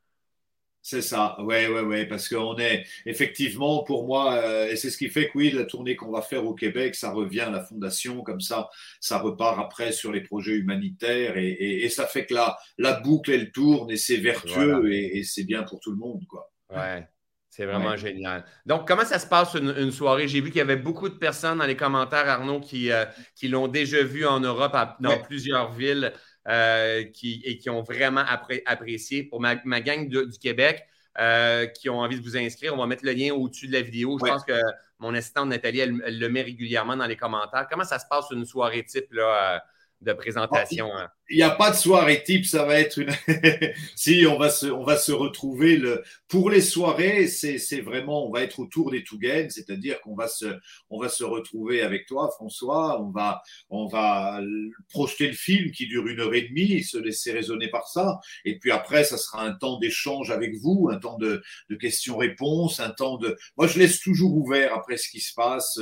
C'est 0.87 1.01
ça, 1.01 1.35
oui, 1.39 1.67
oui, 1.67 1.81
oui, 1.81 2.05
parce 2.05 2.29
qu'on 2.29 2.59
est 2.59 2.85
effectivement, 3.07 3.83
pour 3.85 4.07
moi, 4.07 4.35
euh, 4.35 4.69
et 4.69 4.77
c'est 4.77 4.91
ce 4.91 4.99
qui 4.99 5.09
fait 5.09 5.29
que 5.29 5.39
oui, 5.39 5.51
la 5.51 5.65
tournée 5.65 5.97
qu'on 5.97 6.11
va 6.11 6.21
faire 6.21 6.45
au 6.45 6.53
Québec, 6.53 6.95
ça 6.95 7.11
revient 7.11 7.41
à 7.41 7.51
la 7.51 7.65
fondation, 7.65 8.21
comme 8.21 8.43
ça, 8.43 8.69
ça 9.01 9.19
repart 9.19 9.59
après 9.59 9.93
sur 9.93 10.13
les 10.13 10.21
projets 10.21 10.53
humanitaires, 10.53 11.39
et, 11.39 11.89
ça 11.89 12.07
fait 12.07 12.27
que 12.27 12.35
la, 12.35 12.59
la 12.77 13.01
boucle, 13.01 13.31
elle 13.31 13.51
tourne, 13.51 13.91
et 13.91 13.97
c'est 13.97 14.19
vertueux, 14.19 14.93
et, 14.93 15.23
c'est 15.23 15.45
bien 15.45 15.63
pour 15.63 15.81
tout 15.81 15.91
le 15.91 15.97
monde, 15.97 16.23
quoi. 16.29 16.53
Ouais. 16.69 17.09
C'est 17.49 17.65
vraiment 17.65 17.97
génial. 17.97 18.45
Donc, 18.67 18.87
comment 18.87 19.05
ça 19.05 19.21
se 19.21 19.29
passe 19.29 19.55
une, 19.55 19.93
soirée? 19.93 20.27
J'ai 20.27 20.41
vu 20.41 20.49
qu'il 20.49 20.59
y 20.59 20.61
avait 20.61 20.77
beaucoup 20.77 21.09
de 21.09 21.15
personnes 21.15 21.59
dans 21.59 21.67
les 21.67 21.77
commentaires, 21.77 22.29
Arnaud, 22.29 22.61
qui, 22.61 22.91
euh, 22.91 23.05
qui 23.37 23.47
l'ont 23.47 23.69
déjà 23.69 24.03
vu 24.03 24.27
en 24.27 24.41
Europe, 24.41 24.77
dans 24.99 25.19
plusieurs 25.23 25.73
villes. 25.73 26.13
Euh, 26.47 27.05
qui, 27.05 27.41
et 27.47 27.57
qui 27.57 27.71
ont 27.71 27.83
vraiment 27.83 28.23
apprécié. 28.67 29.23
Pour 29.23 29.41
ma, 29.41 29.57
gang 29.57 30.07
du 30.09 30.39
Québec, 30.39 30.87
euh, 31.19 31.65
qui 31.65 31.89
ont 31.89 32.01
envie 32.01 32.19
de 32.19 32.23
vous 32.23 32.37
inscrire, 32.37 32.75
on 32.75 32.77
va 32.77 32.87
mettre 32.87 33.05
le 33.07 33.13
lien 33.13 33.33
au-dessus 33.33 33.67
de 33.67 33.73
la 33.73 33.81
vidéo. 33.81 34.19
Je 34.23 34.31
pense 34.31 34.45
que 34.45 34.61
mon 34.99 35.15
assistante 35.15 35.49
Nathalie, 35.49 35.81
elle, 35.81 36.19
le 36.19 36.29
met 36.29 36.43
régulièrement 36.43 36.99
dans 36.99 37.07
les 37.07 37.17
commentaires. 37.17 37.67
Comment 37.71 37.85
ça 37.85 37.99
se 37.99 38.05
passe 38.11 38.27
une 38.31 38.45
soirée 38.45 38.85
type 38.85 39.11
là, 39.13 39.55
euh, 39.55 39.59
de 40.03 40.13
présentation? 40.13 40.95
Hein? 40.95 41.09
Il 41.31 41.37
n'y 41.37 41.43
a 41.43 41.51
pas 41.51 41.71
de 41.71 41.77
soirée 41.77 42.23
type, 42.23 42.45
ça 42.45 42.65
va 42.65 42.79
être 42.79 42.99
une. 42.99 43.11
si 43.97 44.27
on 44.27 44.39
va 44.39 44.51
se, 44.51 44.67
on 44.67 44.85
va 44.85 44.99
se 44.99 45.11
retrouver 45.11 45.77
le. 45.77 46.03
Pour 46.29 46.51
les 46.51 46.61
soirées, 46.61 47.29
c'est 47.29 47.81
vraiment, 47.81 48.27
on 48.27 48.31
va 48.31 48.43
être 48.43 48.59
autour 48.59 48.91
des 48.91 49.05
Tougaines, 49.05 49.49
c'est-à-dire 49.49 50.01
qu'on 50.03 50.15
va 50.15 50.29
se, 50.29 50.47
on 50.91 51.01
va 51.01 51.09
se 51.09 51.25
retrouver 51.25 51.81
avec 51.81 52.07
toi, 52.07 52.31
François. 52.35 53.01
On 53.01 53.11
va, 53.11 53.41
on 53.71 53.87
va 53.87 54.43
projeter 54.91 55.29
le 55.29 55.33
film 55.33 55.71
qui 55.71 55.87
dure 55.87 56.07
une 56.09 56.21
heure 56.21 56.35
et 56.35 56.43
demie, 56.43 56.83
se 56.83 56.99
laisser 56.99 57.33
raisonner 57.33 57.69
par 57.69 57.89
ça. 57.89 58.19
Et 58.45 58.59
puis 58.59 58.71
après, 58.71 59.05
ça 59.05 59.17
sera 59.17 59.43
un 59.43 59.53
temps 59.53 59.79
d'échange 59.79 60.31
avec 60.31 60.55
vous, 60.57 60.91
un 60.93 60.99
temps 60.99 61.17
de, 61.17 61.43
de 61.71 61.77
questions-réponses, 61.77 62.81
un 62.81 62.91
temps 62.91 63.17
de. 63.17 63.35
Moi, 63.57 63.67
je 63.67 63.79
laisse 63.79 64.01
toujours 64.01 64.37
ouvert 64.37 64.75
après 64.75 64.99
ce 64.99 65.09
qui 65.09 65.21
se 65.21 65.33
passe, 65.33 65.81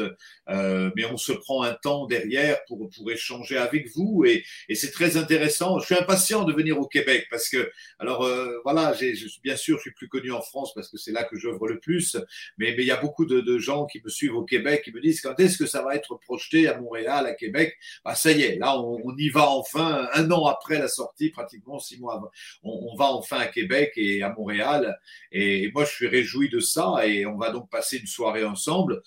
euh, 0.51 0.91
mais 0.95 1.05
on 1.07 1.17
se 1.17 1.33
prend 1.33 1.63
un 1.63 1.75
temps 1.75 2.07
derrière 2.07 2.59
pour 2.69 2.89
pour 2.91 3.11
échanger 3.11 3.57
avec 3.57 3.89
vous 3.95 4.25
et, 4.25 4.45
et 4.69 4.75
c'est 4.75 4.91
très 4.91 5.17
intéressant 5.17 5.32
Je 5.39 5.85
suis 5.85 5.95
impatient 5.95 6.45
de 6.45 6.53
venir 6.53 6.79
au 6.79 6.87
Québec 6.87 7.27
parce 7.31 7.49
que, 7.49 7.71
alors 7.99 8.25
euh, 8.25 8.59
voilà, 8.65 8.95
bien 9.43 9.57
sûr, 9.57 9.77
je 9.77 9.83
suis 9.83 9.93
plus 9.93 10.09
connu 10.09 10.33
en 10.33 10.41
France 10.41 10.73
parce 10.75 10.89
que 10.89 10.99
c'est 10.99 11.13
là 11.13 11.25
que 11.25 11.37
j'œuvre 11.37 11.69
le 11.69 11.79
plus, 11.79 12.17
mais, 12.59 12.75
il 12.77 12.85
y 12.85 12.91
a 12.91 12.97
beaucoup 12.97 13.25
de, 13.27 13.59
gens 13.59 13.87
qui 13.87 14.01
me 14.03 14.09
suivent 14.09 14.35
au 14.35 14.45
Québec 14.45 14.83
qui 14.85 14.93
me 14.93 15.01
disent 15.01 15.21
quand 15.21 15.39
est-ce 15.39 15.59
que 15.59 15.67
ça 15.67 15.83
va 15.83 15.95
être 15.95 16.17
projeté 16.17 16.69
à 16.69 16.81
Montréal, 16.81 17.27
à 17.27 17.35
Québec? 17.35 17.77
Bah, 18.05 18.15
Ça 18.15 18.33
y 18.33 18.43
est, 18.43 18.57
là, 18.57 18.79
on, 18.79 19.17
y 19.17 19.29
va 19.29 19.49
enfin, 19.49 20.09
un 20.15 20.31
an 20.31 20.47
après 20.47 20.79
la 20.79 20.89
sortie, 20.89 21.31
pratiquement 21.31 21.79
six 21.79 21.99
mois 22.01 22.17
avant. 22.17 22.31
On, 22.63 22.91
on 22.93 22.97
va 22.97 23.07
enfin 23.07 23.39
à 23.39 23.47
Québec 23.47 23.93
et 23.97 24.23
à 24.23 24.33
Montréal. 24.33 24.99
Et, 25.31 25.65
et 25.65 25.73
moi, 25.73 25.85
je 25.85 25.91
suis 25.93 26.09
réjoui 26.09 26.49
de 26.49 26.61
ça 26.61 27.07
et 27.07 27.27
on 27.27 27.37
va 27.37 27.51
donc 27.51 27.71
passer 27.71 27.99
une 27.99 28.07
soirée 28.07 28.45
ensemble 28.45 29.03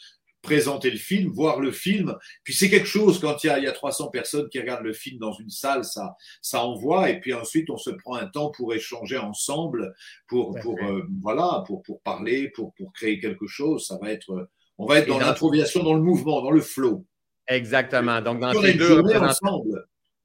présenter 0.46 0.90
le 0.90 0.98
film, 0.98 1.32
voir 1.32 1.60
le 1.60 1.72
film. 1.72 2.16
Puis 2.44 2.54
c'est 2.54 2.70
quelque 2.70 2.88
chose, 2.88 3.20
quand 3.20 3.44
il 3.44 3.48
y, 3.48 3.50
a, 3.50 3.58
il 3.58 3.64
y, 3.66 3.68
a, 3.68 3.72
300 3.72 4.10
personnes 4.10 4.48
qui 4.50 4.60
regardent 4.60 4.86
le 4.86 4.94
film 4.94 5.20
dans 5.20 5.34
une 5.34 5.50
salle, 5.50 5.84
ça, 5.84 6.16
ça 6.42 6.64
envoie. 6.64 7.10
Et 7.10 7.20
puis 7.20 7.34
ensuite, 7.34 7.70
on 7.70 7.78
se 7.78 7.90
prend 7.90 8.16
un 8.16 8.28
temps 8.28 8.52
pour 8.52 8.74
échanger 8.74 9.18
ensemble, 9.18 9.94
pour, 10.28 10.58
pour, 10.62 10.78
euh, 10.84 11.04
voilà, 11.22 11.64
pour, 11.68 11.84
pour 11.84 12.02
parler, 12.02 12.50
pour, 12.50 12.74
pour 12.76 12.94
créer 12.94 13.20
quelque 13.20 13.48
chose. 13.48 13.86
Ça 13.86 13.98
va 14.02 14.12
être, 14.12 14.50
on 14.78 14.86
va 14.86 15.00
être 15.00 15.08
dans, 15.08 15.20
l'improvisation, 15.20 15.84
dans 15.84 15.94
le 15.94 16.02
mouvement, 16.02 16.42
dans 16.42 16.52
le 16.52 16.62
flow. 16.62 17.06
Exactement. 17.48 18.22
Donc, 18.22 18.40
dans 18.40 18.54
ces, 18.54 18.74
deux 18.74 19.02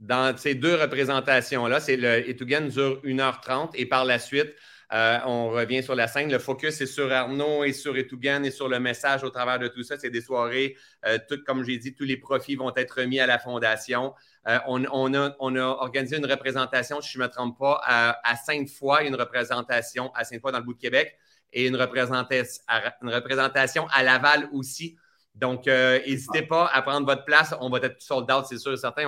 dans 0.01 0.37
ces 0.37 0.55
deux 0.55 0.75
représentations-là, 0.75 1.81
c'est 1.81 1.97
le 1.97 2.33
dure 2.33 3.01
1h30 3.05 3.71
et 3.75 3.87
par 3.87 4.05
la 4.05 4.19
suite, 4.19 4.55
euh, 4.92 5.18
on 5.24 5.50
revient 5.50 5.83
sur 5.83 5.94
la 5.94 6.09
scène. 6.09 6.33
Le 6.33 6.38
focus 6.38 6.81
est 6.81 6.87
sur 6.87 7.12
Arnaud 7.12 7.64
et 7.64 7.72
sur 7.72 7.96
Etougan 7.96 8.42
et 8.42 8.50
sur 8.50 8.68
le 8.68 8.81
message 8.81 9.22
au 9.22 9.31
travers 9.31 9.59
de 9.59 9.68
tout 9.68 9.85
ça. 9.85 9.96
C'est 9.96 10.11
des 10.11 10.20
soirées, 10.20 10.76
euh, 11.07 11.18
tout, 11.29 11.38
comme 11.46 11.64
j'ai 11.64 11.79
dit, 11.79 11.94
tous 11.94 12.05
les 12.05 12.16
profits 12.16 12.57
vont 12.57 12.72
être 12.74 13.00
remis 13.00 13.20
à 13.20 13.26
la 13.26 13.38
Fondation. 13.38 14.14
Euh, 14.48 14.59
on, 14.66 15.14
a, 15.14 15.76
organisé 15.81 16.16
une 16.16 16.26
représentation, 16.26 17.00
si 17.00 17.12
je 17.12 17.18
ne 17.18 17.24
me 17.24 17.29
trompe 17.29 17.59
pas, 17.59 17.81
à, 17.85 18.37
Sainte-Foy, 18.37 19.07
une 19.07 19.14
représentation 19.14 20.11
à 20.14 20.24
Sainte-Foy 20.24 20.50
dans 20.50 20.59
le 20.59 20.64
bout 20.64 20.74
de 20.74 20.81
Québec 20.81 21.16
et 21.53 21.66
une, 21.66 21.76
représentation 21.76 23.87
à 23.92 24.03
Laval 24.03 24.48
aussi. 24.53 24.96
Donc, 25.37 25.66
n'hésitez 25.66 26.42
pas 26.42 26.66
à 26.66 26.83
prendre 26.83 27.07
votre 27.07 27.24
place. 27.24 27.55
On 27.61 27.70
va 27.70 27.79
être 27.79 28.00
sold 28.00 28.31
out, 28.31 28.46
c'est 28.48 28.59
sûr 28.59 28.72
et 28.72 28.76
certain. 28.76 29.05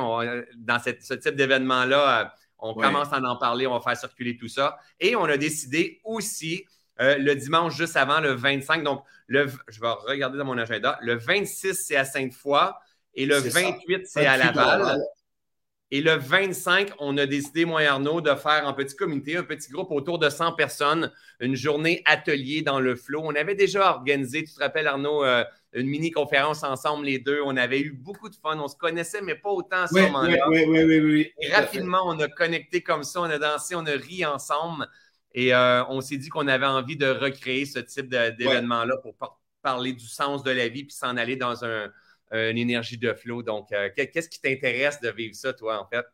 dans 0.56 0.78
ce 0.78 1.14
type 1.14 1.34
d'événement-là, 1.34 2.32
on 2.62 2.74
commence 2.74 3.12
à 3.12 3.20
en 3.20 3.36
parler, 3.36 3.66
on 3.66 3.74
va 3.74 3.80
faire 3.80 3.96
circuler 3.96 4.36
tout 4.36 4.48
ça. 4.48 4.78
Et 5.00 5.16
on 5.16 5.24
a 5.24 5.36
décidé 5.36 6.00
aussi 6.04 6.64
euh, 7.00 7.18
le 7.18 7.34
dimanche 7.34 7.76
juste 7.76 7.96
avant, 7.96 8.20
le 8.20 8.32
25, 8.32 8.84
donc 8.84 9.02
le, 9.26 9.48
je 9.68 9.80
vais 9.80 9.88
regarder 10.06 10.38
dans 10.38 10.44
mon 10.44 10.58
agenda, 10.58 10.98
le 11.02 11.16
26, 11.16 11.74
c'est 11.74 11.96
à 11.96 12.04
Sainte-Foy 12.04 12.72
et 13.14 13.26
le 13.26 13.38
28, 13.38 14.06
c'est 14.06 14.26
à 14.26 14.36
Laval. 14.36 14.98
Et 15.90 16.00
le 16.00 16.14
25, 16.14 16.92
on 17.00 17.18
a 17.18 17.26
décidé, 17.26 17.66
moi 17.66 17.82
et 17.82 17.86
Arnaud, 17.86 18.22
de 18.22 18.34
faire 18.34 18.66
un 18.66 18.72
petit 18.72 18.96
comité, 18.96 19.36
un 19.36 19.42
petit 19.42 19.70
groupe 19.70 19.90
autour 19.90 20.18
de 20.18 20.30
100 20.30 20.52
personnes, 20.52 21.12
une 21.38 21.54
journée 21.54 22.02
atelier 22.06 22.62
dans 22.62 22.80
le 22.80 22.96
flow. 22.96 23.20
On 23.22 23.34
avait 23.34 23.54
déjà 23.54 23.90
organisé, 23.90 24.44
tu 24.44 24.54
te 24.54 24.60
rappelles, 24.60 24.86
Arnaud, 24.86 25.22
euh, 25.22 25.44
une 25.72 25.86
mini-conférence 25.86 26.62
ensemble, 26.62 27.06
les 27.06 27.18
deux. 27.18 27.40
On 27.44 27.56
avait 27.56 27.80
eu 27.80 27.92
beaucoup 27.92 28.28
de 28.28 28.34
fun. 28.34 28.58
On 28.58 28.68
se 28.68 28.76
connaissait, 28.76 29.22
mais 29.22 29.34
pas 29.34 29.50
autant 29.50 29.82
à 29.82 29.86
ce 29.86 29.94
moment-là. 29.94 30.48
Oui, 30.48 30.64
oui, 30.66 30.84
oui, 30.84 31.00
oui, 31.00 31.32
Et 31.40 31.52
rapidement, 31.52 32.02
on 32.04 32.18
a 32.20 32.28
connecté 32.28 32.82
comme 32.82 33.04
ça, 33.04 33.20
on 33.20 33.24
a 33.24 33.38
dansé, 33.38 33.74
on 33.74 33.86
a 33.86 33.92
ri 33.92 34.24
ensemble. 34.24 34.86
Et 35.34 35.54
euh, 35.54 35.84
on 35.88 36.00
s'est 36.00 36.18
dit 36.18 36.28
qu'on 36.28 36.46
avait 36.46 36.66
envie 36.66 36.96
de 36.96 37.06
recréer 37.06 37.64
ce 37.64 37.78
type 37.78 38.08
d'événement-là 38.08 38.98
pour 38.98 39.14
parler 39.62 39.94
du 39.94 40.06
sens 40.06 40.42
de 40.42 40.50
la 40.50 40.68
vie 40.68 40.84
puis 40.84 40.94
s'en 40.94 41.16
aller 41.16 41.36
dans 41.36 41.64
un, 41.64 41.90
une 42.32 42.58
énergie 42.58 42.98
de 42.98 43.12
flow. 43.14 43.42
Donc, 43.42 43.72
euh, 43.72 43.88
qu'est-ce 43.96 44.28
qui 44.28 44.40
t'intéresse 44.40 45.00
de 45.00 45.10
vivre 45.10 45.34
ça, 45.34 45.52
toi, 45.52 45.80
en 45.80 45.88
fait? 45.88 46.04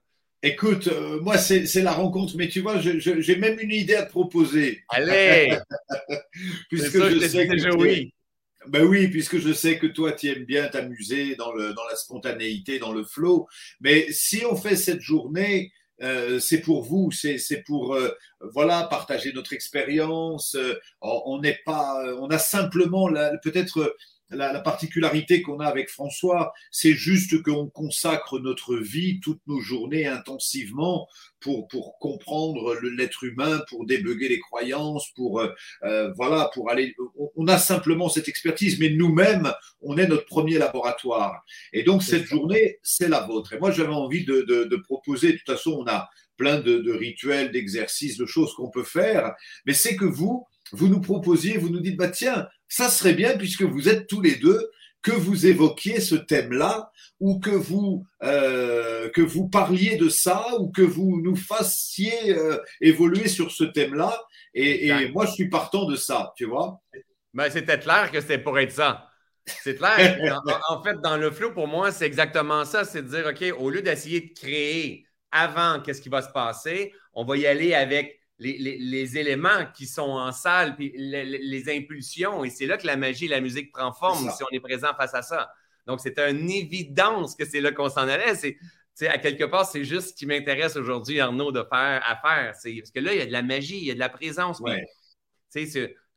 Écoute, 0.41 0.87
euh, 0.87 1.21
moi, 1.21 1.37
c'est 1.37 1.83
la 1.83 1.93
rencontre, 1.93 2.35
mais 2.37 2.47
tu 2.47 2.61
vois, 2.61 2.79
j'ai 2.79 3.37
même 3.37 3.59
une 3.59 3.73
idée 3.73 3.97
à 3.97 4.05
te 4.05 4.11
proposer. 4.11 4.85
Allez! 4.89 5.59
puisque 6.69 6.97
je, 6.97 7.27
sais 7.27 7.49
que 7.49 7.77
oui. 7.77 8.15
Ben 8.69 8.85
oui, 8.85 9.09
puisque 9.09 9.39
je 9.39 9.53
sais 9.53 9.79
que 9.79 9.87
toi, 9.87 10.13
tu 10.13 10.29
aimes 10.29 10.45
bien 10.45 10.69
t'amuser 10.69 11.35
dans, 11.37 11.53
dans 11.53 11.85
la 11.89 11.97
spontanéité, 11.97 12.79
dans 12.79 12.93
le 12.93 13.05
flow. 13.05 13.49
Mais 13.81 14.07
si 14.11 14.45
on 14.45 14.57
fait 14.57 14.77
cette 14.77 15.01
journée, 15.01 15.73
euh, 16.03 16.39
c'est 16.39 16.61
pour 16.61 16.83
vous, 16.85 17.11
c'est 17.11 17.65
pour 17.67 17.99
voilà 18.41 18.85
partager 18.85 19.33
notre 19.33 19.53
expérience. 19.53 20.57
on 21.01 21.41
n'est 21.41 21.59
pas, 21.65 22.15
on 22.21 22.29
a 22.29 22.39
simplement 22.39 23.09
peut-être 23.43 23.97
la, 24.31 24.61
particularité 24.61 25.43
qu'on 25.43 25.61
a 25.61 25.67
avec 25.67 25.89
François, 25.89 26.53
c'est 26.71 26.93
juste 26.93 27.43
qu'on 27.43 27.69
consacre 27.69 28.39
notre 28.39 28.77
vie, 28.77 29.21
toutes 29.21 29.41
nos 29.47 29.61
journées 29.61 30.07
intensivement 30.07 31.09
pour, 31.41 31.69
pour 31.69 31.99
comprendre 31.99 32.75
l'être 32.83 33.25
humain, 33.25 33.61
pour 33.69 33.87
débugger 33.87 34.29
les 34.29 34.41
croyances, 34.41 35.11
pour 35.15 35.41
euh, 35.41 35.49
euh, 35.85 36.13
voilà, 36.17 36.51
pour 36.53 36.71
aller. 36.71 36.95
On, 37.37 37.47
a 37.49 37.59
simplement 37.59 38.09
cette 38.09 38.29
expertise, 38.29 38.79
mais 38.79 38.91
nous-mêmes, 38.91 39.53
on 39.81 39.97
est 39.97 40.07
notre 40.07 40.27
premier 40.27 40.59
laboratoire. 40.59 41.43
Et 41.73 41.83
donc 41.83 42.03
cette 42.03 42.25
journée, 42.25 42.79
c'est 42.83 43.09
la 43.09 43.21
vôtre. 43.21 43.55
Et 43.55 43.59
moi, 43.59 43.71
j'avais 43.71 43.95
envie 43.95 44.25
de, 44.25 44.43
de, 44.43 44.77
proposer. 44.77 45.33
De 45.33 45.39
toute 45.39 45.47
façon, 45.47 45.85
on 45.85 45.87
a 45.87 46.09
plein 46.37 46.61
de, 46.61 46.79
de 46.79 46.93
rituels, 46.93 47.51
d'exercices, 47.51 48.17
de 48.17 48.27
choses 48.27 48.55
qu'on 48.55 48.71
peut 48.71 48.85
faire, 48.85 49.35
mais 49.67 49.75
c'est 49.75 49.97
que 49.97 50.05
vous, 50.05 50.47
vous 50.73 50.89
nous 50.89 51.01
proposiez, 51.01 51.57
vous 51.57 51.71
nous 51.71 51.81
dites, 51.81 51.97
bah 51.97 52.09
tiens, 52.09 52.47
ça 52.69 52.89
serait 52.89 53.15
bien, 53.15 53.37
puisque 53.37 53.63
vous 53.63 53.89
êtes 53.89 54.07
tous 54.07 54.21
les 54.21 54.37
deux, 54.37 54.71
que 55.03 55.13
vous 55.13 55.47
évoquiez 55.47 56.01
ce 56.01 56.17
thème-là, 56.17 56.91
ou 57.21 57.39
que 57.39 57.51
vous, 57.51 58.07
euh, 58.23 59.09
que 59.11 59.23
vous 59.23 59.49
parliez 59.49 59.97
de 59.97 60.09
ça, 60.09 60.45
ou 60.59 60.71
que 60.71 60.83
vous 60.83 61.21
nous 61.23 61.37
fassiez 61.37 62.37
euh, 62.37 62.59
évoluer 62.81 63.29
sur 63.29 63.51
ce 63.51 63.65
thème-là. 63.65 64.17
Et, 64.55 65.09
moi, 65.13 65.27
je 65.27 65.33
suis 65.33 65.49
partant 65.49 65.85
de 65.85 65.97
ça, 65.97 66.33
tu 66.37 66.45
vois. 66.45 66.81
Ben, 67.35 67.51
c'était 67.51 67.79
clair 67.79 68.11
que 68.11 68.21
c'était 68.21 68.39
pour 68.39 68.59
être 68.59 68.73
ça. 68.73 69.09
C'est 69.47 69.77
clair. 69.77 70.19
en, 70.69 70.83
fait, 70.83 71.01
dans 71.01 71.17
le 71.17 71.31
flow, 71.31 71.53
pour 71.53 71.69
moi, 71.69 71.93
c'est 71.93 72.07
exactement 72.07 72.65
ça. 72.65 72.85
C'est 72.85 73.03
de 73.03 73.09
dire, 73.09 73.27
OK, 73.27 73.61
au 73.61 73.71
lieu 73.71 73.83
d'essayer 73.83 74.21
de 74.21 74.33
créer 74.39 75.07
avant 75.31 75.81
qu'est-ce 75.81 76.01
qui 76.01 76.09
va 76.09 76.23
se 76.23 76.31
passer, 76.31 76.93
on 77.13 77.25
va 77.25 77.37
y 77.37 77.47
aller 77.47 77.75
avec 77.75 78.21
les, 78.39 79.19
éléments 79.19 79.67
qui 79.75 79.87
sont 79.87 80.03
en 80.03 80.33
salle, 80.33 80.77
puis 80.77 80.93
les, 80.97 81.77
impulsions. 81.77 82.45
Et 82.45 82.51
c'est 82.51 82.67
là 82.67 82.77
que 82.77 82.87
la 82.87 82.97
magie 82.97 83.27
et 83.27 83.29
la 83.29 83.41
musique 83.41 83.73
prend 83.73 83.93
forme 83.93 84.31
si 84.31 84.43
on 84.43 84.55
est 84.55 84.61
présent 84.61 84.95
face 84.97 85.15
à 85.15 85.23
ça. 85.23 85.51
Donc, 85.87 86.01
c'est 86.01 86.19
une 86.19 86.51
évidence 86.51 87.35
que 87.35 87.45
c'est 87.45 87.61
là 87.61 87.73
qu'on 87.73 87.89
s'en 87.89 88.07
allait. 88.09 88.35
C'est, 88.95 89.09
à 89.09 89.19
quelque 89.19 89.45
part, 89.45 89.65
c'est 89.65 89.85
juste 89.85 90.11
ce 90.11 90.15
qui 90.15 90.27
m'intéresse 90.27 90.77
aujourd'hui, 90.77 91.21
Arnaud, 91.21 91.53
de 91.53 91.63
faire 91.63 92.03
à 92.05 92.17
faire. 92.17 92.55
C'est, 92.57 92.75
parce 92.75 92.91
que 92.91 93.01
là, 93.01 93.13
il 93.13 93.19
y 93.19 93.23
a 93.23 93.27
de 93.27 93.33
la 93.33 93.43
magie, 93.43 93.79
il 93.79 93.85
y 93.85 93.91
a 93.91 93.95
de 93.95 93.99
la 93.99 94.09
présence. 94.09 94.61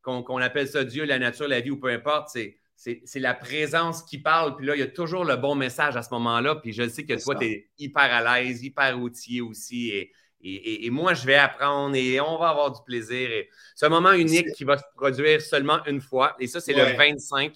qu'on, 0.02 0.38
appelle 0.38 0.68
ça 0.68 0.84
Dieu, 0.84 1.06
la 1.06 1.20
nature, 1.20 1.48
la 1.48 1.62
vie 1.62 1.72
ou 1.72 1.80
peu 1.80 1.90
importe, 1.90 2.30
c'est, 2.30 2.58
c'est, 2.76 3.20
la 3.20 3.34
présence 3.34 4.04
qui 4.04 4.18
parle. 4.18 4.58
Puis 4.58 4.66
là, 4.66 4.76
il 4.76 4.80
y 4.80 4.84
a 4.84 4.88
toujours 4.88 5.26
le 5.26 5.38
bon 5.38 5.56
message 5.56 5.96
à 5.96 6.04
ce 6.04 6.10
moment-là. 6.14 6.56
Puis 6.56 6.74
je 6.74 6.88
sais 6.90 7.06
que 7.06 7.22
toi, 7.24 7.36
tu 7.36 7.46
es 7.46 7.70
hyper 7.78 8.12
à 8.14 8.42
l'aise, 8.42 8.64
hyper 8.64 9.00
outillé 9.00 9.42
aussi. 9.42 9.90
Et, 9.90 10.12
et, 10.44 10.90
moi, 10.90 11.14
je 11.14 11.26
vais 11.26 11.36
apprendre 11.36 11.96
et 11.96 12.20
on 12.20 12.38
va 12.38 12.50
avoir 12.50 12.72
du 12.72 12.82
plaisir. 12.86 13.30
C'est 13.76 13.86
un 13.86 13.90
moment 13.90 14.14
unique 14.14 14.52
qui 14.54 14.64
va 14.64 14.78
se 14.78 14.84
produire 14.96 15.42
seulement 15.42 15.84
une 15.86 16.02
fois. 16.02 16.36
Et 16.40 16.48
ça, 16.48 16.60
c'est 16.60 16.74
le 16.74 16.96
25. 16.98 17.54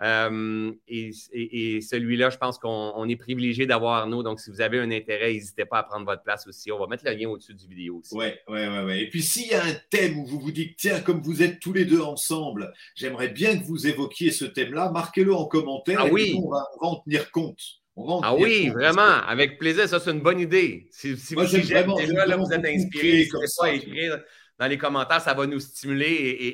Euh, 0.00 0.72
et, 0.88 1.80
celui-là, 1.80 2.30
je 2.30 2.36
pense 2.36 2.58
qu'on 2.58 3.08
est 3.08 3.16
privilégié 3.16 3.66
d'avoir 3.66 4.00
Arnaud. 4.00 4.22
Donc, 4.22 4.40
si 4.40 4.50
vous 4.50 4.60
avez 4.60 4.80
un 4.80 4.90
intérêt, 4.90 5.32
n'hésitez 5.32 5.64
pas 5.64 5.78
à 5.78 5.82
prendre 5.84 6.04
votre 6.04 6.22
place 6.22 6.46
aussi. 6.46 6.72
On 6.72 6.78
va 6.78 6.86
mettre 6.86 7.04
le 7.04 7.12
lien 7.12 7.28
au-dessus 7.28 7.54
du 7.54 7.66
vidéo 7.68 7.98
aussi. 7.98 8.14
Oui, 8.16 8.26
oui, 8.48 8.60
oui. 8.84 9.00
Et 9.00 9.08
puis, 9.08 9.22
s'il 9.22 9.48
y 9.48 9.54
a 9.54 9.64
un 9.64 9.74
thème 9.90 10.18
où 10.18 10.26
vous 10.26 10.40
vous 10.40 10.52
dites, 10.52 10.76
tiens, 10.76 11.00
comme 11.00 11.20
vous 11.20 11.42
êtes 11.42 11.60
tous 11.60 11.72
les 11.72 11.84
deux 11.84 12.00
ensemble, 12.00 12.72
j'aimerais 12.94 13.28
bien 13.28 13.58
que 13.58 13.64
vous 13.64 13.86
évoquiez 13.86 14.30
ce 14.30 14.44
thème-là, 14.44 14.90
marquez-le 14.90 15.34
en 15.34 15.46
commentaire. 15.46 16.00
Ah 16.00 16.08
oui. 16.10 16.34
on 16.42 16.48
va 16.48 16.66
en 16.80 16.96
tenir 16.96 17.30
compte 17.30 17.81
ah 17.96 18.34
oui, 18.34 18.68
vraiment, 18.68 19.02
avec 19.02 19.58
plaisir. 19.58 19.88
Ça, 19.88 20.00
c'est 20.00 20.10
une 20.10 20.20
bonne 20.20 20.40
idée. 20.40 20.88
Si, 20.90 21.14
vous, 21.34 21.44
déjà, 21.44 21.84
là, 22.26 22.36
vous 22.36 22.52
êtes 22.52 22.64
inspiré, 22.64 23.28
pas 23.58 23.66
à 23.66 23.70
écrire 23.70 24.22
dans 24.58 24.66
les 24.66 24.78
commentaires, 24.78 25.20
ça 25.20 25.34
va 25.34 25.46
nous 25.46 25.60
stimuler 25.60 26.06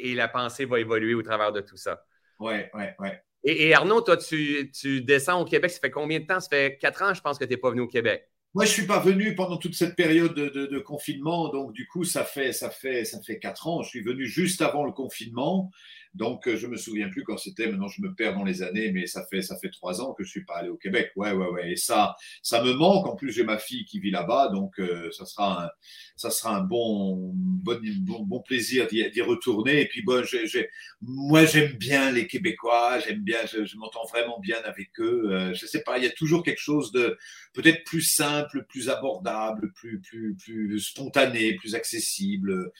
et, 0.05 0.15
la 0.15 0.29
pensée 0.29 0.65
va 0.65 0.81
évoluer 0.81 1.15
au 1.15 1.23
travers 1.23 1.53
de 1.53 1.61
tout 1.61 1.77
ça. 1.77 2.03
Oui, 2.39 2.55
oui, 2.75 2.85
oui. 2.99 3.09
Et, 3.45 3.73
Arnaud, 3.75 4.01
toi, 4.01 4.17
tu, 4.17 5.03
descends 5.03 5.41
au 5.41 5.45
Québec, 5.45 5.71
ça 5.71 5.81
fait 5.81 5.91
combien 5.91 6.19
de 6.19 6.27
temps? 6.27 6.41
Ça 6.41 6.49
fait 6.49 6.79
quatre 6.81 7.03
ans, 7.03 7.15
je 7.15 7.21
pense, 7.21 7.39
que 7.39 7.45
tu 7.45 7.51
n'es 7.51 7.57
pas 7.57 7.71
venu 7.71 7.83
au 7.83 7.89
Québec. 7.89 8.29
Moi, 8.55 8.65
je 8.65 8.71
ne 8.71 8.75
suis 8.75 8.87
pas 8.87 8.99
venu 8.99 9.35
pendant 9.35 9.59
toute 9.59 9.75
cette 9.75 9.95
période 9.95 10.35
de, 10.35 10.79
confinement, 10.79 11.49
donc 11.51 11.73
du 11.73 11.87
coup, 11.87 12.05
ça 12.05 12.25
fait, 12.25 12.53
ça, 12.53 12.71
fait, 12.71 13.05
ça 13.05 13.21
fait 13.21 13.39
quatre 13.39 13.69
ans. 13.69 13.83
Je 13.83 13.91
suis 13.91 14.03
venu 14.03 14.27
juste 14.27 14.63
avant 14.63 14.85
le 14.85 14.93
confinement. 14.93 15.71
Donc, 16.15 16.49
euh, 16.49 16.57
je 16.57 16.67
me 16.67 16.77
souviens 16.77 17.09
plus 17.09 17.25
quand 17.25 17.37
c'était. 17.37 17.69
Maintenant, 17.69 17.89
je 17.89 18.03
me 18.03 18.15
perds 18.15 18.35
dans 18.35 18.45
les 18.45 18.63
années, 18.63 18.93
mais 18.93 19.07
ça 19.07 19.25
fait 19.31 19.43
ça 19.43 19.57
fait 19.59 19.71
trois 19.71 20.01
ans 20.01 20.15
que 20.15 20.25
je 20.25 20.31
suis 20.31 20.45
pas 20.45 20.57
allé 20.57 20.69
au 20.69 20.77
Québec. 20.77 21.11
Ouais, 21.17 21.33
ouais, 21.33 21.49
ouais. 21.49 21.73
Et 21.73 21.77
ça, 21.77 22.15
ça 22.43 22.63
me 22.63 22.73
manque. 22.73 23.07
En 23.07 23.15
plus, 23.17 23.33
j'ai 23.33 23.45
ma 23.45 23.59
fille 23.59 23.85
qui 23.85 24.01
vit 24.01 24.11
là-bas, 24.11 24.49
donc 24.49 24.79
euh, 24.81 25.11
ça 25.13 25.27
sera 25.27 25.65
un, 25.65 25.71
ça 26.17 26.31
sera 26.31 26.57
un 26.57 26.61
bon, 26.63 27.33
bon, 27.35 28.23
bon, 28.23 28.41
plaisir 28.41 28.87
d'y 28.89 29.21
retourner. 29.21 29.83
Et 29.83 29.89
puis, 29.89 30.03
bon, 30.03 30.25
j'ai, 30.25 30.69
moi, 31.01 31.45
j'aime 31.45 31.73
bien 31.75 32.11
les 32.11 32.27
Québécois. 32.27 32.99
J'aime 33.01 33.23
bien, 33.23 33.39
je, 33.47 33.77
m'entends 33.77 34.07
vraiment 34.07 34.39
bien 34.41 34.59
avec 34.65 34.89
eux. 35.01 35.31
Euh, 35.31 35.55
je 35.55 35.67
sais 35.67 35.83
pas, 35.83 35.99
il 35.99 36.05
y 36.05 36.07
a 36.07 36.11
toujours 36.11 36.43
quelque 36.43 36.61
chose 36.61 36.93
de 36.93 37.17
peut-être 37.53 37.85
plus 37.85 38.03
simple, 38.03 38.65
plus 38.69 38.89
abordable, 38.89 39.73
plus, 39.73 40.01
plus, 40.01 40.37
plus 40.37 40.81
spontané, 40.81 41.55
plus 41.55 41.75
accessible. 41.75 42.73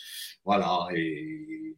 Voilà. 0.45 0.89
Et 0.95 1.77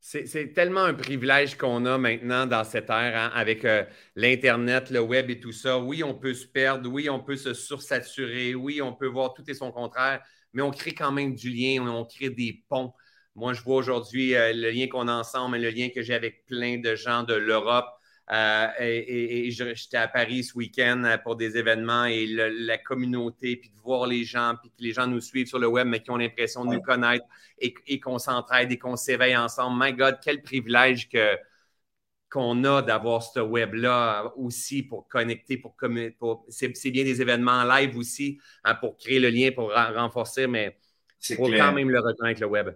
c'est 0.00 0.52
tellement 0.52 0.84
un 0.84 0.94
privilège 0.94 1.56
qu'on 1.56 1.86
a 1.86 1.96
maintenant 1.96 2.46
dans 2.46 2.64
cette 2.64 2.90
ère 2.90 3.16
hein, 3.16 3.30
avec 3.34 3.64
euh, 3.64 3.84
l'Internet, 4.16 4.90
le 4.90 5.00
web 5.00 5.30
et 5.30 5.40
tout 5.40 5.52
ça. 5.52 5.78
Oui, 5.78 6.02
on 6.04 6.14
peut 6.14 6.34
se 6.34 6.46
perdre, 6.46 6.90
oui, 6.90 7.08
on 7.08 7.20
peut 7.20 7.36
se 7.36 7.54
sursaturer, 7.54 8.54
oui, 8.54 8.82
on 8.82 8.92
peut 8.92 9.06
voir 9.06 9.32
tout 9.32 9.48
et 9.48 9.54
son 9.54 9.72
contraire, 9.72 10.22
mais 10.52 10.62
on 10.62 10.70
crée 10.70 10.92
quand 10.92 11.10
même 11.10 11.34
du 11.34 11.48
lien, 11.50 11.86
on, 11.86 12.04
crée 12.04 12.30
des 12.30 12.64
ponts. 12.68 12.92
Moi, 13.34 13.54
je 13.54 13.62
vois 13.62 13.76
aujourd'hui 13.76 14.34
euh, 14.34 14.52
le 14.52 14.70
lien 14.70 14.88
qu'on 14.88 15.08
a 15.08 15.12
ensemble, 15.14 15.56
le 15.56 15.70
lien 15.70 15.88
que 15.88 16.02
j'ai 16.02 16.14
avec 16.14 16.44
plein 16.46 16.78
de 16.78 16.94
gens 16.94 17.22
de 17.22 17.34
l'Europe, 17.34 17.86
euh, 18.32 18.68
et, 18.78 19.50
j'étais 19.50 19.98
à 19.98 20.08
Paris 20.08 20.44
ce 20.44 20.56
week-end 20.56 21.02
euh, 21.04 21.18
pour 21.18 21.36
des 21.36 21.58
événements 21.58 22.06
et 22.06 22.26
la 22.26 22.78
communauté, 22.78 23.56
puis 23.56 23.68
de 23.68 23.78
voir 23.80 24.06
les 24.06 24.24
gens, 24.24 24.54
puis 24.60 24.70
que 24.70 24.82
les 24.82 24.92
gens 24.92 25.06
nous 25.06 25.20
suivent 25.20 25.46
sur 25.46 25.58
le 25.58 25.66
web, 25.66 25.86
mais 25.86 26.00
qui 26.00 26.10
ont 26.10 26.16
l'impression 26.16 26.64
de 26.64 26.74
nous 26.74 26.80
connaître 26.80 27.26
et, 27.58 28.00
qu'on 28.00 28.18
s'entraide 28.18 28.72
et 28.72 28.78
qu'on 28.78 28.96
s'éveille 28.96 29.36
ensemble. 29.36 29.82
My 29.82 29.92
God, 29.92 30.18
quel 30.22 30.42
privilège 30.42 31.08
que 31.08 31.36
qu'on 32.30 32.64
a 32.64 32.82
d'avoir 32.82 33.22
ce 33.22 33.38
web-là 33.38 34.32
aussi 34.36 34.82
pour 34.82 35.06
connecter, 35.06 35.56
pour, 35.56 35.76
pour 36.18 36.44
c'est 36.48 36.90
bien 36.90 37.04
des 37.04 37.22
événements 37.22 37.62
live 37.62 37.96
aussi, 37.96 38.40
hein, 38.64 38.74
pour 38.74 38.96
créer 38.96 39.20
le 39.20 39.30
lien, 39.30 39.52
pour 39.52 39.72
renforcer, 39.72 40.48
mais 40.48 40.76
il 41.30 41.36
faut 41.36 41.48
quand 41.48 41.72
même 41.72 41.90
le 41.90 42.00
reconnaître, 42.00 42.40
le 42.40 42.48
web. 42.48 42.70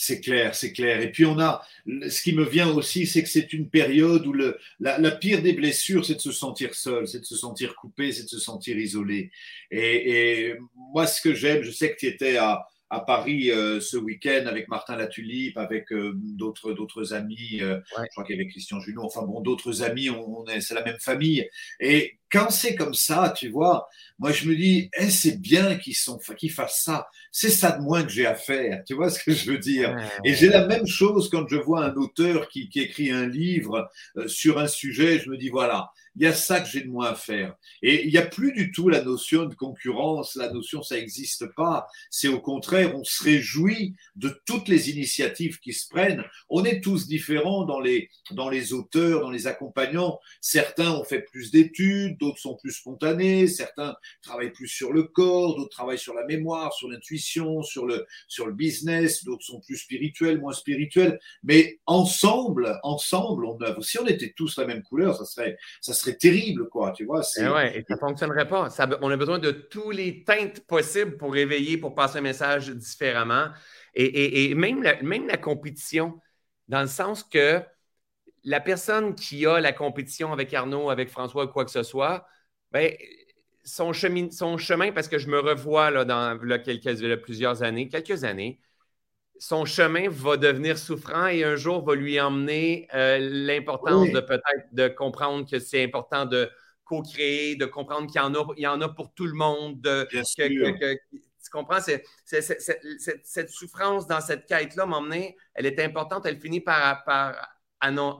C'est 0.00 0.20
clair, 0.20 0.54
c'est 0.54 0.72
clair. 0.72 1.00
Et 1.00 1.10
puis 1.10 1.26
on 1.26 1.40
a, 1.40 1.60
ce 2.08 2.22
qui 2.22 2.32
me 2.32 2.44
vient 2.44 2.68
aussi, 2.68 3.04
c'est 3.04 3.24
que 3.24 3.28
c'est 3.28 3.52
une 3.52 3.68
période 3.68 4.24
où 4.28 4.32
le, 4.32 4.56
la, 4.78 5.10
pire 5.10 5.42
des 5.42 5.52
blessures, 5.52 6.06
c'est 6.06 6.14
de 6.14 6.20
se 6.20 6.30
sentir 6.30 6.72
seul, 6.76 7.08
c'est 7.08 7.18
de 7.18 7.24
se 7.24 7.34
sentir 7.34 7.74
coupé, 7.74 8.12
c'est 8.12 8.22
de 8.22 8.28
se 8.28 8.38
sentir 8.38 8.78
isolé. 8.78 9.32
Et, 9.72 10.54
moi, 10.94 11.08
ce 11.08 11.20
que 11.20 11.34
j'aime, 11.34 11.64
je 11.64 11.72
sais 11.72 11.92
que 11.92 11.98
tu 11.98 12.06
étais 12.06 12.36
à, 12.36 12.68
à 12.90 13.00
Paris 13.00 13.50
euh, 13.50 13.80
ce 13.80 13.96
week-end 13.96 14.44
avec 14.46 14.68
Martin 14.68 14.96
Latulipe, 14.96 15.58
avec 15.58 15.92
euh, 15.92 16.12
d'autres 16.14 16.72
d'autres 16.72 17.12
amis. 17.12 17.60
Euh, 17.60 17.80
je 17.96 18.08
crois 18.12 18.24
qu'il 18.24 18.36
y 18.36 18.38
avait 18.38 18.48
Christian 18.48 18.80
Junot. 18.80 19.04
Enfin 19.04 19.22
bon, 19.22 19.40
d'autres 19.40 19.82
amis. 19.82 20.10
On, 20.10 20.44
est, 20.46 20.60
c'est 20.60 20.74
la 20.74 20.84
même 20.84 20.98
famille. 20.98 21.48
Et 21.80 22.18
quand 22.30 22.50
c'est 22.50 22.74
comme 22.74 22.94
ça, 22.94 23.32
tu 23.36 23.48
vois, 23.48 23.88
moi 24.18 24.32
je 24.32 24.48
me 24.48 24.54
dis, 24.54 24.90
eh, 24.98 25.10
c'est 25.10 25.40
bien 25.40 25.76
qu'ils 25.76 25.96
sont, 25.96 26.18
qu'ils 26.36 26.52
fassent 26.52 26.82
ça. 26.82 27.08
C'est 27.30 27.50
ça 27.50 27.72
de 27.72 27.82
moins 27.82 28.02
que 28.02 28.10
j'ai 28.10 28.26
à 28.26 28.34
faire. 28.34 28.82
Tu 28.86 28.94
vois 28.94 29.10
ce 29.10 29.22
que 29.22 29.32
je 29.32 29.50
veux 29.50 29.58
dire 29.58 29.96
Et 30.24 30.34
j'ai 30.34 30.48
la 30.48 30.66
même 30.66 30.86
chose 30.86 31.28
quand 31.30 31.46
je 31.48 31.56
vois 31.56 31.84
un 31.84 31.94
auteur 31.94 32.48
qui, 32.48 32.68
qui 32.68 32.80
écrit 32.80 33.10
un 33.10 33.26
livre 33.26 33.90
euh, 34.16 34.28
sur 34.28 34.58
un 34.58 34.66
sujet. 34.66 35.18
Je 35.18 35.30
me 35.30 35.36
dis 35.36 35.50
voilà, 35.50 35.90
il 36.18 36.24
y 36.24 36.26
a 36.26 36.32
ça 36.32 36.60
que 36.60 36.68
j'ai 36.68 36.80
de 36.80 36.88
moins 36.88 37.12
à 37.12 37.14
faire. 37.14 37.54
Et 37.80 38.04
il 38.04 38.10
n'y 38.10 38.18
a 38.18 38.26
plus 38.26 38.52
du 38.52 38.72
tout 38.72 38.88
la 38.88 39.02
notion 39.02 39.46
de 39.46 39.54
concurrence, 39.54 40.34
la 40.34 40.52
notion 40.52 40.82
ça 40.82 40.96
n'existe 40.96 41.46
pas. 41.54 41.86
C'est 42.10 42.26
au 42.26 42.40
contraire, 42.40 42.96
on 42.96 43.04
se 43.04 43.22
réjouit 43.22 43.94
de 44.16 44.40
toutes 44.44 44.66
les 44.66 44.90
initiatives 44.90 45.60
qui 45.60 45.72
se 45.72 45.88
prennent. 45.88 46.24
On 46.48 46.64
est 46.64 46.80
tous 46.82 47.06
différents 47.06 47.64
dans 47.64 47.78
les, 47.78 48.10
dans 48.32 48.48
les 48.48 48.72
auteurs, 48.72 49.20
dans 49.20 49.30
les 49.30 49.46
accompagnants. 49.46 50.18
Certains 50.40 50.90
ont 50.90 51.04
fait 51.04 51.22
plus 51.22 51.52
d'études, 51.52 52.18
d'autres 52.18 52.40
sont 52.40 52.56
plus 52.56 52.72
spontanés, 52.72 53.46
certains 53.46 53.94
travaillent 54.20 54.52
plus 54.52 54.66
sur 54.66 54.92
le 54.92 55.04
corps, 55.04 55.54
d'autres 55.54 55.70
travaillent 55.70 55.98
sur 55.98 56.14
la 56.14 56.26
mémoire, 56.26 56.72
sur 56.72 56.88
l'intuition, 56.88 57.62
sur 57.62 57.86
le, 57.86 58.04
sur 58.26 58.46
le 58.46 58.54
business, 58.54 59.24
d'autres 59.24 59.44
sont 59.44 59.60
plus 59.60 59.76
spirituels, 59.76 60.40
moins 60.40 60.52
spirituels. 60.52 61.20
Mais 61.44 61.78
ensemble, 61.86 62.80
ensemble, 62.82 63.44
on 63.44 63.62
œuvre. 63.62 63.82
Si 63.84 64.00
on 64.00 64.06
était 64.06 64.32
tous 64.36 64.58
la 64.58 64.66
même 64.66 64.82
couleur, 64.82 65.16
ça 65.16 65.24
serait, 65.24 65.56
ça 65.80 65.94
serait 65.94 66.07
terrible, 66.14 66.68
quoi, 66.68 66.92
tu 66.92 67.04
vois. 67.04 67.22
Eh 67.36 67.48
ouais, 67.48 67.78
et 67.78 67.84
ça 67.86 67.94
ne 67.94 67.98
fonctionnerait 67.98 68.48
pas. 68.48 68.68
on 69.02 69.10
a 69.10 69.16
besoin 69.16 69.38
de 69.38 69.50
tous 69.50 69.90
les 69.90 70.24
teintes 70.24 70.60
possibles 70.66 71.16
pour 71.16 71.32
réveiller, 71.32 71.78
pour 71.78 71.94
passer 71.94 72.18
un 72.18 72.22
message 72.22 72.70
différemment. 72.70 73.48
Et, 73.94 74.54
même, 74.54 74.82
la, 74.82 75.02
même 75.02 75.26
la 75.26 75.36
compétition, 75.36 76.20
dans 76.68 76.82
le 76.82 76.86
sens 76.86 77.24
que 77.24 77.60
la 78.44 78.60
personne 78.60 79.14
qui 79.14 79.44
a 79.46 79.60
la 79.60 79.72
compétition 79.72 80.32
avec 80.32 80.54
Arnaud, 80.54 80.90
avec 80.90 81.08
François 81.08 81.44
ou 81.44 81.48
quoi 81.48 81.64
que 81.64 81.70
ce 81.70 81.82
soit, 81.82 82.26
ben, 82.70 82.92
son, 83.64 83.92
chemin, 83.92 84.30
son 84.30 84.56
chemin, 84.56 84.92
parce 84.92 85.08
que 85.08 85.18
je 85.18 85.28
me 85.28 85.38
revois 85.40 85.90
là, 85.90 86.04
dans 86.04 86.38
quelques, 86.64 87.22
plusieurs 87.22 87.62
années, 87.62 87.88
quelques 87.88 88.24
années, 88.24 88.60
son 89.40 89.64
chemin 89.64 90.08
va 90.08 90.36
devenir 90.36 90.78
souffrant 90.78 91.26
et 91.26 91.44
un 91.44 91.56
jour 91.56 91.84
va 91.84 91.94
lui 91.94 92.20
emmener 92.20 92.88
euh, 92.94 93.18
l'importance 93.20 94.10
de 94.10 94.20
peut-être 94.20 94.72
de 94.72 94.88
comprendre 94.88 95.48
que 95.48 95.58
c'est 95.58 95.82
important 95.82 96.26
de 96.26 96.50
co-créer, 96.84 97.56
de 97.56 97.66
comprendre 97.66 98.06
qu'il 98.06 98.20
y 98.20 98.24
en 98.24 98.34
a, 98.34 98.46
il 98.56 98.62
y 98.62 98.66
en 98.66 98.80
a 98.80 98.88
pour 98.88 99.12
tout 99.14 99.26
le 99.26 99.34
monde. 99.34 99.80
De, 99.80 100.08
tu 101.48 101.50
comprends? 101.50 101.80
cette 101.80 103.50
souffrance 103.50 104.06
dans 104.06 104.20
cette 104.20 104.46
quête-là 104.46 104.86
m'emmener, 104.86 105.36
elle 105.54 105.66
est 105.66 105.80
importante, 105.80 106.26
elle 106.26 106.40
finit 106.40 106.60
par, 106.60 107.04
par, 107.04 107.36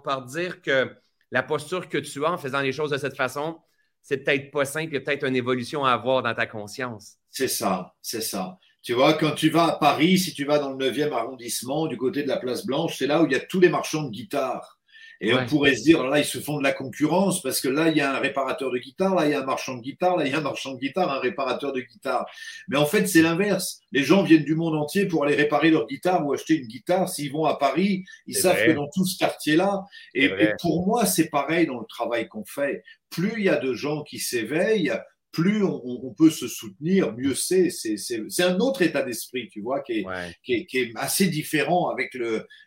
par 0.05 0.25
dire 0.25 0.63
que 0.63 0.95
la 1.31 1.43
posture 1.43 1.89
que 1.89 1.99
tu 1.99 2.25
as 2.25 2.33
en 2.33 2.39
faisant 2.39 2.61
les 2.61 2.73
choses 2.73 2.91
de 2.91 2.97
cette 2.97 3.17
façon, 3.17 3.61
c'est 4.03 4.19
peut-être 4.19 4.51
pas 4.51 4.65
simple, 4.65 4.93
il 4.93 4.95
y 4.95 4.97
a 4.97 5.01
peut-être 5.01 5.27
une 5.27 5.37
évolution 5.37 5.85
à 5.85 5.93
avoir 5.93 6.23
dans 6.23 6.35
ta 6.35 6.47
conscience. 6.47 7.17
C'est 7.31 7.49
ça, 7.49 7.95
c'est 8.01 8.23
ça. 8.23 8.59
Tu 8.89 8.95
vois, 8.95 9.13
quand 9.13 9.33
tu 9.33 9.51
vas 9.51 9.67
à 9.67 9.73
Paris, 9.73 10.17
si 10.17 10.33
tu 10.33 10.47
vas 10.47 10.59
dans 10.59 10.73
le 10.73 10.91
9e 10.91 11.13
arrondissement, 11.13 11.89
du 11.89 11.99
côté 11.99 12.23
de 12.23 12.29
la 12.29 12.39
Place 12.39 12.65
Blanche, 12.65 12.97
c'est 12.97 13.07
là 13.07 13.21
où 13.21 13.27
il 13.27 13.33
y 13.33 13.35
a 13.35 13.41
tous 13.41 13.61
les 13.61 13.69
marchands 13.69 14.05
de 14.05 14.09
guitare. 14.09 14.79
Et 15.21 15.35
on 15.35 15.45
pourrait 15.45 15.77
se 15.77 15.83
dire, 15.83 16.03
là, 16.05 16.19
ils 16.19 16.25
se 16.25 16.39
font 16.39 16.57
de 16.57 16.63
la 16.63 16.73
concurrence 16.73 17.43
parce 17.43 17.61
que 17.61 17.69
là, 17.69 17.91
il 17.91 17.99
y 17.99 18.01
a 18.01 18.17
un 18.17 18.19
réparateur 18.19 18.71
de 18.71 18.79
guitare, 18.79 19.15
là, 19.15 19.27
il 19.27 19.33
y 19.33 19.35
a 19.35 19.43
un 19.43 19.45
marchand 19.45 19.75
de 19.75 19.83
guitare, 19.83 20.17
là, 20.17 20.25
il 20.25 20.33
y 20.33 20.35
a 20.35 20.39
un 20.39 20.41
marchand 20.41 20.73
de 20.73 20.79
guitare, 20.79 21.13
un 21.13 21.19
réparateur 21.19 21.75
de 21.75 21.83
guitare. 21.83 22.25
Mais 22.69 22.79
en 22.79 22.87
fait, 22.87 23.07
c'est 23.07 23.21
l'inverse. 23.21 23.81
Les 23.93 24.05
gens 24.05 24.23
viennent 24.23 24.45
du 24.45 24.55
monde 24.55 24.75
entier 24.75 25.05
pour 25.05 25.23
aller 25.23 25.35
réparer 25.35 25.69
leur 25.69 25.87
guitare 25.87 26.27
ou 26.27 26.33
acheter 26.33 26.55
une 26.55 26.67
guitare. 26.67 27.11
S'ils 27.11 27.31
vont 27.31 27.45
à 27.45 27.59
Paris, 27.59 28.05
ils 28.27 28.39
savent 28.39 28.65
que 28.65 28.73
dans 28.73 28.89
tout 28.89 29.05
ce 29.05 29.19
quartier-là. 29.19 29.83
et 30.15 30.31
pour 30.63 30.87
moi, 30.87 31.05
c'est 31.05 31.29
pareil 31.29 31.67
dans 31.67 31.79
le 31.79 31.87
travail 31.87 32.27
qu'on 32.27 32.47
fait. 32.47 32.83
Plus 33.11 33.35
il 33.37 33.45
y 33.45 33.49
a 33.51 33.57
de 33.57 33.75
gens 33.75 34.03
qui 34.03 34.19
s'éveillent, 34.19 34.95
plus 35.39 35.63
on, 35.63 36.13
peut 36.19 36.31
se 36.31 36.49
soutenir, 36.49 37.15
mieux 37.17 37.37
c'est. 37.37 37.71
C'est 37.71 38.43
un 38.43 38.59
autre 38.59 38.83
état 38.83 39.03
d'esprit, 39.03 39.49
tu 39.49 39.61
vois, 39.61 39.83
qui 39.83 40.05
est, 40.49 40.93
assez 40.97 41.29
différent 41.29 41.91
avec 41.91 42.17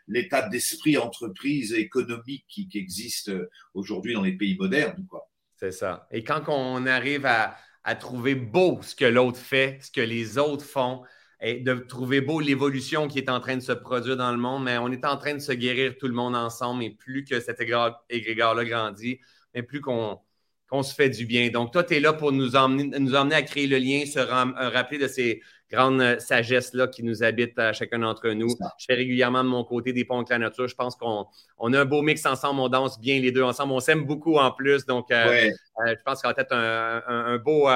l'état 0.07 0.47
d'esprit 0.47 0.97
entreprise 0.97 1.73
économique 1.73 2.45
qui, 2.47 2.69
existe 2.73 3.29
aujourd'hui 3.73 4.13
dans 4.13 4.21
les 4.21 4.37
pays 4.37 4.55
modernes. 4.57 5.05
C'est 5.57 5.73
ça. 5.73 6.07
Et 6.11 6.23
quand 6.23 6.43
on 6.47 6.85
arrive 6.85 7.25
à, 7.25 7.57
trouver 7.99 8.35
beau 8.35 8.79
ce 8.81 8.95
que 8.95 9.05
l'autre 9.05 9.39
fait, 9.39 9.79
ce 9.81 9.91
que 9.91 9.99
les 9.99 10.37
autres 10.37 10.65
font, 10.65 11.03
et 11.41 11.59
de 11.59 11.73
trouver 11.73 12.21
beau 12.21 12.39
l'évolution 12.39 13.09
qui 13.09 13.17
est 13.17 13.29
en 13.29 13.41
train 13.41 13.57
de 13.57 13.61
se 13.61 13.73
produire 13.73 14.15
dans 14.15 14.31
le 14.31 14.37
monde, 14.37 14.63
mais 14.63 14.77
on 14.77 14.89
est 14.91 15.03
en 15.03 15.17
train 15.17 15.33
de 15.33 15.39
se 15.39 15.51
guérir 15.51 15.97
tout 15.97 16.07
le 16.07 16.13
monde 16.13 16.37
ensemble, 16.37 16.85
et 16.85 16.91
plus 16.91 17.25
que 17.25 17.41
cet 17.41 17.59
égrégore-là 17.59 18.63
grandit, 18.63 19.19
mais 19.53 19.61
plus 19.61 19.81
qu'on 19.81 20.21
qu'on 20.71 20.83
se 20.83 20.95
fait 20.95 21.09
du 21.09 21.25
bien. 21.25 21.49
Donc, 21.49 21.73
toi, 21.73 21.83
tu 21.83 21.95
es 21.95 21.99
là 21.99 22.13
pour 22.13 22.31
nous 22.31 22.55
emmener, 22.55 22.97
nous 22.97 23.13
emmener 23.13 23.35
à 23.35 23.41
créer 23.41 23.67
le 23.67 23.77
lien, 23.77 24.05
se 24.05 24.19
euh, 24.19 24.69
rappeler 24.69 24.99
de 24.99 25.07
ces 25.07 25.41
grandes 25.69 26.01
euh, 26.01 26.17
sagesses-là 26.17 26.87
qui 26.87 27.03
nous 27.03 27.23
habitent 27.23 27.59
à 27.59 27.73
chacun 27.73 27.99
d'entre 27.99 28.29
nous. 28.29 28.47
Je 28.79 28.85
fais 28.85 28.95
régulièrement 28.95 29.43
de 29.43 29.49
mon 29.49 29.65
côté 29.65 29.91
des 29.91 30.05
ponts 30.05 30.17
avec 30.17 30.29
la 30.29 30.39
nature. 30.39 30.69
Je 30.69 30.75
pense 30.75 30.95
qu'on 30.95 31.25
on 31.57 31.73
a 31.73 31.81
un 31.81 31.85
beau 31.85 32.01
mix 32.01 32.25
ensemble, 32.25 32.61
on 32.61 32.69
danse 32.69 33.01
bien 33.01 33.19
les 33.19 33.33
deux 33.33 33.43
ensemble. 33.43 33.73
On 33.73 33.81
s'aime 33.81 34.05
beaucoup 34.05 34.37
en 34.37 34.51
plus. 34.51 34.85
Donc, 34.85 35.11
euh, 35.11 35.49
je 35.85 35.93
pense 36.05 36.21
qu'il 36.21 36.29
y 36.29 36.31
aura 36.31 36.35
peut-être 36.35 36.55
un, 36.55 37.37
beau 37.37 37.67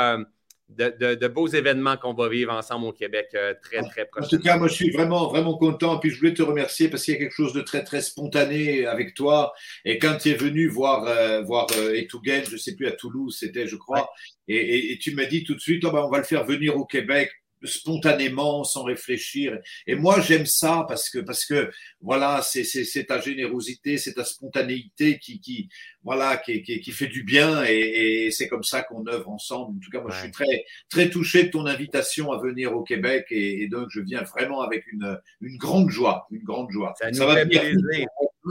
de, 0.69 1.27
beaux 1.27 1.47
événements 1.47 1.97
qu'on 1.97 2.13
va 2.13 2.27
vivre 2.27 2.51
ensemble 2.51 2.87
au 2.87 2.91
Québec 2.91 3.29
euh, 3.35 3.53
très, 3.61 3.81
très 3.83 4.05
prochainement. 4.05 4.25
En 4.25 4.37
tout 4.37 4.43
cas, 4.43 4.57
moi, 4.57 4.67
je 4.67 4.73
suis 4.73 4.89
vraiment, 4.89 5.29
vraiment 5.29 5.57
content. 5.57 5.99
Puis 5.99 6.09
je 6.09 6.17
voulais 6.17 6.33
te 6.33 6.41
remercier 6.41 6.89
parce 6.89 7.03
qu'il 7.03 7.13
y 7.13 7.17
a 7.17 7.19
quelque 7.19 7.35
chose 7.35 7.53
de 7.53 7.61
très, 7.61 7.83
très 7.83 8.01
spontané 8.01 8.85
avec 8.85 9.13
toi. 9.13 9.53
Et 9.85 9.99
quand 9.99 10.17
tu 10.17 10.29
es 10.29 10.33
venu 10.33 10.67
voir, 10.67 11.05
euh, 11.07 11.41
voir 11.43 11.67
euh, 11.77 11.93
Etougen, 11.93 12.43
je 12.47 12.53
ne 12.53 12.57
sais 12.57 12.75
plus, 12.75 12.87
à 12.87 12.91
Toulouse, 12.91 13.37
c'était, 13.39 13.67
je 13.67 13.75
crois, 13.75 14.09
et, 14.47 14.97
tu 15.01 15.15
m'as 15.15 15.25
dit 15.25 15.43
tout 15.43 15.55
de 15.55 15.59
suite, 15.59 15.83
oh, 15.85 15.91
ben, 15.91 15.99
on 15.99 16.09
va 16.09 16.17
le 16.17 16.23
faire 16.23 16.45
venir 16.45 16.77
au 16.77 16.85
Québec 16.85 17.31
spontanément, 17.63 18.63
sans 18.63 18.83
réfléchir. 18.83 19.59
Et 19.87 19.95
moi, 19.95 20.19
j'aime 20.21 20.45
ça 20.45 20.85
parce 20.87 21.09
que, 21.09 21.19
parce 21.19 21.45
que 21.45 21.71
voilà, 22.01 22.41
c'est 22.43 23.05
ta 23.05 23.19
générosité, 23.19 23.97
c'est 23.97 24.13
ta 24.13 24.25
spontanéité 24.25 25.19
qui, 25.19 25.39
qui 25.39 25.69
voilà, 26.03 26.37
qui, 26.37 26.61
qui, 26.61 26.79
qui, 26.79 26.91
fait 26.91 27.07
du 27.07 27.23
bien 27.23 27.63
et, 27.63 28.29
c'est 28.31 28.47
comme 28.47 28.63
ça 28.63 28.83
qu'on 28.83 29.07
œuvre 29.07 29.29
ensemble. 29.29 29.77
En 29.77 29.79
tout 29.79 29.89
cas, 29.89 30.01
moi, 30.01 30.11
je 30.11 30.21
suis 30.21 30.31
très, 30.31 30.65
très 30.89 31.09
touché 31.09 31.45
de 31.45 31.49
ton 31.49 31.65
invitation 31.65 32.31
à 32.31 32.39
venir 32.39 32.75
au 32.75 32.83
Québec 32.83 33.27
et, 33.31 33.67
donc 33.67 33.87
je 33.89 34.01
viens 34.01 34.23
vraiment 34.23 34.61
avec 34.61 34.85
une, 34.91 35.19
une 35.41 35.57
grande 35.57 35.89
joie, 35.89 36.27
une 36.31 36.43
grande 36.43 36.69
joie. 36.71 36.93
Ça, 36.99 37.11
ça 37.11 37.25
va 37.25 37.45
bien. 37.45 37.63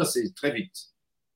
C'est 0.05 0.35
très 0.35 0.53
vite. 0.53 0.94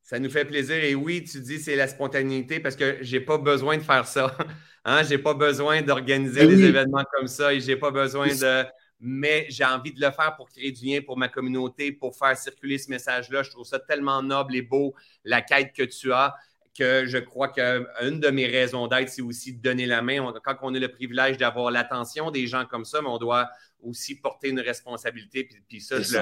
Ça 0.09 0.19
nous 0.19 0.31
fait 0.31 0.47
plaisir. 0.47 0.83
Et 0.83 0.95
oui, 0.95 1.23
tu 1.23 1.39
dis 1.39 1.59
c'est 1.59 1.77
la 1.77 1.87
spontanéité 1.87 2.61
parce 2.61 2.77
que 2.77 2.97
j'ai 3.03 3.21
pas 3.21 3.37
besoin 3.37 3.77
de 3.77 3.83
faire 3.83 4.07
ça. 4.07 4.35
Hein? 4.85 5.03
Je 5.03 5.11
n'ai 5.11 5.19
pas 5.19 5.35
besoin 5.35 5.83
d'organiser 5.83 6.47
ben 6.47 6.49
des 6.49 6.65
événements 6.65 7.05
comme 7.13 7.27
ça 7.27 7.53
et 7.53 7.61
je 7.61 7.67
n'ai 7.67 7.77
pas 7.77 7.91
besoin 7.91 8.29
de. 8.29 8.65
Mais 9.01 9.45
j'ai 9.51 9.65
envie 9.65 9.93
de 9.93 10.01
le 10.01 10.11
faire 10.13 10.35
pour 10.35 10.49
créer 10.49 10.73
du 10.73 10.87
lien 10.87 11.01
pour 11.05 11.19
ma 11.19 11.29
communauté, 11.29 11.93
pour 11.93 12.17
faire 12.17 12.35
circuler 12.39 12.79
ce 12.79 12.89
message-là. 12.89 13.43
Je 13.43 13.51
trouve 13.51 13.67
ça 13.67 13.81
tellement 13.81 14.23
noble 14.23 14.57
et 14.57 14.63
beau, 14.63 14.95
la 15.25 15.43
quête 15.43 15.75
que 15.75 15.83
tu 15.83 16.11
as, 16.13 16.35
que 16.79 17.05
je 17.05 17.19
crois 17.19 17.49
qu'une 17.49 18.21
de 18.21 18.31
mes 18.31 18.47
raisons 18.47 18.87
d'être, 18.87 19.11
c'est 19.11 19.21
aussi 19.21 19.53
de 19.53 19.61
donner 19.61 19.85
la 19.85 20.01
main. 20.01 20.33
quand 20.43 20.57
on 20.63 20.75
a 20.75 20.79
le 20.79 20.89
privilège 20.89 21.37
d'avoir 21.37 21.71
l'attention 21.71 22.31
des 22.31 22.47
gens 22.47 22.65
comme 22.65 22.87
ça, 22.87 23.03
mais 23.03 23.09
on 23.09 23.19
doit 23.19 23.51
aussi 23.83 24.19
porter 24.19 24.49
une 24.49 24.61
responsabilité. 24.61 25.47
Puis, 25.69 25.83
ça, 25.83 26.01
je, 26.01 26.17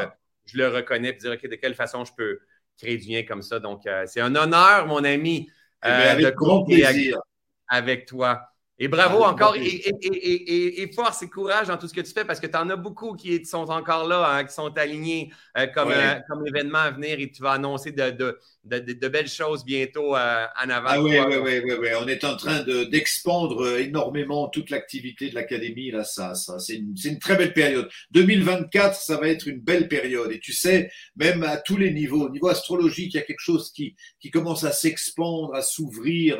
Le, 0.54 0.68
reconnais, 0.68 1.12
puis 1.12 1.20
dire, 1.20 1.32
OK, 1.32 1.48
de 1.48 1.54
quelle 1.54 1.74
façon 1.74 2.04
je 2.04 2.12
peux 2.16 2.40
créer 2.78 2.96
du 2.96 3.08
lien 3.08 3.22
comme 3.22 3.42
ça. 3.42 3.58
Donc, 3.58 3.86
euh, 3.86 4.04
c'est 4.06 4.20
un 4.20 4.34
honneur, 4.34 4.86
mon 4.86 5.02
ami, 5.04 5.50
eh 5.84 5.88
euh, 5.88 6.14
de 6.16 6.30
grand 6.30 6.64
plaisir. 6.64 7.18
avec 7.68 8.06
toi. 8.06 8.40
Et 8.78 8.88
bravo 8.88 9.24
encore, 9.24 9.56
et, 9.56 10.90
force 10.94 11.22
et 11.22 11.30
courage 11.30 11.68
dans 11.68 11.78
tout 11.78 11.88
ce 11.88 11.94
que 11.94 12.02
tu 12.02 12.12
fais 12.12 12.26
parce 12.26 12.38
que 12.38 12.46
tu 12.46 12.56
en 12.58 12.68
as 12.68 12.76
beaucoup 12.76 13.14
qui 13.14 13.42
sont 13.46 13.70
encore 13.70 14.06
là, 14.06 14.28
hein, 14.30 14.44
qui 14.44 14.52
sont 14.52 14.76
alignés 14.76 15.32
euh, 15.56 15.66
comme, 15.68 15.94
comme 16.28 16.46
événement 16.46 16.80
à 16.80 16.90
venir 16.90 17.18
et 17.18 17.30
tu 17.30 17.40
vas 17.42 17.52
annoncer 17.52 17.92
de, 17.92 18.10
de, 18.10 18.38
belles 18.66 19.28
choses 19.28 19.64
bientôt 19.64 20.16
euh, 20.16 20.46
en 20.62 20.70
avant. 20.70 20.88
Ah 20.90 21.00
oui, 21.00 21.18
oui, 21.18 21.36
oui, 21.64 21.72
oui, 21.78 21.88
on 22.00 22.06
est 22.08 22.24
en 22.24 22.36
train 22.36 22.62
d'expandre 22.62 23.78
énormément 23.78 24.48
toute 24.48 24.70
l'activité 24.70 25.30
de 25.30 25.34
l'Académie. 25.34 25.90
Là, 25.90 26.04
ça, 26.04 26.34
ça 26.34 26.58
c'est 26.58 26.76
une, 26.76 26.94
une, 27.04 27.18
très 27.18 27.36
belle 27.36 27.52
période. 27.52 27.88
2024, 28.12 28.94
ça 28.94 29.16
va 29.16 29.28
être 29.28 29.46
une 29.48 29.60
belle 29.60 29.88
période. 29.88 30.32
Et 30.32 30.40
tu 30.40 30.52
sais, 30.52 30.90
même 31.16 31.42
à 31.42 31.56
tous 31.56 31.76
les 31.76 31.92
niveaux, 31.92 32.26
au 32.26 32.30
niveau 32.30 32.48
astrologique, 32.48 33.14
il 33.14 33.16
y 33.16 33.20
a 33.20 33.24
quelque 33.24 33.40
chose 33.40 33.72
qui, 33.72 33.96
qui 34.20 34.30
commence 34.30 34.64
à 34.64 34.72
s'expandre, 34.72 35.54
à 35.54 35.62
s'ouvrir. 35.62 36.38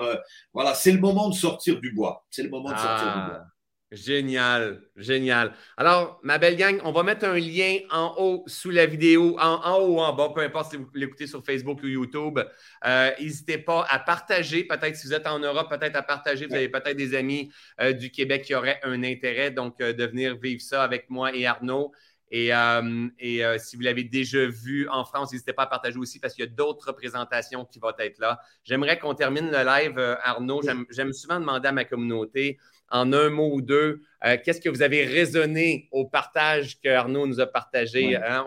voilà, 0.52 0.74
c'est 0.74 0.92
le 0.92 1.00
moment 1.00 1.28
de 1.28 1.34
sortir 1.34 1.80
du 1.80 1.92
bois. 1.92 2.26
C'est 2.30 2.42
le 2.42 2.50
moment 2.50 2.72
de 2.72 2.78
sortir 2.78 3.06
du 3.06 3.30
bois. 3.30 3.46
Génial, 3.93 4.82
génial. 4.97 5.55
Alors, 5.76 6.18
ma 6.24 6.39
belle 6.39 6.57
gang, 6.57 6.80
on 6.82 6.91
va 6.91 7.05
mettre 7.05 7.24
un 7.24 7.39
lien 7.39 7.78
en 7.93 8.16
haut 8.18 8.43
sous 8.49 8.70
la 8.72 8.84
vidéo, 8.84 9.39
en, 9.39 9.78
haut 9.78 9.95
ou 9.95 10.01
en 10.01 10.12
bas, 10.12 10.32
peu 10.34 10.41
importe 10.41 10.72
si 10.72 10.76
vous 10.76 10.89
l'écoutez 10.93 11.28
sur 11.28 11.45
Facebook 11.45 11.80
ou 11.84 11.87
YouTube. 11.87 12.41
Euh, 12.84 13.11
n'hésitez 13.20 13.59
pas 13.59 13.87
à 13.89 14.01
partager, 14.01 14.64
peut-être 14.64 14.97
si 14.97 15.07
vous 15.07 15.14
êtes 15.14 15.28
en 15.28 15.39
Europe, 15.39 15.70
peut-être 15.70 15.95
à 15.95 16.03
partager. 16.03 16.47
Vous 16.47 16.57
avez 16.57 16.68
peut-être 16.68 16.97
des 16.97 17.14
amis 17.14 17.53
euh, 17.80 17.93
du 17.93 18.11
Québec 18.11 18.43
qui 18.43 18.57
auraient 18.57 18.80
un 18.82 19.05
intérêt, 19.05 19.53
donc 19.53 19.80
euh, 19.80 19.93
de 19.93 20.05
venir 20.05 20.37
vivre 20.37 20.61
ça 20.61 20.82
avec 20.82 21.09
moi 21.09 21.32
et 21.32 21.47
Arnaud. 21.47 21.93
Et, 22.32 22.53
euh, 22.53 23.57
si 23.59 23.76
vous 23.76 23.82
l'avez 23.82 24.03
déjà 24.03 24.47
vu 24.47 24.89
en 24.89 25.05
France, 25.05 25.30
n'hésitez 25.30 25.53
pas 25.53 25.62
à 25.62 25.66
partager 25.68 25.97
aussi 25.97 26.18
parce 26.18 26.34
qu'il 26.34 26.45
y 26.45 26.49
a 26.49 26.51
d'autres 26.51 26.89
représentations 26.89 27.64
qui 27.64 27.78
vont 27.78 27.93
être 28.01 28.18
là. 28.18 28.41
J'aimerais 28.64 28.99
qu'on 28.99 29.14
termine 29.14 29.49
le 29.49 29.64
live, 29.64 30.16
Arnaud. 30.24 30.61
J'aime 30.91 31.12
souvent 31.12 31.39
demander 31.39 31.68
à 31.68 31.72
ma 31.72 31.84
communauté, 31.84 32.59
en 32.91 33.12
un 33.12 33.30
mot 33.30 33.53
ou 33.53 33.62
deux, 33.62 34.01
qu'est-ce 34.45 34.61
que 34.61 34.68
vous 34.68 34.82
avez 34.82 35.05
raisonné 35.05 35.89
au 35.91 36.07
partage 36.07 36.80
que 36.80 36.89
Arnaud 36.89 37.26
nous 37.26 37.41
a 37.41 37.47
partagé, 37.47 38.16
hein, 38.16 38.45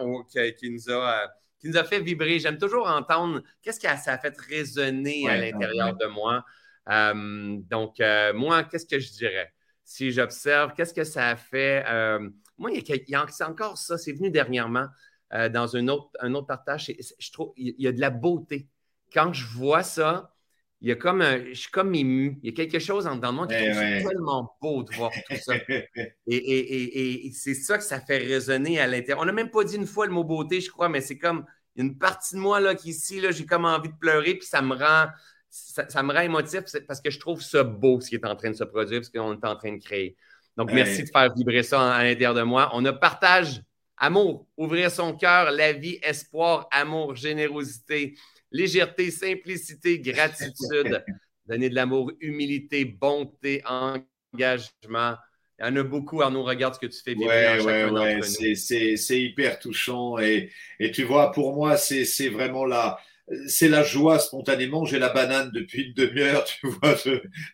qui, 0.58 0.70
nous 0.70 0.90
a, 0.92 1.28
qui 1.60 1.68
nous 1.68 1.78
a 1.78 1.84
fait 1.84 2.00
vibrer? 2.00 2.40
J'aime 2.40 2.58
toujours 2.58 2.88
entendre 2.88 3.42
qu'est-ce 3.62 3.80
que 3.80 3.88
ça 3.88 4.14
a 4.14 4.18
fait 4.18 4.38
résonner 4.38 5.28
à 5.28 5.38
l'intérieur 5.38 5.96
de 5.96 6.06
moi. 6.06 6.46
donc, 7.70 8.02
moi, 8.34 8.64
qu'est-ce 8.64 8.86
que 8.86 9.00
je 9.00 9.12
dirais? 9.12 9.52
Si 9.84 10.12
j'observe, 10.12 10.74
qu'est-ce 10.74 10.94
que 10.94 11.04
ça 11.04 11.30
a 11.30 11.36
fait? 11.36 11.84
Moi, 12.60 12.72
il 12.72 12.84
y, 13.08 13.16
a, 13.16 13.26
encore 13.48 13.78
ça, 13.78 13.98
c'est 13.98 14.12
venu 14.12 14.30
dernièrement 14.30 14.88
euh, 15.34 15.48
dans 15.48 15.76
un 15.78 15.88
autre, 15.88 16.10
un 16.20 16.34
autre 16.34 16.48
partage. 16.48 16.92
Je 17.20 17.32
trouve 17.32 17.54
il 17.56 17.74
y 17.78 17.88
a 17.88 17.92
de 17.94 18.02
la 18.02 18.10
beauté. 18.10 18.68
Quand 19.14 19.32
je 19.32 19.46
vois 19.46 19.82
ça, 19.82 20.36
il 20.82 20.88
y 20.88 20.92
a 20.92 20.96
comme 20.96 21.22
je 21.22 21.60
suis 21.60 21.72
comme 21.72 21.94
ému. 21.94 22.40
Il 22.42 22.50
y 22.50 22.54
a 22.54 22.56
quelque 22.56 22.80
chose 22.80 23.06
en 23.06 23.18
dedans 23.18 23.32
de 23.32 23.36
moi 23.36 23.48
qui 23.48 23.54
est 23.54 24.08
tellement 24.08 24.56
beau 24.62 24.84
de 24.84 24.96
voir 24.96 25.12
tout 25.12 25.36
ça. 25.36 25.54
et, 26.28 27.32
c'est 27.34 27.54
ça 27.54 27.78
que 27.78 27.84
ça 27.84 28.00
fait 28.00 28.18
résonner 28.18 28.80
à 28.80 28.88
l'intérieur. 28.88 29.20
On 29.20 29.26
n'a 29.26 29.34
même 29.34 29.50
pas 29.50 29.64
dit 29.64 29.76
une 29.76 29.88
fois 29.88 30.06
le 30.06 30.14
mot 30.14 30.24
beauté, 30.24 30.62
je 30.62 30.72
crois, 30.72 30.88
mais 30.88 31.02
c'est 31.02 31.18
comme 31.18 31.46
une 31.76 31.98
partie 31.98 32.36
de 32.36 32.40
moi 32.40 32.60
là, 32.60 32.76
qui 32.76 32.90
ici, 32.90 33.20
là, 33.20 33.32
j'ai 33.32 33.46
comme 33.46 33.66
envie 33.66 33.90
de 33.90 33.98
pleurer, 34.00 34.36
puis 34.36 34.48
ça 34.48 34.62
me 34.62 34.76
rend. 34.76 35.08
Ça, 35.52 36.04
me 36.04 36.14
rend 36.14 36.22
émotif 36.22 36.62
parce 36.88 37.02
que 37.02 37.10
je 37.10 37.20
trouve 37.20 37.42
ça 37.42 37.64
beau 37.64 38.00
ce 38.00 38.10
qui 38.10 38.16
est 38.16 38.26
en 38.26 38.36
train 38.36 38.52
de 38.52 38.56
se 38.56 38.64
produire, 38.64 39.04
ce 39.04 39.10
qu'on 39.10 39.34
est 39.34 39.46
en 39.46 39.56
train 39.56 39.76
de 39.76 39.84
créer. 39.84 40.16
Donc, 40.56 40.72
merci 40.72 41.04
de 41.04 41.10
faire 41.10 41.34
vibrer 41.34 41.64
ça 41.64 41.92
à 41.92 42.04
l'intérieur 42.04 42.36
de 42.36 42.44
moi. 42.44 42.70
On 42.74 42.86
a 42.86 42.94
partage, 42.94 43.64
amour, 43.98 44.46
ouvrir 44.58 44.92
son 44.92 45.16
cœur, 45.16 45.50
la 45.50 45.74
vie, 45.74 45.98
espoir, 46.04 46.68
amour, 46.72 47.16
générosité, 47.16 48.14
légèreté, 48.52 49.12
simplicité, 49.12 50.00
gratitude, 50.00 51.04
donner 51.46 51.70
de 51.70 51.76
l'amour, 51.76 52.12
humilité, 52.20 52.86
bonté, 52.86 53.64
engagement. 53.66 55.16
Il 55.60 55.66
y 55.66 55.70
en 55.70 55.76
a 55.76 55.84
beaucoup, 55.84 56.22
Arnaud, 56.22 56.44
regarde 56.44 56.76
ce 56.76 56.80
que 56.80 56.86
tu 56.86 57.02
fais 57.04 57.14
vibrer. 57.14 57.60
Oui, 57.60 57.74
oui, 57.92 58.56
oui, 58.56 58.98
c'est 58.98 59.22
hyper 59.22 59.60
touchant. 59.60 60.18
Et, 60.18 60.52
et, 60.80 60.92
tu 60.92 61.04
vois, 61.04 61.32
pour 61.34 61.54
moi, 61.54 61.76
c'est 61.76 62.30
vraiment 62.30 62.64
la, 62.64 62.98
c'est 63.48 63.68
la 63.68 63.84
joie 63.84 64.20
spontanément. 64.20 64.86
J'ai 64.86 65.00
la 65.00 65.10
banane 65.10 65.52
depuis 65.54 65.88
une 65.88 65.94
demi-heure, 65.94 66.44
tu 66.46 66.68
vois, 66.68 66.96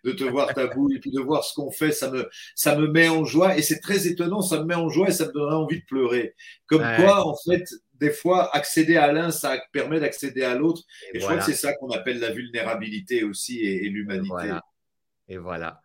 de, 0.04 0.12
te 0.12 0.24
voir 0.24 0.54
ta 0.54 0.66
et 0.66 1.00
puis 1.00 1.12
de 1.12 1.20
voir 1.20 1.44
ce 1.44 1.54
qu'on 1.54 1.72
fait, 1.72 1.92
ça 1.92 2.12
me, 2.12 2.30
ça 2.56 2.76
me 2.76 2.88
met 2.88 3.10
en 3.10 3.26
joie. 3.26 3.58
Et 3.58 3.62
c'est 3.62 3.80
très 3.80 4.08
étonnant, 4.08 4.42
ça 4.42 4.60
me 4.60 4.66
met 4.66 4.76
en 4.76 4.90
joie 4.90 5.10
et 5.10 5.14
ça 5.14 5.26
me 5.26 5.32
donne 5.32 5.54
envie 5.54 5.80
de 5.80 5.86
pleurer. 5.86 6.36
Comme 6.68 6.84
quoi, 6.98 7.26
en 7.26 7.36
fait, 7.36 7.66
des 8.00 8.12
fois, 8.12 8.56
accéder 8.56 8.98
à 8.98 9.12
l'un, 9.12 9.32
ça 9.32 9.58
permet 9.72 10.00
d'accéder 10.00 10.44
à 10.44 10.56
l'autre. 10.56 10.82
Et, 11.14 11.20
je 11.20 11.26
crois 11.26 11.38
que 11.38 11.44
c'est 11.44 11.54
ça 11.54 11.74
qu'on 11.74 11.90
appelle 11.92 12.20
la 12.20 12.32
vulnérabilité 12.32 13.24
aussi 13.24 13.64
et, 13.64 13.90
l'humanité. 13.90 14.54
Et 15.28 15.38
voilà. 15.38 15.82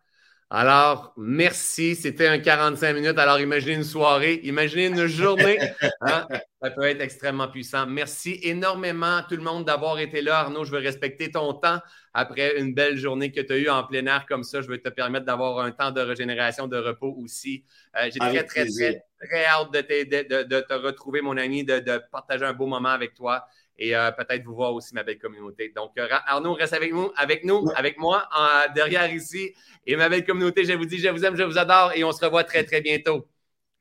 Alors, 0.53 1.13
merci. 1.15 1.95
C'était 1.95 2.27
un 2.27 2.37
45 2.37 2.93
minutes. 2.93 3.17
Alors, 3.17 3.39
imaginez 3.39 3.75
une 3.75 3.85
soirée, 3.85 4.41
imaginez 4.43 4.87
une 4.87 5.07
journée. 5.07 5.57
Hein? 6.01 6.27
Ça 6.61 6.71
peut 6.71 6.83
être 6.83 7.01
extrêmement 7.01 7.47
puissant. 7.47 7.85
Merci 7.85 8.39
énormément, 8.41 9.21
tout 9.29 9.35
le 9.35 9.43
monde, 9.43 9.65
d'avoir 9.65 9.99
été 9.99 10.21
là. 10.21 10.39
Arnaud, 10.39 10.65
je 10.65 10.71
veux 10.71 10.79
respecter 10.79 11.31
ton 11.31 11.53
temps. 11.53 11.79
Après 12.13 12.59
une 12.59 12.73
belle 12.73 12.97
journée 12.97 13.31
que 13.31 13.39
tu 13.39 13.53
as 13.53 13.57
eue 13.57 13.69
en 13.69 13.83
plein 13.83 14.05
air 14.07 14.25
comme 14.27 14.43
ça, 14.43 14.61
je 14.61 14.67
veux 14.67 14.79
te 14.79 14.89
permettre 14.89 15.25
d'avoir 15.25 15.59
un 15.59 15.71
temps 15.71 15.91
de 15.91 16.01
régénération, 16.01 16.67
de 16.67 16.77
repos 16.77 17.15
aussi. 17.19 17.65
Euh, 17.95 18.09
j'ai 18.11 18.19
très, 18.19 18.43
très, 18.43 18.65
très, 18.65 19.03
très, 19.23 19.45
hâte 19.45 19.71
de, 19.71 20.43
de, 20.43 20.59
te 20.61 20.73
retrouver, 20.73 21.21
mon 21.21 21.37
ami, 21.37 21.63
de, 21.63 22.01
partager 22.11 22.45
un 22.45 22.53
beau 22.53 22.65
moment 22.65 22.89
avec 22.89 23.13
toi 23.13 23.45
et 23.77 23.95
euh, 23.95 24.11
peut-être 24.11 24.43
vous 24.43 24.53
voir 24.55 24.73
aussi, 24.73 24.93
ma 24.93 25.03
belle 25.03 25.17
communauté. 25.17 25.71
Donc, 25.75 25.91
euh, 25.97 26.07
Arnaud, 26.27 26.53
reste 26.53 26.73
avec 26.73 26.93
nous, 26.93 27.11
avec 27.15 27.43
nous, 27.43 27.65
avec 27.75 27.97
moi, 27.97 28.29
derrière 28.75 29.11
ici. 29.11 29.53
Et 29.85 29.95
ma 29.95 30.07
belle 30.09 30.25
communauté, 30.25 30.65
je 30.65 30.73
vous 30.73 30.85
dis, 30.85 30.99
je 30.99 31.09
vous 31.09 31.25
aime, 31.25 31.35
je 31.35 31.43
vous 31.43 31.57
adore 31.57 31.93
et 31.95 32.03
on 32.03 32.11
se 32.11 32.23
revoit 32.23 32.43
très, 32.43 32.63
très 32.63 32.81
bientôt. 32.81 33.27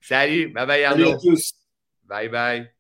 Salut, 0.01 0.49
bye 0.49 0.66
bye 0.66 0.84
Arnaud. 0.84 1.05
Salut 1.05 1.16
à 1.16 1.18
tous. 1.18 1.53
Bye 2.05 2.28
bye. 2.28 2.80